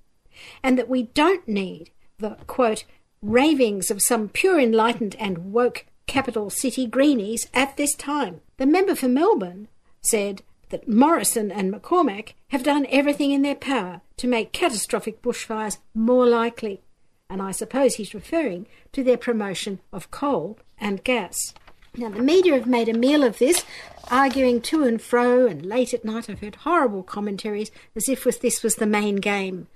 and 0.61 0.77
that 0.77 0.89
we 0.89 1.03
don't 1.03 1.47
need 1.47 1.91
the, 2.17 2.37
quote, 2.47 2.83
ravings 3.21 3.89
of 3.89 4.01
some 4.01 4.29
pure 4.29 4.59
enlightened 4.59 5.15
and 5.19 5.51
woke 5.51 5.85
capital 6.07 6.49
city 6.49 6.85
greenies 6.85 7.47
at 7.53 7.77
this 7.77 7.95
time. 7.95 8.41
The 8.57 8.65
member 8.65 8.95
for 8.95 9.07
Melbourne 9.07 9.67
said 10.01 10.41
that 10.69 10.87
Morrison 10.87 11.51
and 11.51 11.73
McCormack 11.73 12.33
have 12.49 12.63
done 12.63 12.87
everything 12.89 13.31
in 13.31 13.41
their 13.41 13.55
power 13.55 14.01
to 14.17 14.27
make 14.27 14.51
catastrophic 14.51 15.21
bushfires 15.21 15.77
more 15.93 16.25
likely. 16.25 16.81
And 17.29 17.41
I 17.41 17.51
suppose 17.51 17.95
he's 17.95 18.13
referring 18.13 18.67
to 18.91 19.03
their 19.03 19.17
promotion 19.17 19.79
of 19.93 20.09
coal 20.11 20.57
and 20.79 21.03
gas. 21.03 21.53
Now, 21.95 22.09
the 22.09 22.21
media 22.21 22.53
have 22.53 22.67
made 22.67 22.87
a 22.87 22.93
meal 22.93 23.23
of 23.23 23.39
this, 23.39 23.65
arguing 24.09 24.61
to 24.61 24.83
and 24.83 25.01
fro, 25.01 25.47
and 25.47 25.65
late 25.65 25.93
at 25.93 26.05
night 26.05 26.29
I've 26.29 26.39
heard 26.39 26.55
horrible 26.55 27.03
commentaries 27.03 27.71
as 27.95 28.07
if 28.07 28.23
this 28.39 28.63
was 28.63 28.75
the 28.75 28.85
main 28.85 29.17
game. 29.17 29.67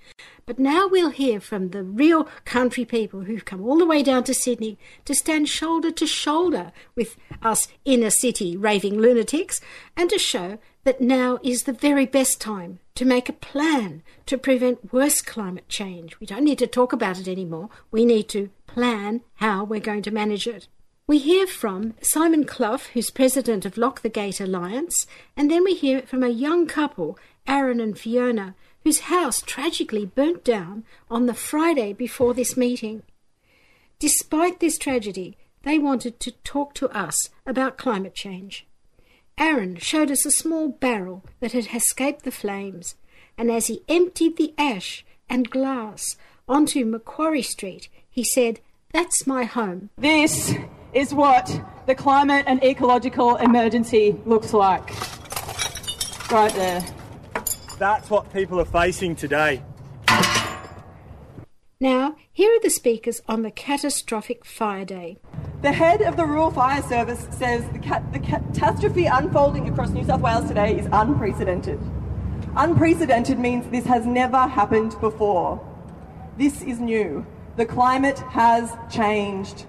But 0.45 0.59
now 0.59 0.87
we'll 0.87 1.09
hear 1.09 1.39
from 1.39 1.69
the 1.69 1.83
real 1.83 2.25
country 2.45 2.85
people 2.85 3.21
who've 3.21 3.45
come 3.45 3.61
all 3.61 3.77
the 3.77 3.85
way 3.85 4.03
down 4.03 4.23
to 4.25 4.33
Sydney 4.33 4.77
to 5.05 5.15
stand 5.15 5.49
shoulder 5.49 5.91
to 5.91 6.05
shoulder 6.05 6.71
with 6.95 7.15
us 7.41 7.67
inner 7.85 8.09
city 8.09 8.57
raving 8.57 8.99
lunatics 8.99 9.61
and 9.95 10.09
to 10.09 10.19
show 10.19 10.59
that 10.83 11.01
now 11.01 11.39
is 11.43 11.63
the 11.63 11.73
very 11.73 12.05
best 12.05 12.41
time 12.41 12.79
to 12.95 13.05
make 13.05 13.27
a 13.27 13.33
plan 13.33 14.03
to 14.25 14.37
prevent 14.37 14.93
worse 14.93 15.21
climate 15.21 15.67
change. 15.67 16.19
We 16.19 16.27
don't 16.27 16.43
need 16.43 16.59
to 16.59 16.67
talk 16.67 16.93
about 16.93 17.19
it 17.19 17.27
anymore. 17.27 17.69
We 17.91 18.05
need 18.05 18.29
to 18.29 18.49
plan 18.67 19.21
how 19.35 19.63
we're 19.63 19.79
going 19.79 20.03
to 20.03 20.11
manage 20.11 20.47
it. 20.47 20.67
We 21.05 21.17
hear 21.17 21.47
from 21.47 21.95
Simon 22.01 22.45
Clough, 22.45 22.89
who's 22.93 23.09
president 23.09 23.65
of 23.65 23.77
Lock 23.77 24.01
the 24.01 24.09
Gate 24.09 24.39
Alliance, 24.39 25.05
and 25.35 25.51
then 25.51 25.63
we 25.63 25.73
hear 25.73 26.03
from 26.03 26.23
a 26.23 26.29
young 26.29 26.65
couple, 26.65 27.17
Aaron 27.45 27.81
and 27.81 27.97
Fiona, 27.97 28.55
whose 28.83 29.01
house 29.01 29.41
tragically 29.41 30.05
burnt 30.05 30.43
down 30.43 30.85
on 31.09 31.25
the 31.25 31.33
Friday 31.33 31.93
before 31.93 32.33
this 32.33 32.55
meeting. 32.55 33.03
Despite 33.99 34.59
this 34.59 34.77
tragedy, 34.77 35.37
they 35.63 35.77
wanted 35.77 36.19
to 36.21 36.31
talk 36.31 36.73
to 36.75 36.89
us 36.89 37.29
about 37.45 37.77
climate 37.77 38.15
change. 38.15 38.65
Aaron 39.38 39.77
showed 39.77 40.11
us 40.11 40.25
a 40.25 40.31
small 40.31 40.69
barrel 40.69 41.23
that 41.39 41.53
had 41.53 41.67
escaped 41.73 42.23
the 42.23 42.31
flames, 42.31 42.95
and 43.38 43.51
as 43.51 43.67
he 43.67 43.81
emptied 43.88 44.38
the 44.38 44.53
ash 44.57 45.05
and 45.29 45.49
glass 45.49 46.15
onto 46.47 46.86
Macquarie 46.86 47.41
Street, 47.41 47.89
he 48.09 48.23
said, 48.23 48.59
That's 48.91 49.25
my 49.25 49.45
home. 49.45 49.89
This 49.97 50.53
is 50.93 51.13
what 51.13 51.61
the 51.88 51.95
climate 51.95 52.45
and 52.47 52.63
ecological 52.63 53.38
emergency 53.38 54.15
looks 54.25 54.53
like. 54.53 54.91
Right 56.31 56.53
there. 56.53 56.86
That's 57.79 58.09
what 58.09 58.31
people 58.31 58.59
are 58.59 58.65
facing 58.65 59.15
today. 59.15 59.63
Now, 61.79 62.15
here 62.31 62.49
are 62.55 62.61
the 62.61 62.69
speakers 62.69 63.21
on 63.27 63.41
the 63.41 63.51
catastrophic 63.51 64.45
fire 64.45 64.86
day. 64.86 65.17
The 65.64 65.72
head 65.72 66.01
of 66.01 66.18
the 66.18 66.26
Rural 66.26 66.51
Fire 66.51 66.82
Service 66.82 67.26
says 67.32 67.64
the, 67.70 67.80
cat- 67.80 68.11
the 68.11 68.20
catastrophe 68.20 69.05
unfolding 69.05 69.70
across 69.70 69.91
New 69.91 70.03
South 70.03 70.20
Wales 70.20 70.45
today 70.45 70.78
is 70.78 70.89
unprecedented. 70.91 71.80
Unprecedented 72.57 73.39
means 73.39 73.66
this 73.68 73.86
has 73.86 74.05
never 74.05 74.39
happened 74.39 74.99
before. 74.99 75.66
This 76.38 76.64
is 76.64 76.82
new. 76.82 77.26
The 77.55 77.66
climate 77.66 78.20
has 78.20 78.74
changed. 78.91 79.66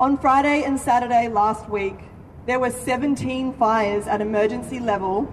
On 0.00 0.18
Friday 0.18 0.64
and 0.64 0.76
Saturday 0.76 1.28
last 1.28 1.70
week, 1.70 2.00
there 2.46 2.58
were 2.58 2.72
17 2.72 3.52
fires 3.52 4.08
at 4.08 4.20
emergency 4.20 4.80
level 4.80 5.32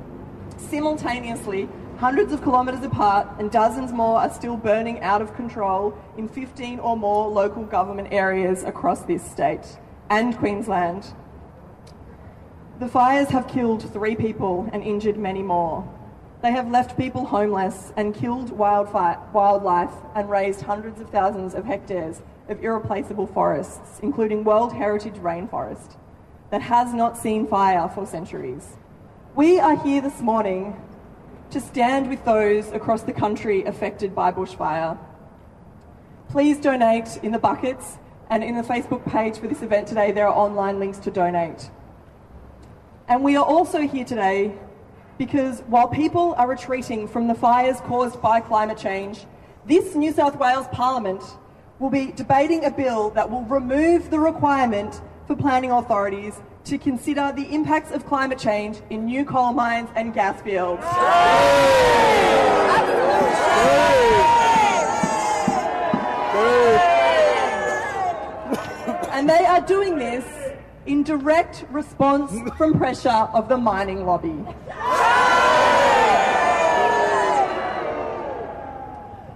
simultaneously, 0.57 1.67
hundreds 1.99 2.31
of 2.31 2.41
kilometres 2.41 2.85
apart, 2.85 3.27
and 3.39 3.51
dozens 3.51 3.91
more 3.91 4.19
are 4.19 4.29
still 4.29 4.55
burning 4.55 5.01
out 5.01 5.21
of 5.21 5.35
control 5.35 5.93
in 6.17 6.29
15 6.29 6.79
or 6.79 6.95
more 6.95 7.27
local 7.27 7.65
government 7.65 8.07
areas 8.11 8.63
across 8.63 9.01
this 9.01 9.21
state 9.29 9.77
and 10.09 10.37
Queensland. 10.37 11.13
The 12.79 12.87
fires 12.87 13.27
have 13.29 13.49
killed 13.49 13.91
three 13.91 14.15
people 14.15 14.69
and 14.71 14.81
injured 14.81 15.17
many 15.17 15.43
more. 15.43 15.85
They 16.41 16.53
have 16.53 16.71
left 16.71 16.97
people 16.97 17.25
homeless 17.25 17.91
and 17.97 18.15
killed 18.15 18.51
wildlife 18.51 19.91
and 20.15 20.29
razed 20.29 20.61
hundreds 20.61 21.01
of 21.01 21.09
thousands 21.09 21.53
of 21.53 21.65
hectares 21.65 22.21
of 22.47 22.63
irreplaceable 22.63 23.27
forests, 23.27 23.99
including 24.01 24.45
World 24.45 24.71
Heritage 24.71 25.15
rainforest, 25.15 25.97
that 26.49 26.61
has 26.61 26.93
not 26.93 27.17
seen 27.17 27.45
fire 27.45 27.89
for 27.93 28.05
centuries. 28.05 28.77
We 29.35 29.59
are 29.59 29.75
here 29.83 29.99
this 30.01 30.21
morning 30.21 30.81
to 31.51 31.59
stand 31.59 32.09
with 32.09 32.23
those 32.25 32.71
across 32.71 33.03
the 33.03 33.13
country 33.13 33.63
affected 33.63 34.13
by 34.13 34.31
bushfire. 34.31 34.97
Please 36.29 36.59
donate 36.59 37.19
in 37.23 37.31
the 37.31 37.39
buckets 37.39 37.97
and 38.29 38.43
in 38.43 38.55
the 38.55 38.61
Facebook 38.61 39.03
page 39.05 39.37
for 39.37 39.47
this 39.47 39.63
event 39.63 39.87
today, 39.87 40.11
there 40.11 40.27
are 40.27 40.35
online 40.35 40.79
links 40.79 40.99
to 40.99 41.11
donate. 41.11 41.71
And 43.07 43.23
we 43.23 43.35
are 43.35 43.43
also 43.43 43.87
here 43.87 44.05
today 44.05 44.53
because 45.17 45.61
while 45.61 45.87
people 45.87 46.35
are 46.37 46.47
retreating 46.47 47.07
from 47.07 47.27
the 47.27 47.33
fires 47.33 47.81
caused 47.81 48.21
by 48.21 48.39
climate 48.39 48.77
change, 48.77 49.25
this 49.65 49.95
New 49.95 50.13
South 50.13 50.37
Wales 50.37 50.67
Parliament 50.71 51.23
will 51.79 51.89
be 51.89 52.11
debating 52.11 52.65
a 52.65 52.71
bill 52.71 53.09
that 53.11 53.29
will 53.29 53.43
remove 53.43 54.11
the 54.11 54.19
requirement 54.19 55.01
for 55.29 55.35
planning 55.35 55.69
authorities 55.69 56.41
to 56.63 56.79
consider 56.79 57.31
the 57.35 57.43
impacts 57.53 57.91
of 57.91 58.03
climate 58.07 58.39
change 58.39 58.79
in 58.89 59.05
new 59.05 59.23
coal 59.23 59.53
mines 59.53 59.87
and 59.95 60.11
gas 60.11 60.41
fields. 60.41 60.83
And 69.11 69.29
they 69.29 69.45
are 69.45 69.61
doing 69.61 69.99
this 69.99 70.25
in 70.87 71.03
direct 71.03 71.63
response 71.69 72.31
from 72.57 72.75
pressure 72.79 73.09
of 73.09 73.49
the 73.49 73.57
mining 73.57 74.07
lobby. 74.07 74.33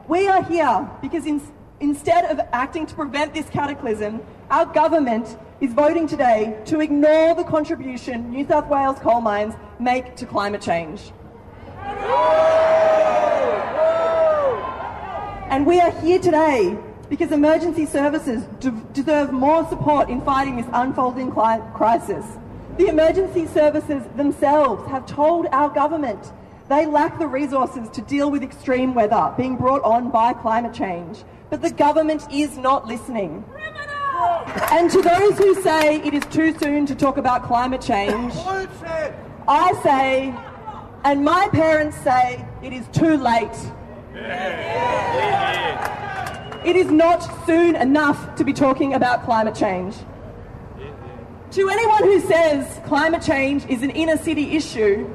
We 0.07 0.27
are 0.27 0.41
here 0.41 0.89
because 1.03 1.27
in, 1.27 1.39
instead 1.79 2.25
of 2.25 2.39
acting 2.51 2.87
to 2.87 2.95
prevent 2.95 3.35
this 3.35 3.47
cataclysm, 3.49 4.23
our 4.49 4.65
government 4.65 5.37
is 5.63 5.71
voting 5.73 6.05
today 6.05 6.61
to 6.65 6.81
ignore 6.81 7.33
the 7.35 7.43
contribution 7.45 8.29
New 8.29 8.45
South 8.45 8.67
Wales 8.67 8.99
coal 8.99 9.21
mines 9.21 9.53
make 9.79 10.13
to 10.17 10.25
climate 10.25 10.61
change. 10.61 11.13
And 15.49 15.65
we 15.65 15.79
are 15.79 15.91
here 16.01 16.19
today 16.19 16.77
because 17.07 17.31
emergency 17.31 17.85
services 17.85 18.43
de- 18.59 18.71
deserve 18.91 19.31
more 19.31 19.65
support 19.69 20.09
in 20.09 20.19
fighting 20.25 20.57
this 20.57 20.65
unfolding 20.73 21.31
cli- 21.31 21.61
crisis. 21.73 22.25
The 22.77 22.87
emergency 22.87 23.47
services 23.47 24.03
themselves 24.17 24.85
have 24.91 25.05
told 25.05 25.47
our 25.53 25.69
government 25.69 26.33
they 26.67 26.85
lack 26.85 27.19
the 27.19 27.27
resources 27.27 27.87
to 27.91 28.01
deal 28.01 28.29
with 28.29 28.43
extreme 28.43 28.93
weather 28.93 29.33
being 29.37 29.55
brought 29.55 29.83
on 29.83 30.09
by 30.11 30.33
climate 30.33 30.73
change. 30.73 31.23
But 31.49 31.61
the 31.61 31.71
government 31.71 32.27
is 32.33 32.57
not 32.57 32.85
listening. 32.85 33.45
And 34.71 34.89
to 34.91 35.01
those 35.01 35.37
who 35.37 35.61
say 35.61 35.97
it 36.01 36.13
is 36.13 36.23
too 36.25 36.57
soon 36.57 36.85
to 36.87 36.95
talk 36.95 37.17
about 37.17 37.43
climate 37.43 37.81
change, 37.81 38.33
I 39.47 39.73
say, 39.83 40.33
and 41.03 41.23
my 41.23 41.49
parents 41.51 41.97
say, 41.97 42.45
it 42.61 42.73
is 42.73 42.87
too 42.93 43.17
late. 43.17 43.55
It 46.65 46.75
is 46.75 46.89
not 46.91 47.19
soon 47.45 47.75
enough 47.75 48.35
to 48.35 48.43
be 48.43 48.53
talking 48.53 48.93
about 48.93 49.23
climate 49.25 49.55
change. 49.55 49.95
To 51.51 51.69
anyone 51.69 52.03
who 52.03 52.19
says 52.21 52.79
climate 52.85 53.21
change 53.21 53.65
is 53.67 53.83
an 53.83 53.91
inner 53.91 54.17
city 54.17 54.55
issue, 54.55 55.07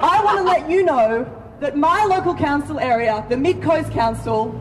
I 0.00 0.22
want 0.24 0.38
to 0.38 0.44
let 0.44 0.70
you 0.70 0.84
know 0.84 1.26
that 1.60 1.76
my 1.76 2.04
local 2.04 2.34
council 2.34 2.78
area, 2.78 3.24
the 3.28 3.36
Mid 3.36 3.60
Coast 3.60 3.90
Council, 3.90 4.52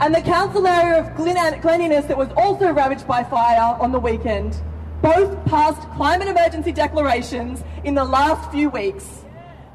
and 0.00 0.14
the 0.14 0.22
council 0.22 0.66
area 0.66 1.00
of 1.00 1.26
Innes 1.28 2.06
that 2.06 2.16
was 2.16 2.30
also 2.34 2.72
ravaged 2.72 3.06
by 3.06 3.22
fire 3.22 3.76
on 3.78 3.92
the 3.92 3.98
weekend, 3.98 4.60
both 5.02 5.44
passed 5.44 5.82
climate 5.90 6.26
emergency 6.26 6.72
declarations 6.72 7.62
in 7.84 7.94
the 7.94 8.04
last 8.04 8.50
few 8.50 8.70
weeks. 8.70 9.24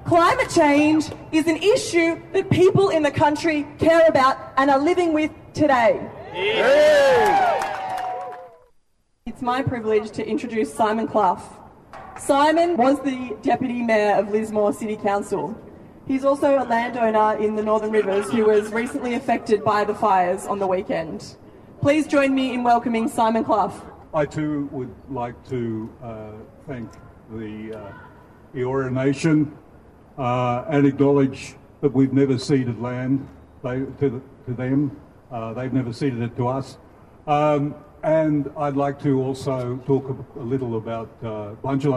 Climate 0.04 0.50
change 0.50 1.12
is 1.32 1.48
an 1.48 1.58
issue 1.58 2.20
that 2.34 2.50
people 2.50 2.90
in 2.90 3.04
the 3.04 3.12
country 3.12 3.68
care 3.78 4.08
about 4.08 4.38
and 4.58 4.72
are 4.72 4.80
living 4.80 5.14
with 5.14 5.32
today. 5.54 6.10
It's 9.28 9.42
my 9.42 9.62
privilege 9.62 10.10
to 10.12 10.28
introduce 10.28 10.74
Simon 10.74 11.08
Clough. 11.08 11.42
Simon 12.18 12.78
was 12.78 13.00
the 13.02 13.36
Deputy 13.44 13.84
Mayor 13.84 14.16
of 14.16 14.32
Lismore 14.32 14.74
City 14.74 14.96
Council. 14.96 15.56
He's 16.08 16.24
also 16.24 16.60
a 16.60 16.66
landowner 16.66 17.36
in 17.44 17.56
the 17.56 17.64
Northern 17.64 17.90
Rivers 17.90 18.30
who 18.30 18.46
was 18.46 18.72
recently 18.72 19.16
affected 19.16 19.64
by 19.64 19.84
the 19.84 19.96
fires 19.96 20.46
on 20.46 20.60
the 20.60 20.68
weekend. 20.68 21.36
Please 21.82 22.06
join 22.06 22.36
me 22.36 22.54
in 22.54 22.64
welcoming 22.64 23.08
Simon 23.08 23.44
Clough. 23.44 23.74
I 24.14 24.26
too 24.26 24.70
would 24.72 24.94
like 25.10 25.36
to 25.50 25.92
uh, 26.04 26.32
thank 26.68 26.92
the 27.32 27.74
uh, 27.74 27.94
Eora 28.54 28.92
Nation 28.92 29.58
uh, 30.20 30.66
and 30.70 30.86
acknowledge 30.86 31.56
that 31.82 31.92
we've 31.92 32.14
never 32.14 32.38
ceded 32.38 32.80
land 32.80 33.28
they, 33.64 33.80
to, 34.00 34.22
to 34.46 34.54
them. 34.54 34.96
Uh, 35.32 35.54
they've 35.54 35.74
never 35.74 35.92
ceded 35.92 36.22
it 36.22 36.36
to 36.38 36.48
us. 36.48 36.78
Um, 37.26 37.74
and 38.04 38.52
I'd 38.56 38.78
like 38.78 39.02
to 39.02 39.20
also 39.24 39.78
talk 39.88 40.08
a, 40.08 40.40
a 40.40 40.44
little 40.44 40.78
about 40.78 41.10
uh, 41.24 41.56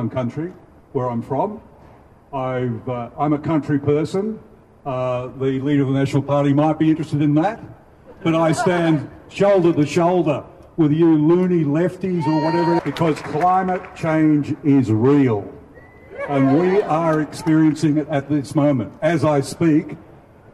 country, 0.09 0.55
where 0.93 1.11
I'm 1.11 1.21
from. 1.21 1.61
I've, 2.33 2.87
uh, 2.89 3.11
I'm 3.19 3.33
a 3.33 3.39
country 3.39 3.79
person. 3.79 4.39
Uh, 4.85 5.29
the 5.39 5.61
leader 5.61 5.83
of 5.83 5.89
the 5.89 5.95
National 5.95 6.23
Party 6.23 6.53
might 6.53 6.79
be 6.79 6.91
interested 6.91 7.23
in 7.23 7.35
that, 7.35 7.61
but 8.23 8.35
I 8.35 8.53
stand 8.53 9.11
shoulder 9.29 9.73
to 9.73 9.87
shoulder 9.87 10.45
with 10.77 10.93
you 10.93 11.17
loony 11.17 11.65
lefties 11.65 12.27
or 12.27 12.45
whatever 12.45 12.81
because 12.83 13.19
climate 13.21 13.83
change 13.97 14.55
is 14.63 14.93
real. 14.93 15.53
And 16.29 16.59
we 16.59 16.83
are 16.83 17.21
experiencing 17.23 17.97
it 17.97 18.09
at 18.09 18.29
this 18.29 18.55
moment. 18.55 18.93
As 19.01 19.25
I 19.25 19.41
speak, 19.41 19.97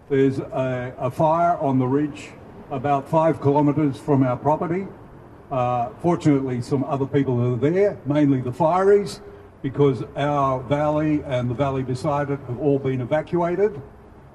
there's 0.08 0.38
a, 0.38 0.94
a 0.98 1.10
fire 1.10 1.56
on 1.58 1.78
the 1.78 1.86
ridge 1.86 2.30
about 2.70 3.08
five 3.08 3.42
kilometres 3.42 3.98
from 3.98 4.22
our 4.22 4.36
property. 4.36 4.86
Uh, 5.50 5.90
fortunately, 6.00 6.62
some 6.62 6.84
other 6.84 7.06
people 7.06 7.40
are 7.40 7.56
there, 7.56 7.98
mainly 8.06 8.40
the 8.40 8.52
fireys, 8.52 9.20
because 9.64 10.02
our 10.14 10.60
valley 10.64 11.22
and 11.24 11.48
the 11.48 11.54
valley 11.54 11.82
beside 11.82 12.28
it 12.28 12.38
have 12.48 12.58
all 12.58 12.78
been 12.78 13.00
evacuated. 13.00 13.80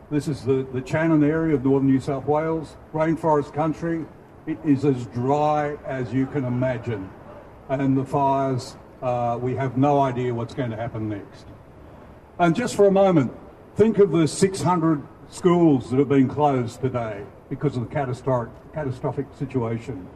This 0.10 0.28
is 0.28 0.44
the, 0.44 0.66
the 0.74 0.82
Channon 0.82 1.24
area 1.24 1.54
of 1.54 1.64
northern 1.64 1.88
New 1.88 2.00
South 2.00 2.26
Wales, 2.26 2.78
rainforest 2.96 3.54
country. 3.54 4.08
It 4.48 4.58
is 4.66 4.86
as 4.86 5.06
dry 5.06 5.78
as 5.86 6.12
you 6.12 6.26
can 6.26 6.46
imagine. 6.46 7.12
And 7.70 7.96
the 7.96 8.06
fires, 8.06 8.76
uh, 9.04 9.38
we 9.40 9.54
have 9.54 9.78
no 9.78 10.00
idea 10.00 10.34
what's 10.34 10.56
going 10.56 10.72
to 10.72 10.76
happen 10.76 11.08
next. 11.08 11.46
And 12.40 12.56
just 12.56 12.76
for 12.76 12.88
a 12.88 12.92
moment, 12.92 13.32
think 13.76 14.00
of 14.00 14.10
the 14.10 14.28
600 14.28 15.04
schools 15.30 15.92
that 15.92 16.00
have 16.00 16.10
been 16.10 16.28
closed 16.28 16.82
today 16.82 17.24
because 17.50 17.78
of 17.78 17.88
the 17.88 17.94
catastrophic, 17.94 18.52
catastrophic 18.74 19.28
situation. 19.38 20.08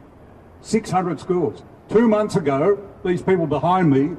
600 0.62 1.20
schools. 1.20 1.62
Two 1.88 2.08
months 2.08 2.34
ago, 2.34 2.84
these 3.04 3.22
people 3.22 3.46
behind 3.46 3.88
me 3.88 4.16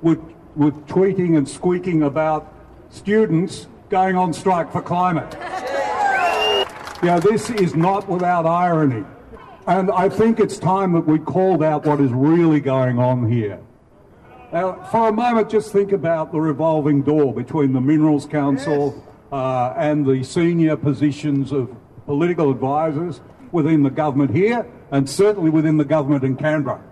were, 0.00 0.16
were 0.58 0.72
tweeting 0.72 1.38
and 1.38 1.48
squeaking 1.48 2.02
about 2.02 2.52
students 2.90 3.68
going 3.88 4.16
on 4.16 4.32
strike 4.32 4.70
for 4.70 4.82
climate. 4.82 5.34
Yeah, 7.00 7.20
this 7.22 7.48
is 7.48 7.76
not 7.76 8.08
without 8.08 8.44
irony. 8.44 9.04
And 9.68 9.90
I 9.90 10.08
think 10.08 10.40
it's 10.40 10.58
time 10.58 10.92
that 10.94 11.06
we 11.06 11.18
called 11.18 11.62
out 11.62 11.86
what 11.86 12.00
is 12.00 12.10
really 12.10 12.58
going 12.58 12.98
on 12.98 13.30
here. 13.30 13.60
Now, 14.52 14.82
for 14.90 15.08
a 15.08 15.12
moment, 15.12 15.48
just 15.48 15.72
think 15.72 15.92
about 15.92 16.32
the 16.32 16.40
revolving 16.40 17.02
door 17.02 17.32
between 17.32 17.72
the 17.72 17.80
Minerals 17.80 18.26
Council 18.26 19.04
uh, 19.30 19.74
and 19.76 20.06
the 20.06 20.24
senior 20.24 20.76
positions 20.76 21.52
of 21.52 21.70
political 22.06 22.50
advisors 22.50 23.20
within 23.52 23.82
the 23.82 23.90
government 23.90 24.34
here 24.34 24.66
and 24.90 25.08
certainly 25.08 25.50
within 25.50 25.76
the 25.76 25.84
government 25.84 26.24
in 26.24 26.36
Canberra. 26.36 26.82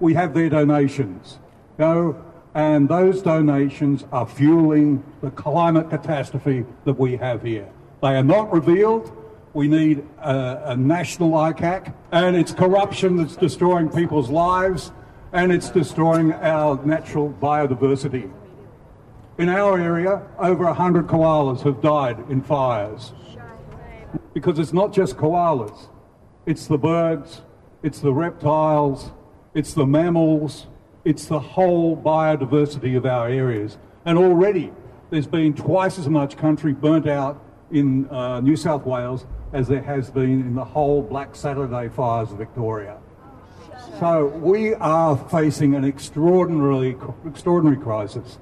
We 0.00 0.14
have 0.14 0.34
their 0.34 0.50
donations, 0.50 1.38
you 1.78 1.84
know, 1.84 2.24
and 2.58 2.88
those 2.88 3.22
donations 3.22 4.04
are 4.10 4.26
fueling 4.26 5.04
the 5.22 5.30
climate 5.30 5.88
catastrophe 5.90 6.64
that 6.84 6.98
we 6.98 7.16
have 7.16 7.40
here. 7.40 7.68
They 8.02 8.16
are 8.16 8.24
not 8.24 8.52
revealed. 8.52 9.16
We 9.54 9.68
need 9.68 10.04
a, 10.18 10.72
a 10.72 10.76
national 10.76 11.30
ICAC, 11.30 11.94
and 12.10 12.34
it's 12.34 12.52
corruption 12.52 13.14
that's 13.14 13.36
destroying 13.36 13.88
people's 13.88 14.28
lives 14.28 14.90
and 15.32 15.52
it's 15.52 15.70
destroying 15.70 16.32
our 16.32 16.84
natural 16.84 17.32
biodiversity. 17.40 18.28
In 19.38 19.48
our 19.48 19.78
area, 19.78 20.26
over 20.40 20.64
100 20.64 21.06
koalas 21.06 21.60
have 21.60 21.80
died 21.80 22.18
in 22.28 22.42
fires. 22.42 23.12
Because 24.34 24.58
it's 24.58 24.72
not 24.72 24.92
just 24.92 25.16
koalas, 25.16 25.90
it's 26.44 26.66
the 26.66 26.78
birds, 26.78 27.42
it's 27.84 28.00
the 28.00 28.12
reptiles, 28.12 29.12
it's 29.54 29.74
the 29.74 29.86
mammals, 29.86 30.66
it's 31.08 31.24
the 31.24 31.40
whole 31.40 31.96
biodiversity 31.96 32.94
of 32.94 33.06
our 33.06 33.28
areas. 33.28 33.78
And 34.04 34.18
already 34.18 34.70
there's 35.08 35.26
been 35.26 35.54
twice 35.54 35.98
as 35.98 36.06
much 36.06 36.36
country 36.36 36.74
burnt 36.74 37.08
out 37.08 37.42
in 37.70 38.06
uh, 38.10 38.40
New 38.40 38.56
South 38.56 38.84
Wales 38.84 39.24
as 39.54 39.68
there 39.68 39.80
has 39.80 40.10
been 40.10 40.42
in 40.42 40.54
the 40.54 40.64
whole 40.64 41.00
Black 41.00 41.34
Saturday 41.34 41.88
fires 41.88 42.30
of 42.30 42.36
Victoria. 42.36 42.98
So 43.98 44.26
we 44.26 44.74
are 44.74 45.16
facing 45.30 45.74
an 45.74 45.86
extraordinarily 45.86 46.94
extraordinary 47.26 47.78
crisis. 47.78 48.38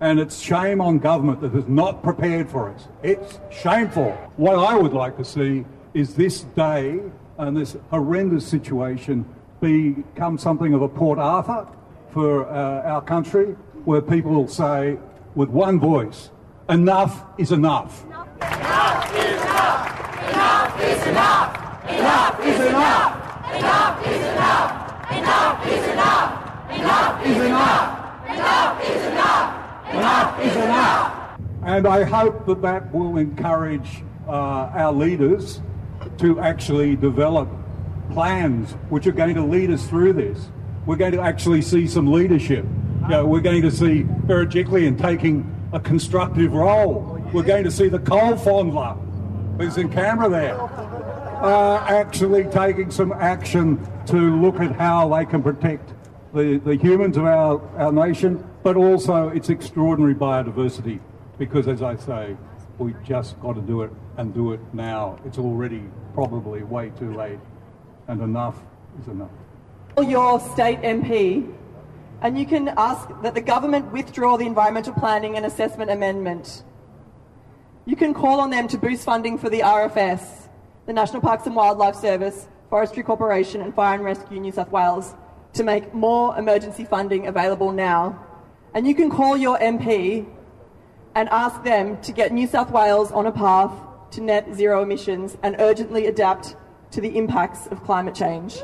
And 0.00 0.18
it's 0.18 0.40
shame 0.40 0.80
on 0.80 0.98
government 0.98 1.40
that 1.42 1.54
is 1.54 1.68
not 1.68 2.02
prepared 2.02 2.50
for 2.50 2.68
us. 2.70 2.88
It's 3.04 3.38
shameful. 3.52 4.10
What 4.36 4.58
I 4.58 4.76
would 4.76 4.92
like 4.92 5.16
to 5.18 5.24
see 5.24 5.64
is 5.94 6.16
this 6.16 6.40
day 6.40 6.98
and 7.38 7.56
this 7.56 7.76
horrendous 7.90 8.44
situation 8.44 9.24
become 9.60 10.36
something 10.36 10.74
of 10.74 10.82
a 10.82 10.88
Port 10.88 11.20
Arthur 11.20 11.68
for 12.18 12.50
uh, 12.50 12.82
our 12.82 13.00
country, 13.00 13.54
where 13.84 14.02
people 14.02 14.32
will 14.32 14.48
say 14.48 14.98
with 15.36 15.48
one 15.50 15.78
voice, 15.78 16.30
enough 16.68 17.24
is 17.38 17.52
enough. 17.52 18.04
Enough 18.06 19.14
is 19.14 19.40
enough! 19.40 20.28
Enough 20.28 20.80
is 20.82 21.06
enough! 21.06 21.88
Enough 21.88 22.44
is 22.44 22.60
enough! 22.66 23.54
Enough 23.54 24.06
is 24.08 24.26
enough! 24.26 25.12
Enough 25.12 25.66
is 25.68 25.86
enough! 25.86 26.70
Enough 26.72 27.24
is 27.24 27.36
enough! 27.36 28.26
Enough 28.26 28.90
is 28.90 29.02
enough! 29.12 29.94
Enough 29.94 30.40
is 30.40 30.56
enough! 30.56 31.40
And 31.62 31.86
I 31.86 32.02
hope 32.02 32.46
that 32.46 32.62
that 32.62 32.92
will 32.92 33.18
encourage 33.18 34.02
uh, 34.26 34.32
our 34.74 34.92
leaders 34.92 35.60
to 36.16 36.40
actually 36.40 36.96
develop 36.96 37.48
plans 38.10 38.72
which 38.88 39.06
are 39.06 39.12
going 39.12 39.36
to 39.36 39.44
lead 39.44 39.70
us 39.70 39.86
through 39.86 40.14
this. 40.14 40.50
We're 40.88 40.96
going 40.96 41.12
to 41.12 41.20
actually 41.20 41.60
see 41.60 41.86
some 41.86 42.10
leadership. 42.10 42.64
You 43.02 43.08
know, 43.08 43.26
we're 43.26 43.42
going 43.42 43.60
to 43.60 43.70
see 43.70 44.04
Berejiklian 44.04 44.98
taking 44.98 45.44
a 45.74 45.78
constructive 45.78 46.54
role. 46.54 47.22
We're 47.30 47.42
going 47.42 47.64
to 47.64 47.70
see 47.70 47.88
the 47.88 47.98
coal 47.98 48.32
fondler, 48.36 48.96
who's 49.58 49.76
in 49.76 49.90
Canberra 49.90 50.30
there, 50.30 50.58
uh, 51.44 51.84
actually 51.86 52.44
taking 52.44 52.90
some 52.90 53.12
action 53.12 53.86
to 54.06 54.40
look 54.40 54.60
at 54.60 54.72
how 54.76 55.14
they 55.14 55.26
can 55.26 55.42
protect 55.42 55.92
the, 56.32 56.56
the 56.64 56.76
humans 56.76 57.18
of 57.18 57.26
our, 57.26 57.60
our 57.76 57.92
nation, 57.92 58.42
but 58.62 58.78
also 58.78 59.28
its 59.28 59.50
extraordinary 59.50 60.14
biodiversity. 60.14 61.00
Because, 61.36 61.68
as 61.68 61.82
I 61.82 61.96
say, 61.96 62.34
we 62.78 62.94
just 63.04 63.38
got 63.40 63.56
to 63.56 63.60
do 63.60 63.82
it 63.82 63.90
and 64.16 64.32
do 64.32 64.54
it 64.54 64.60
now. 64.72 65.20
It's 65.26 65.36
already 65.36 65.82
probably 66.14 66.62
way 66.62 66.92
too 66.98 67.12
late, 67.12 67.40
and 68.06 68.22
enough 68.22 68.56
is 69.02 69.08
enough. 69.08 69.28
Your 70.02 70.38
state 70.38 70.80
MP, 70.82 71.52
and 72.22 72.38
you 72.38 72.46
can 72.46 72.68
ask 72.76 73.08
that 73.22 73.34
the 73.34 73.40
government 73.40 73.92
withdraw 73.92 74.36
the 74.36 74.46
environmental 74.46 74.92
planning 74.94 75.36
and 75.36 75.44
assessment 75.44 75.90
amendment. 75.90 76.62
You 77.84 77.96
can 77.96 78.14
call 78.14 78.40
on 78.40 78.50
them 78.50 78.68
to 78.68 78.78
boost 78.78 79.04
funding 79.04 79.38
for 79.38 79.50
the 79.50 79.60
RFS, 79.60 80.48
the 80.86 80.92
National 80.92 81.20
Parks 81.20 81.46
and 81.46 81.56
Wildlife 81.56 81.96
Service, 81.96 82.48
Forestry 82.70 83.02
Corporation, 83.02 83.60
and 83.60 83.74
Fire 83.74 83.96
and 83.96 84.04
Rescue 84.04 84.38
New 84.38 84.52
South 84.52 84.70
Wales 84.70 85.14
to 85.54 85.64
make 85.64 85.92
more 85.92 86.38
emergency 86.38 86.84
funding 86.84 87.26
available 87.26 87.72
now. 87.72 88.24
And 88.74 88.86
you 88.86 88.94
can 88.94 89.10
call 89.10 89.36
your 89.36 89.58
MP 89.58 90.26
and 91.16 91.28
ask 91.30 91.62
them 91.64 92.00
to 92.02 92.12
get 92.12 92.32
New 92.32 92.46
South 92.46 92.70
Wales 92.70 93.10
on 93.10 93.26
a 93.26 93.32
path 93.32 93.72
to 94.12 94.20
net 94.20 94.54
zero 94.54 94.82
emissions 94.82 95.36
and 95.42 95.56
urgently 95.58 96.06
adapt 96.06 96.54
to 96.92 97.00
the 97.00 97.18
impacts 97.18 97.66
of 97.66 97.82
climate 97.82 98.14
change. 98.14 98.58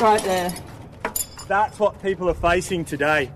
Right 0.00 0.22
there. 0.22 0.54
That's 1.48 1.78
what 1.78 2.00
people 2.02 2.30
are 2.30 2.34
facing 2.34 2.84
today. 2.84 3.32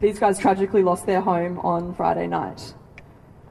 These 0.00 0.18
guys 0.18 0.38
tragically 0.38 0.82
lost 0.82 1.04
their 1.04 1.20
home 1.20 1.58
on 1.58 1.94
Friday 1.94 2.26
night. 2.26 2.74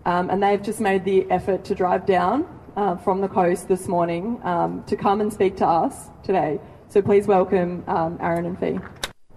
Um, 0.06 0.30
and 0.30 0.42
they've 0.42 0.62
just 0.62 0.80
made 0.80 1.06
the 1.06 1.30
effort 1.30 1.64
to 1.66 1.76
drive 1.76 2.06
down 2.06 2.48
uh, 2.76 2.96
from 2.96 3.22
the 3.22 3.28
coast 3.28 3.68
this 3.68 3.88
morning 3.88 4.40
um, 4.44 4.84
to 4.86 4.96
come 4.96 5.22
and 5.22 5.32
speak 5.32 5.58
to 5.58 5.68
us 5.68 6.08
today. 6.24 6.60
So 6.88 7.02
please 7.02 7.28
welcome 7.28 7.84
um, 7.88 8.18
Aaron 8.22 8.46
and 8.46 8.60
Fee. 8.60 8.80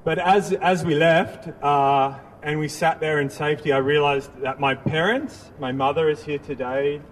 But 0.05 0.18
as, 0.18 0.53
as 0.53 0.84
we 0.84 0.94
left 0.94 1.48
uh, 1.62 2.18
and 2.42 2.59
we 2.59 2.68
sat 2.68 3.00
there 3.00 3.20
in 3.20 3.28
safety, 3.28 3.72
I 3.72 3.78
realised 3.78 4.30
that 4.40 4.61
my 4.61 4.74
parents, 4.74 5.50
my 5.59 5.72
mother 5.72 6.09
is 6.09 6.24
here 6.24 6.38
today, 6.38 7.03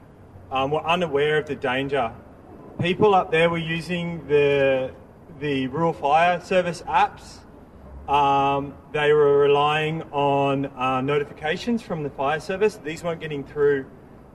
um, 0.50 0.70
were 0.70 0.86
unaware 0.86 1.38
of 1.38 1.46
the 1.46 1.56
danger. 1.56 2.12
People 2.80 3.14
up 3.14 3.30
there 3.30 3.50
were 3.50 3.58
using 3.58 4.26
the, 4.26 4.90
the 5.38 5.66
Rural 5.66 5.92
Fire 5.92 6.40
Service 6.40 6.80
apps. 6.88 7.40
Um, 8.10 8.72
they 8.92 9.12
were 9.12 9.38
relying 9.38 10.02
on 10.12 10.64
uh, 10.64 11.02
notifications 11.02 11.82
from 11.82 12.02
the 12.02 12.08
fire 12.08 12.40
service. 12.40 12.76
These 12.82 13.04
weren't 13.04 13.20
getting 13.20 13.44
through. 13.44 13.84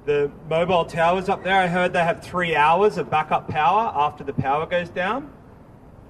The 0.05 0.29
mobile 0.47 0.85
towers 0.85 1.27
up 1.27 1.43
there, 1.43 1.59
I 1.59 1.65
heard 1.65 1.91
they 1.91 2.03
have 2.03 2.21
three 2.21 2.55
hours 2.55 2.99
of 2.99 3.09
backup 3.09 3.47
power 3.47 3.91
after 3.95 4.23
the 4.23 4.33
power 4.33 4.67
goes 4.67 4.89
down. 4.89 5.33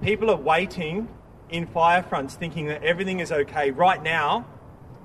People 0.02 0.28
are 0.30 0.36
waiting 0.36 1.08
in 1.48 1.66
fire 1.66 2.02
fronts 2.02 2.34
thinking 2.34 2.66
that 2.66 2.84
everything 2.84 3.20
is 3.20 3.32
okay 3.32 3.70
right 3.70 4.02
now 4.02 4.46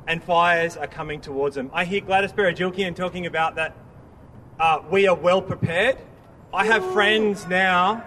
and 0.06 0.22
fires 0.22 0.76
are 0.76 0.88
coming 0.88 1.22
towards 1.22 1.56
them. 1.56 1.72
I 1.74 1.86
hear 1.86 2.02
Gladys 2.02 2.34
Berejiklian 2.34 2.94
talking 2.94 3.26
about 3.26 3.56
that 3.56 3.78
uh, 4.60 4.80
we 4.92 5.08
are 5.08 5.16
well 5.16 5.42
prepared. 5.42 5.98
I 6.54 6.66
have 6.66 6.84
friends 6.92 7.48
now 7.48 8.04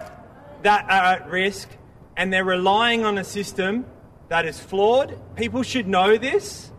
that 0.61 0.85
are 0.85 1.15
at 1.15 1.29
risk 1.31 1.67
and 2.15 2.31
they're 2.31 2.43
relying 2.43 3.03
on 3.03 3.17
a 3.17 3.23
system 3.23 3.87
that 4.27 4.45
is 4.45 4.59
flawed. 4.59 5.19
People 5.35 5.63
should 5.63 5.87
know 5.87 6.15
this. 6.15 6.71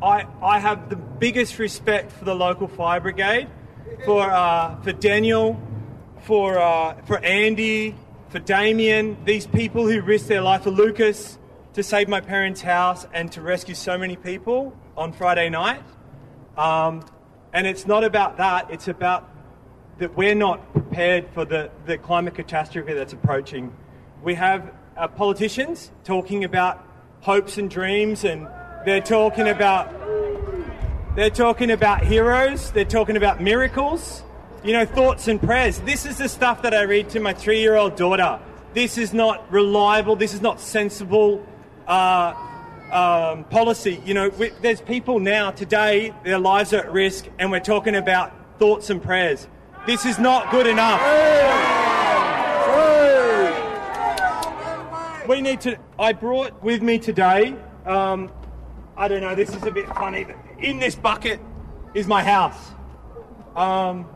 I, 0.00 0.26
I 0.40 0.60
have 0.60 0.88
the 0.88 0.94
biggest 0.94 1.58
respect 1.58 2.12
for 2.12 2.24
the 2.24 2.34
local 2.34 2.68
fire 2.68 3.00
brigade, 3.00 3.48
for, 4.04 4.22
uh, 4.22 4.80
for 4.82 4.92
Daniel, 4.92 5.60
for, 6.20 6.56
uh, 6.60 6.94
for 7.02 7.18
Andy, 7.18 7.96
for 8.28 8.38
Damien, 8.38 9.16
these 9.24 9.48
people 9.48 9.88
who 9.88 10.00
risked 10.02 10.28
their 10.28 10.42
life, 10.42 10.62
for 10.62 10.70
Lucas, 10.70 11.38
to 11.74 11.82
save 11.82 12.08
my 12.08 12.20
parents' 12.20 12.60
house 12.60 13.04
and 13.12 13.32
to 13.32 13.42
rescue 13.42 13.74
so 13.74 13.98
many 13.98 14.14
people 14.14 14.76
on 14.96 15.12
Friday 15.12 15.48
night. 15.48 15.82
Um, 16.56 17.04
and 17.52 17.66
it's 17.66 17.84
not 17.84 18.04
about 18.04 18.36
that, 18.36 18.70
it's 18.70 18.86
about 18.86 19.28
that 20.00 20.16
we're 20.16 20.34
not 20.34 20.72
prepared 20.72 21.28
for 21.34 21.44
the, 21.44 21.70
the 21.84 21.98
climate 21.98 22.34
catastrophe 22.34 22.94
that's 22.94 23.12
approaching. 23.12 23.70
We 24.22 24.34
have 24.34 24.72
uh, 24.96 25.08
politicians 25.08 25.90
talking 26.04 26.42
about 26.42 26.82
hopes 27.20 27.58
and 27.58 27.70
dreams, 27.70 28.24
and 28.24 28.48
they're 28.86 29.02
talking 29.02 29.46
about 29.48 29.94
they're 31.16 31.28
talking 31.28 31.70
about 31.70 32.02
heroes, 32.02 32.70
they're 32.70 32.84
talking 32.84 33.16
about 33.16 33.42
miracles, 33.42 34.22
you 34.64 34.72
know, 34.72 34.86
thoughts 34.86 35.28
and 35.28 35.42
prayers. 35.42 35.78
This 35.80 36.06
is 36.06 36.16
the 36.16 36.28
stuff 36.28 36.62
that 36.62 36.72
I 36.72 36.82
read 36.82 37.10
to 37.10 37.20
my 37.20 37.34
three-year-old 37.34 37.96
daughter. 37.96 38.40
This 38.72 38.96
is 38.96 39.12
not 39.12 39.52
reliable. 39.52 40.16
This 40.16 40.32
is 40.32 40.40
not 40.40 40.60
sensible 40.60 41.44
uh, 41.86 42.32
um, 42.90 43.44
policy. 43.44 44.00
You 44.06 44.14
know, 44.14 44.28
we, 44.30 44.48
there's 44.62 44.80
people 44.80 45.18
now 45.18 45.50
today, 45.50 46.14
their 46.24 46.38
lives 46.38 46.72
are 46.72 46.78
at 46.78 46.92
risk, 46.92 47.26
and 47.38 47.50
we're 47.50 47.60
talking 47.60 47.96
about 47.96 48.32
thoughts 48.58 48.88
and 48.88 49.02
prayers. 49.02 49.46
This 49.86 50.04
is 50.04 50.18
not 50.18 50.50
good 50.50 50.66
enough. 50.66 51.00
We 55.26 55.40
need 55.40 55.62
to. 55.62 55.78
I 55.98 56.12
brought 56.12 56.62
with 56.62 56.82
me 56.82 56.98
today. 56.98 57.54
Um, 57.86 58.30
I 58.94 59.08
don't 59.08 59.22
know. 59.22 59.34
This 59.34 59.54
is 59.54 59.62
a 59.62 59.70
bit 59.70 59.86
funny. 59.88 60.26
In 60.58 60.78
this 60.78 60.94
bucket 60.94 61.40
is 61.94 62.06
my 62.06 62.22
house. 62.22 62.72
Um, 63.56 64.06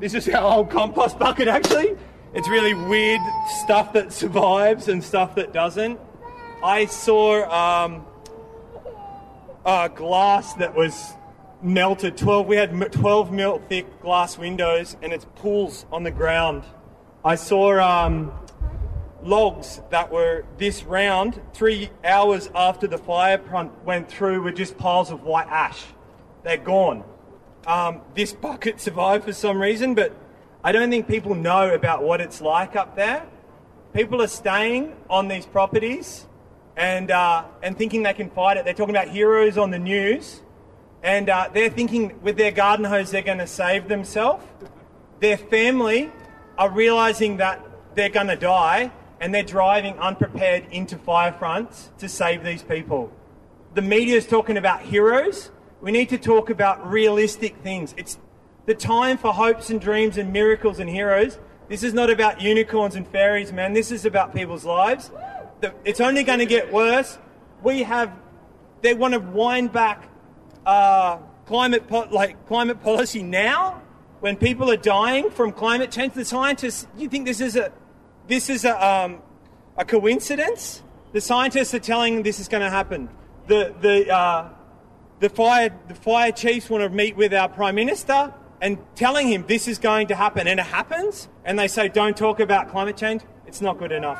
this 0.00 0.14
is 0.14 0.26
our 0.30 0.56
old 0.56 0.70
compost 0.70 1.18
bucket. 1.18 1.48
Actually, 1.48 1.94
it's 2.32 2.48
really 2.48 2.72
weird 2.72 3.20
stuff 3.64 3.92
that 3.92 4.10
survives 4.10 4.88
and 4.88 5.04
stuff 5.04 5.34
that 5.34 5.52
doesn't. 5.52 6.00
I 6.64 6.86
saw 6.86 7.84
um, 7.84 8.06
a 9.66 9.90
glass 9.94 10.54
that 10.54 10.74
was 10.74 11.12
melted. 11.62 12.16
Twelve. 12.16 12.46
We 12.46 12.56
had 12.56 12.92
twelve 12.92 13.32
mil 13.32 13.62
thick 13.68 14.00
glass 14.00 14.38
windows, 14.38 14.96
and 15.02 15.12
it's 15.12 15.26
pools 15.36 15.86
on 15.90 16.02
the 16.02 16.10
ground. 16.10 16.64
I 17.24 17.34
saw 17.34 17.78
um, 17.80 18.32
logs 19.22 19.80
that 19.90 20.10
were 20.10 20.44
this 20.56 20.84
round. 20.84 21.40
Three 21.52 21.90
hours 22.04 22.50
after 22.54 22.86
the 22.86 22.98
fire 22.98 23.38
front 23.38 23.84
went 23.84 24.08
through, 24.08 24.42
were 24.42 24.52
just 24.52 24.78
piles 24.78 25.10
of 25.10 25.24
white 25.24 25.48
ash. 25.48 25.84
They're 26.44 26.56
gone. 26.56 27.04
Um, 27.66 28.00
this 28.14 28.32
bucket 28.32 28.80
survived 28.80 29.24
for 29.24 29.32
some 29.32 29.60
reason, 29.60 29.94
but 29.94 30.14
I 30.64 30.72
don't 30.72 30.90
think 30.90 31.06
people 31.08 31.34
know 31.34 31.74
about 31.74 32.02
what 32.02 32.20
it's 32.20 32.40
like 32.40 32.76
up 32.76 32.96
there. 32.96 33.26
People 33.92 34.22
are 34.22 34.28
staying 34.28 34.94
on 35.10 35.28
these 35.28 35.44
properties 35.44 36.26
and 36.76 37.10
uh, 37.10 37.44
and 37.62 37.76
thinking 37.76 38.04
they 38.04 38.14
can 38.14 38.30
fight 38.30 38.56
it. 38.56 38.64
They're 38.64 38.74
talking 38.74 38.94
about 38.94 39.08
heroes 39.08 39.58
on 39.58 39.70
the 39.70 39.78
news, 39.78 40.40
and 41.02 41.28
uh, 41.28 41.48
they're 41.52 41.70
thinking 41.70 42.20
with 42.22 42.36
their 42.36 42.50
garden 42.50 42.84
hose 42.84 43.10
they're 43.10 43.22
going 43.22 43.38
to 43.38 43.46
save 43.46 43.88
themselves. 43.88 44.44
Their 45.20 45.36
family 45.36 46.12
are 46.56 46.70
realizing 46.70 47.36
that 47.38 47.64
they're 47.94 48.08
going 48.08 48.26
to 48.28 48.36
die, 48.36 48.92
and 49.20 49.34
they're 49.34 49.42
driving 49.42 49.98
unprepared 49.98 50.64
into 50.70 50.96
fire 50.96 51.32
fronts 51.32 51.90
to 51.98 52.08
save 52.08 52.44
these 52.44 52.62
people. 52.62 53.12
The 53.74 53.82
media 53.82 54.16
is 54.16 54.26
talking 54.26 54.56
about 54.56 54.82
heroes. 54.82 55.50
We 55.80 55.92
need 55.92 56.08
to 56.10 56.18
talk 56.18 56.50
about 56.50 56.88
realistic 56.88 57.56
things. 57.58 57.94
It's 57.96 58.18
the 58.66 58.74
time 58.74 59.18
for 59.18 59.32
hopes 59.32 59.70
and 59.70 59.80
dreams 59.80 60.18
and 60.18 60.32
miracles 60.32 60.78
and 60.78 60.90
heroes. 60.90 61.38
This 61.68 61.82
is 61.82 61.94
not 61.94 62.10
about 62.10 62.40
unicorns 62.40 62.94
and 62.94 63.06
fairies, 63.06 63.52
man. 63.52 63.72
This 63.72 63.90
is 63.90 64.04
about 64.04 64.34
people's 64.34 64.64
lives. 64.64 65.10
It's 65.84 66.00
only 66.00 66.22
going 66.22 66.38
to 66.38 66.46
get 66.46 66.72
worse. 66.72 67.18
We 67.62 67.82
have, 67.82 68.12
they 68.82 68.94
want 68.94 69.14
to 69.14 69.20
wind 69.20 69.72
back 69.72 70.08
uh, 70.68 71.18
climate 71.46 71.88
po- 71.88 72.08
like 72.10 72.46
climate 72.46 72.82
policy 72.82 73.22
now, 73.22 73.82
when 74.20 74.36
people 74.36 74.70
are 74.70 74.76
dying 74.76 75.30
from 75.30 75.52
climate 75.52 75.90
change. 75.90 76.12
The 76.12 76.24
scientists, 76.24 76.86
you 76.96 77.08
think 77.08 77.26
this 77.26 77.40
is 77.40 77.56
a, 77.56 77.72
this 78.26 78.50
is 78.50 78.64
a, 78.64 78.74
um, 78.86 79.22
a 79.76 79.84
coincidence? 79.84 80.82
The 81.12 81.20
scientists 81.22 81.72
are 81.72 81.78
telling 81.78 82.22
this 82.22 82.38
is 82.38 82.48
going 82.48 82.62
to 82.62 82.70
happen. 82.70 83.08
The 83.46 83.74
the 83.80 84.14
uh, 84.14 84.50
the 85.20 85.30
fire 85.30 85.70
the 85.88 85.94
fire 85.94 86.32
chiefs 86.32 86.68
want 86.68 86.84
to 86.84 86.90
meet 86.90 87.16
with 87.16 87.32
our 87.32 87.48
prime 87.48 87.76
minister 87.76 88.34
and 88.60 88.76
telling 88.94 89.28
him 89.28 89.44
this 89.48 89.68
is 89.68 89.78
going 89.78 90.08
to 90.08 90.14
happen, 90.14 90.46
and 90.46 90.60
it 90.60 90.66
happens, 90.66 91.28
and 91.44 91.58
they 91.58 91.68
say 91.68 91.88
don't 91.88 92.16
talk 92.16 92.40
about 92.40 92.68
climate 92.68 92.96
change. 92.96 93.22
It's 93.46 93.62
not 93.62 93.78
good 93.78 93.92
enough. 93.92 94.18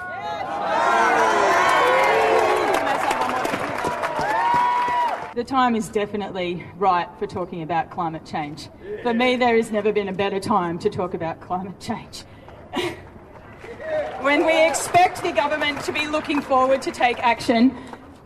The 5.39 5.45
time 5.45 5.77
is 5.77 5.89
definitely 5.89 6.67
right 6.79 7.09
for 7.21 7.29
talking 7.29 7.63
about 7.63 7.93
climate 7.93 8.27
change. 8.27 8.69
For 9.05 9.15
me, 9.15 9.37
there 9.37 9.55
has 9.55 9.71
never 9.71 9.93
been 9.93 10.09
a 10.09 10.13
better 10.13 10.41
time 10.41 10.81
to 10.81 10.91
talk 10.91 11.15
about 11.15 11.41
climate 11.41 11.79
change. 11.79 12.25
when 14.21 14.45
we 14.45 14.67
expect 14.67 15.23
the 15.23 15.31
government 15.31 15.81
to 15.83 15.93
be 15.93 16.09
looking 16.09 16.41
forward 16.41 16.83
to 16.83 16.91
take 16.91 17.21
action 17.21 17.73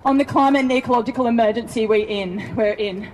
on 0.06 0.16
the 0.16 0.24
climate 0.24 0.62
and 0.62 0.72
ecological 0.72 1.26
emergency 1.26 1.86
we're 1.86 2.08
in, 2.08 2.56
we're 2.56 2.72
in. 2.72 3.10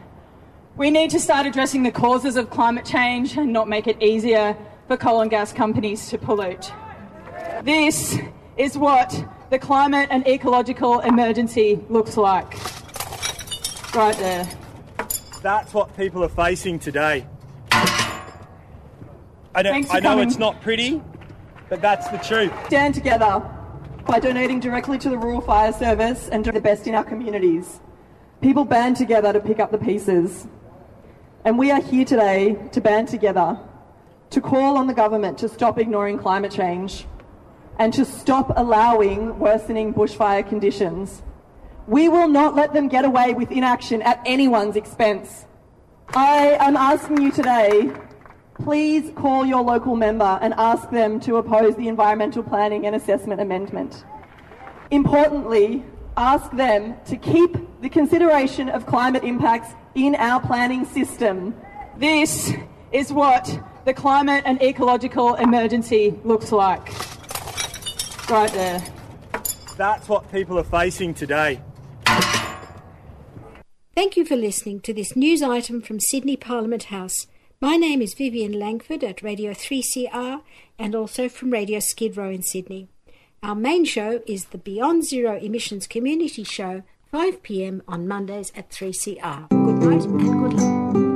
We 0.77 0.93
need 0.93 1.11
to 1.11 1.19
start 1.19 1.49
addressing 1.49 1.83
the 1.83 1.91
causes 1.91 2.37
of 2.37 2.51
climate 2.51 2.85
change 2.85 3.37
and 3.37 3.53
not 3.53 3.69
make 3.69 3.89
it 3.89 4.01
easier 4.01 4.57
for 4.87 4.97
coal 4.97 5.23
and 5.23 5.29
gas 5.29 5.53
companies 5.53 6.09
to 6.11 6.19
pollute. 6.19 6.73
This 7.65 8.17
is 8.57 8.79
what 8.79 9.25
the 9.51 9.59
climate 9.59 10.07
and 10.13 10.25
ecological 10.29 11.01
emergency 11.01 11.81
looks 11.89 12.17
like. 12.17 12.78
Right 13.95 14.17
there. 14.17 14.49
That's 15.43 15.73
what 15.73 15.97
people 15.97 16.23
are 16.23 16.29
facing 16.29 16.79
today. 16.79 17.27
I 19.55 19.83
for 19.83 19.93
I 19.93 20.01
know 20.01 20.21
it's 20.21 20.39
not 20.39 20.61
pretty, 20.61 21.03
but 21.69 21.81
that's 21.81 22.09
the 22.09 22.19
truth. 22.19 22.53
Stand 22.67 22.95
together 22.95 23.43
by 24.07 24.21
donating 24.21 24.61
directly 24.61 24.99
to 24.99 25.11
the 25.11 25.19
Rural 25.19 25.41
Fire 25.41 25.73
Service 25.73 26.29
and 26.29 26.45
do 26.45 26.53
the 26.53 26.61
best 26.61 26.87
in 26.87 26.95
our 26.95 27.05
communities. 27.05 27.81
People 28.41 28.65
band 28.65 28.97
together 28.97 29.33
to 29.33 29.41
pick 29.41 29.59
up 29.59 29.71
the 29.71 29.79
pieces. 29.79 30.47
And 31.45 31.59
we 31.59 31.71
are 31.71 31.81
here 31.81 32.05
today 32.05 32.57
to 32.73 32.81
band 32.81 33.09
together 33.09 33.59
to 34.31 34.41
call 34.41 34.77
on 34.77 34.87
the 34.87 34.95
government 34.95 35.39
to 35.39 35.49
stop 35.49 35.79
ignoring 35.79 36.19
climate 36.19 36.53
change 36.53 37.07
and 37.79 37.93
to 37.95 38.05
stop 38.05 38.53
allowing 38.57 39.39
worsening 39.39 39.95
bushfire 39.95 40.47
conditions. 40.47 41.23
We 41.89 42.11
will 42.11 42.29
not 42.29 42.55
let 42.55 42.75
them 42.75 42.89
get 42.89 43.07
away 43.07 43.33
with 43.33 43.51
inaction 43.51 44.03
at 44.03 44.21
anyone's 44.27 44.77
expense. 44.77 45.47
I 46.15 46.59
am 46.61 46.77
asking 46.77 47.23
you 47.23 47.33
today 47.33 47.91
please 48.63 49.11
call 49.15 49.47
your 49.47 49.63
local 49.63 49.97
member 49.97 50.39
and 50.43 50.53
ask 50.55 50.91
them 50.91 51.21
to 51.21 51.37
oppose 51.37 51.77
the 51.77 51.89
Environmental 51.89 52.43
Planning 52.43 52.87
and 52.87 52.95
Assessment 52.95 53.41
Amendment. 53.41 54.05
Importantly, 54.91 55.83
ask 56.17 56.51
them 56.53 56.97
to 57.07 57.17
keep 57.17 57.57
the 57.81 57.89
consideration 57.89 58.69
of 58.69 58.85
climate 58.85 59.25
impacts 59.25 59.71
in 59.95 60.15
our 60.17 60.41
planning 60.41 60.85
system. 60.85 61.55
This 61.97 62.53
is 62.93 63.13
what 63.13 63.63
the 63.87 63.95
climate 63.95 64.43
and 64.45 64.61
ecological 64.61 65.37
emergency 65.37 66.19
looks 66.23 66.53
like. 66.53 66.87
Right 68.29 68.53
there. 68.53 68.83
That's 69.79 70.07
what 70.09 70.31
people 70.31 70.59
are 70.59 70.65
facing 70.65 71.15
today. 71.15 71.63
Thank 73.99 74.17
you 74.17 74.25
for 74.25 74.37
listening 74.37 74.79
to 74.83 74.95
this 74.95 75.17
news 75.17 75.43
item 75.43 75.81
from 75.83 75.99
Sydney 75.99 76.37
Parliament 76.37 76.85
House. 76.85 77.27
My 77.61 77.75
name 77.75 78.01
is 78.01 78.15
Vivian 78.15 78.53
Langford 78.53 79.03
at 79.03 79.23
Radio 79.23 79.51
3CR 79.51 80.43
and 80.79 80.95
also 80.95 81.29
from 81.29 81.51
Radio 81.51 81.81
Skid 81.81 82.17
Row 82.17 82.31
in 82.31 82.43
Sydney. 82.43 82.87
Our 83.43 83.57
main 83.57 83.85
show 83.85 84.23
is 84.25 84.45
the 84.45 84.59
Beyond 84.59 85.05
Zero 85.05 85.37
Emissions 85.39 85.89
Community 85.89 86.45
Show, 86.45 86.85
5 87.11 87.43
pm 87.43 87.83
on 87.89 88.07
Mondays 88.07 88.53
at 88.55 88.71
3CR. 88.71 89.49
Good 89.49 89.79
night 89.79 90.05
and 90.05 90.21
good 90.21 90.53
luck. 90.53 91.08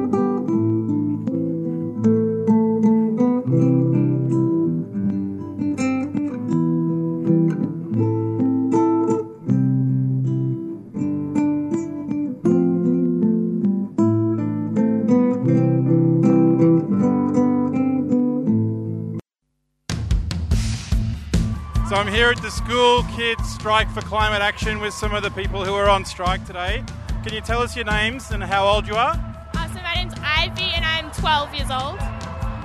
Here 22.22 22.30
at 22.30 22.40
the 22.40 22.52
School 22.52 23.02
Kids 23.16 23.42
Strike 23.50 23.90
for 23.90 24.00
Climate 24.00 24.42
Action 24.42 24.78
with 24.78 24.94
some 24.94 25.12
of 25.12 25.24
the 25.24 25.30
people 25.32 25.64
who 25.64 25.74
are 25.74 25.88
on 25.88 26.04
strike 26.04 26.46
today. 26.46 26.84
Can 27.24 27.34
you 27.34 27.40
tell 27.40 27.60
us 27.60 27.74
your 27.74 27.84
names 27.84 28.30
and 28.30 28.44
how 28.44 28.64
old 28.64 28.86
you 28.86 28.94
are? 28.94 29.16
Uh, 29.56 29.66
so 29.66 29.82
my 29.82 29.94
name's 29.96 30.14
Ivy 30.22 30.70
and 30.72 30.84
I'm 30.84 31.10
12 31.10 31.52
years 31.52 31.70
old. 31.72 31.98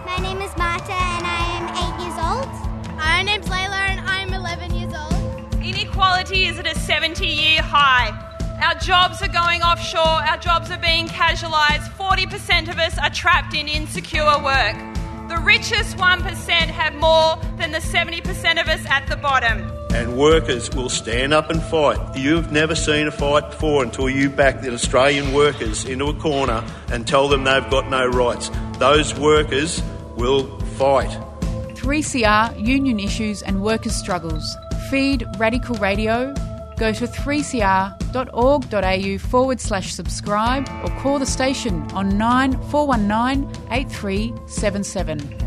My 0.05 0.15
name 0.21 0.43
is 0.43 0.55
Marta 0.57 0.93
and 0.93 1.25
I 1.25 1.41
am 1.57 1.65
8 1.89 2.03
years 2.03 2.17
old. 2.21 2.97
My 2.97 3.23
name's 3.23 3.47
Layla 3.47 3.97
and 3.97 3.99
I'm 4.01 4.31
11 4.31 4.75
years 4.75 4.93
old. 4.93 5.63
Inequality 5.63 6.45
is 6.45 6.59
at 6.59 6.67
a 6.67 6.77
70 6.77 7.25
year 7.25 7.63
high. 7.63 8.13
Our 8.61 8.75
jobs 8.75 9.23
are 9.23 9.27
going 9.27 9.63
offshore, 9.63 10.21
our 10.29 10.37
jobs 10.37 10.69
are 10.69 10.77
being 10.77 11.07
casualised. 11.07 11.89
40% 11.97 12.69
of 12.69 12.77
us 12.77 12.95
are 12.99 13.09
trapped 13.09 13.55
in 13.55 13.67
insecure 13.67 14.37
work. 14.43 14.96
The 15.47 15.53
richest 15.53 15.95
1% 15.95 16.49
have 16.49 16.93
more 16.95 17.37
than 17.55 17.71
the 17.71 17.77
70% 17.77 18.59
of 18.59 18.67
us 18.67 18.85
at 18.87 19.07
the 19.07 19.15
bottom. 19.15 19.71
And 19.91 20.17
workers 20.17 20.69
will 20.75 20.89
stand 20.89 21.33
up 21.33 21.49
and 21.49 21.63
fight. 21.63 21.97
You've 22.17 22.51
never 22.51 22.75
seen 22.75 23.07
a 23.07 23.11
fight 23.11 23.51
before 23.51 23.81
until 23.81 24.09
you 24.09 24.29
back 24.29 24.59
the 24.59 24.73
Australian 24.73 25.31
workers 25.31 25.85
into 25.85 26.07
a 26.07 26.13
corner 26.15 26.65
and 26.91 27.07
tell 27.07 27.29
them 27.29 27.45
they've 27.45 27.69
got 27.69 27.89
no 27.89 28.05
rights. 28.07 28.51
Those 28.77 29.17
workers 29.17 29.81
will 30.17 30.59
fight. 30.75 31.17
3CR, 31.75 32.61
union 32.61 32.99
issues 32.99 33.41
and 33.41 33.61
workers' 33.61 33.95
struggles. 33.95 34.57
Feed 34.89 35.25
Radical 35.37 35.77
Radio. 35.77 36.33
Go 36.77 36.93
to 36.93 37.07
3cr.org.au 37.07 39.17
forward 39.17 39.59
slash 39.59 39.93
subscribe 39.93 40.69
or 40.83 40.89
call 41.01 41.19
the 41.19 41.25
station 41.25 41.81
on 41.93 42.17
9419 42.17 43.49
8377. 43.71 45.46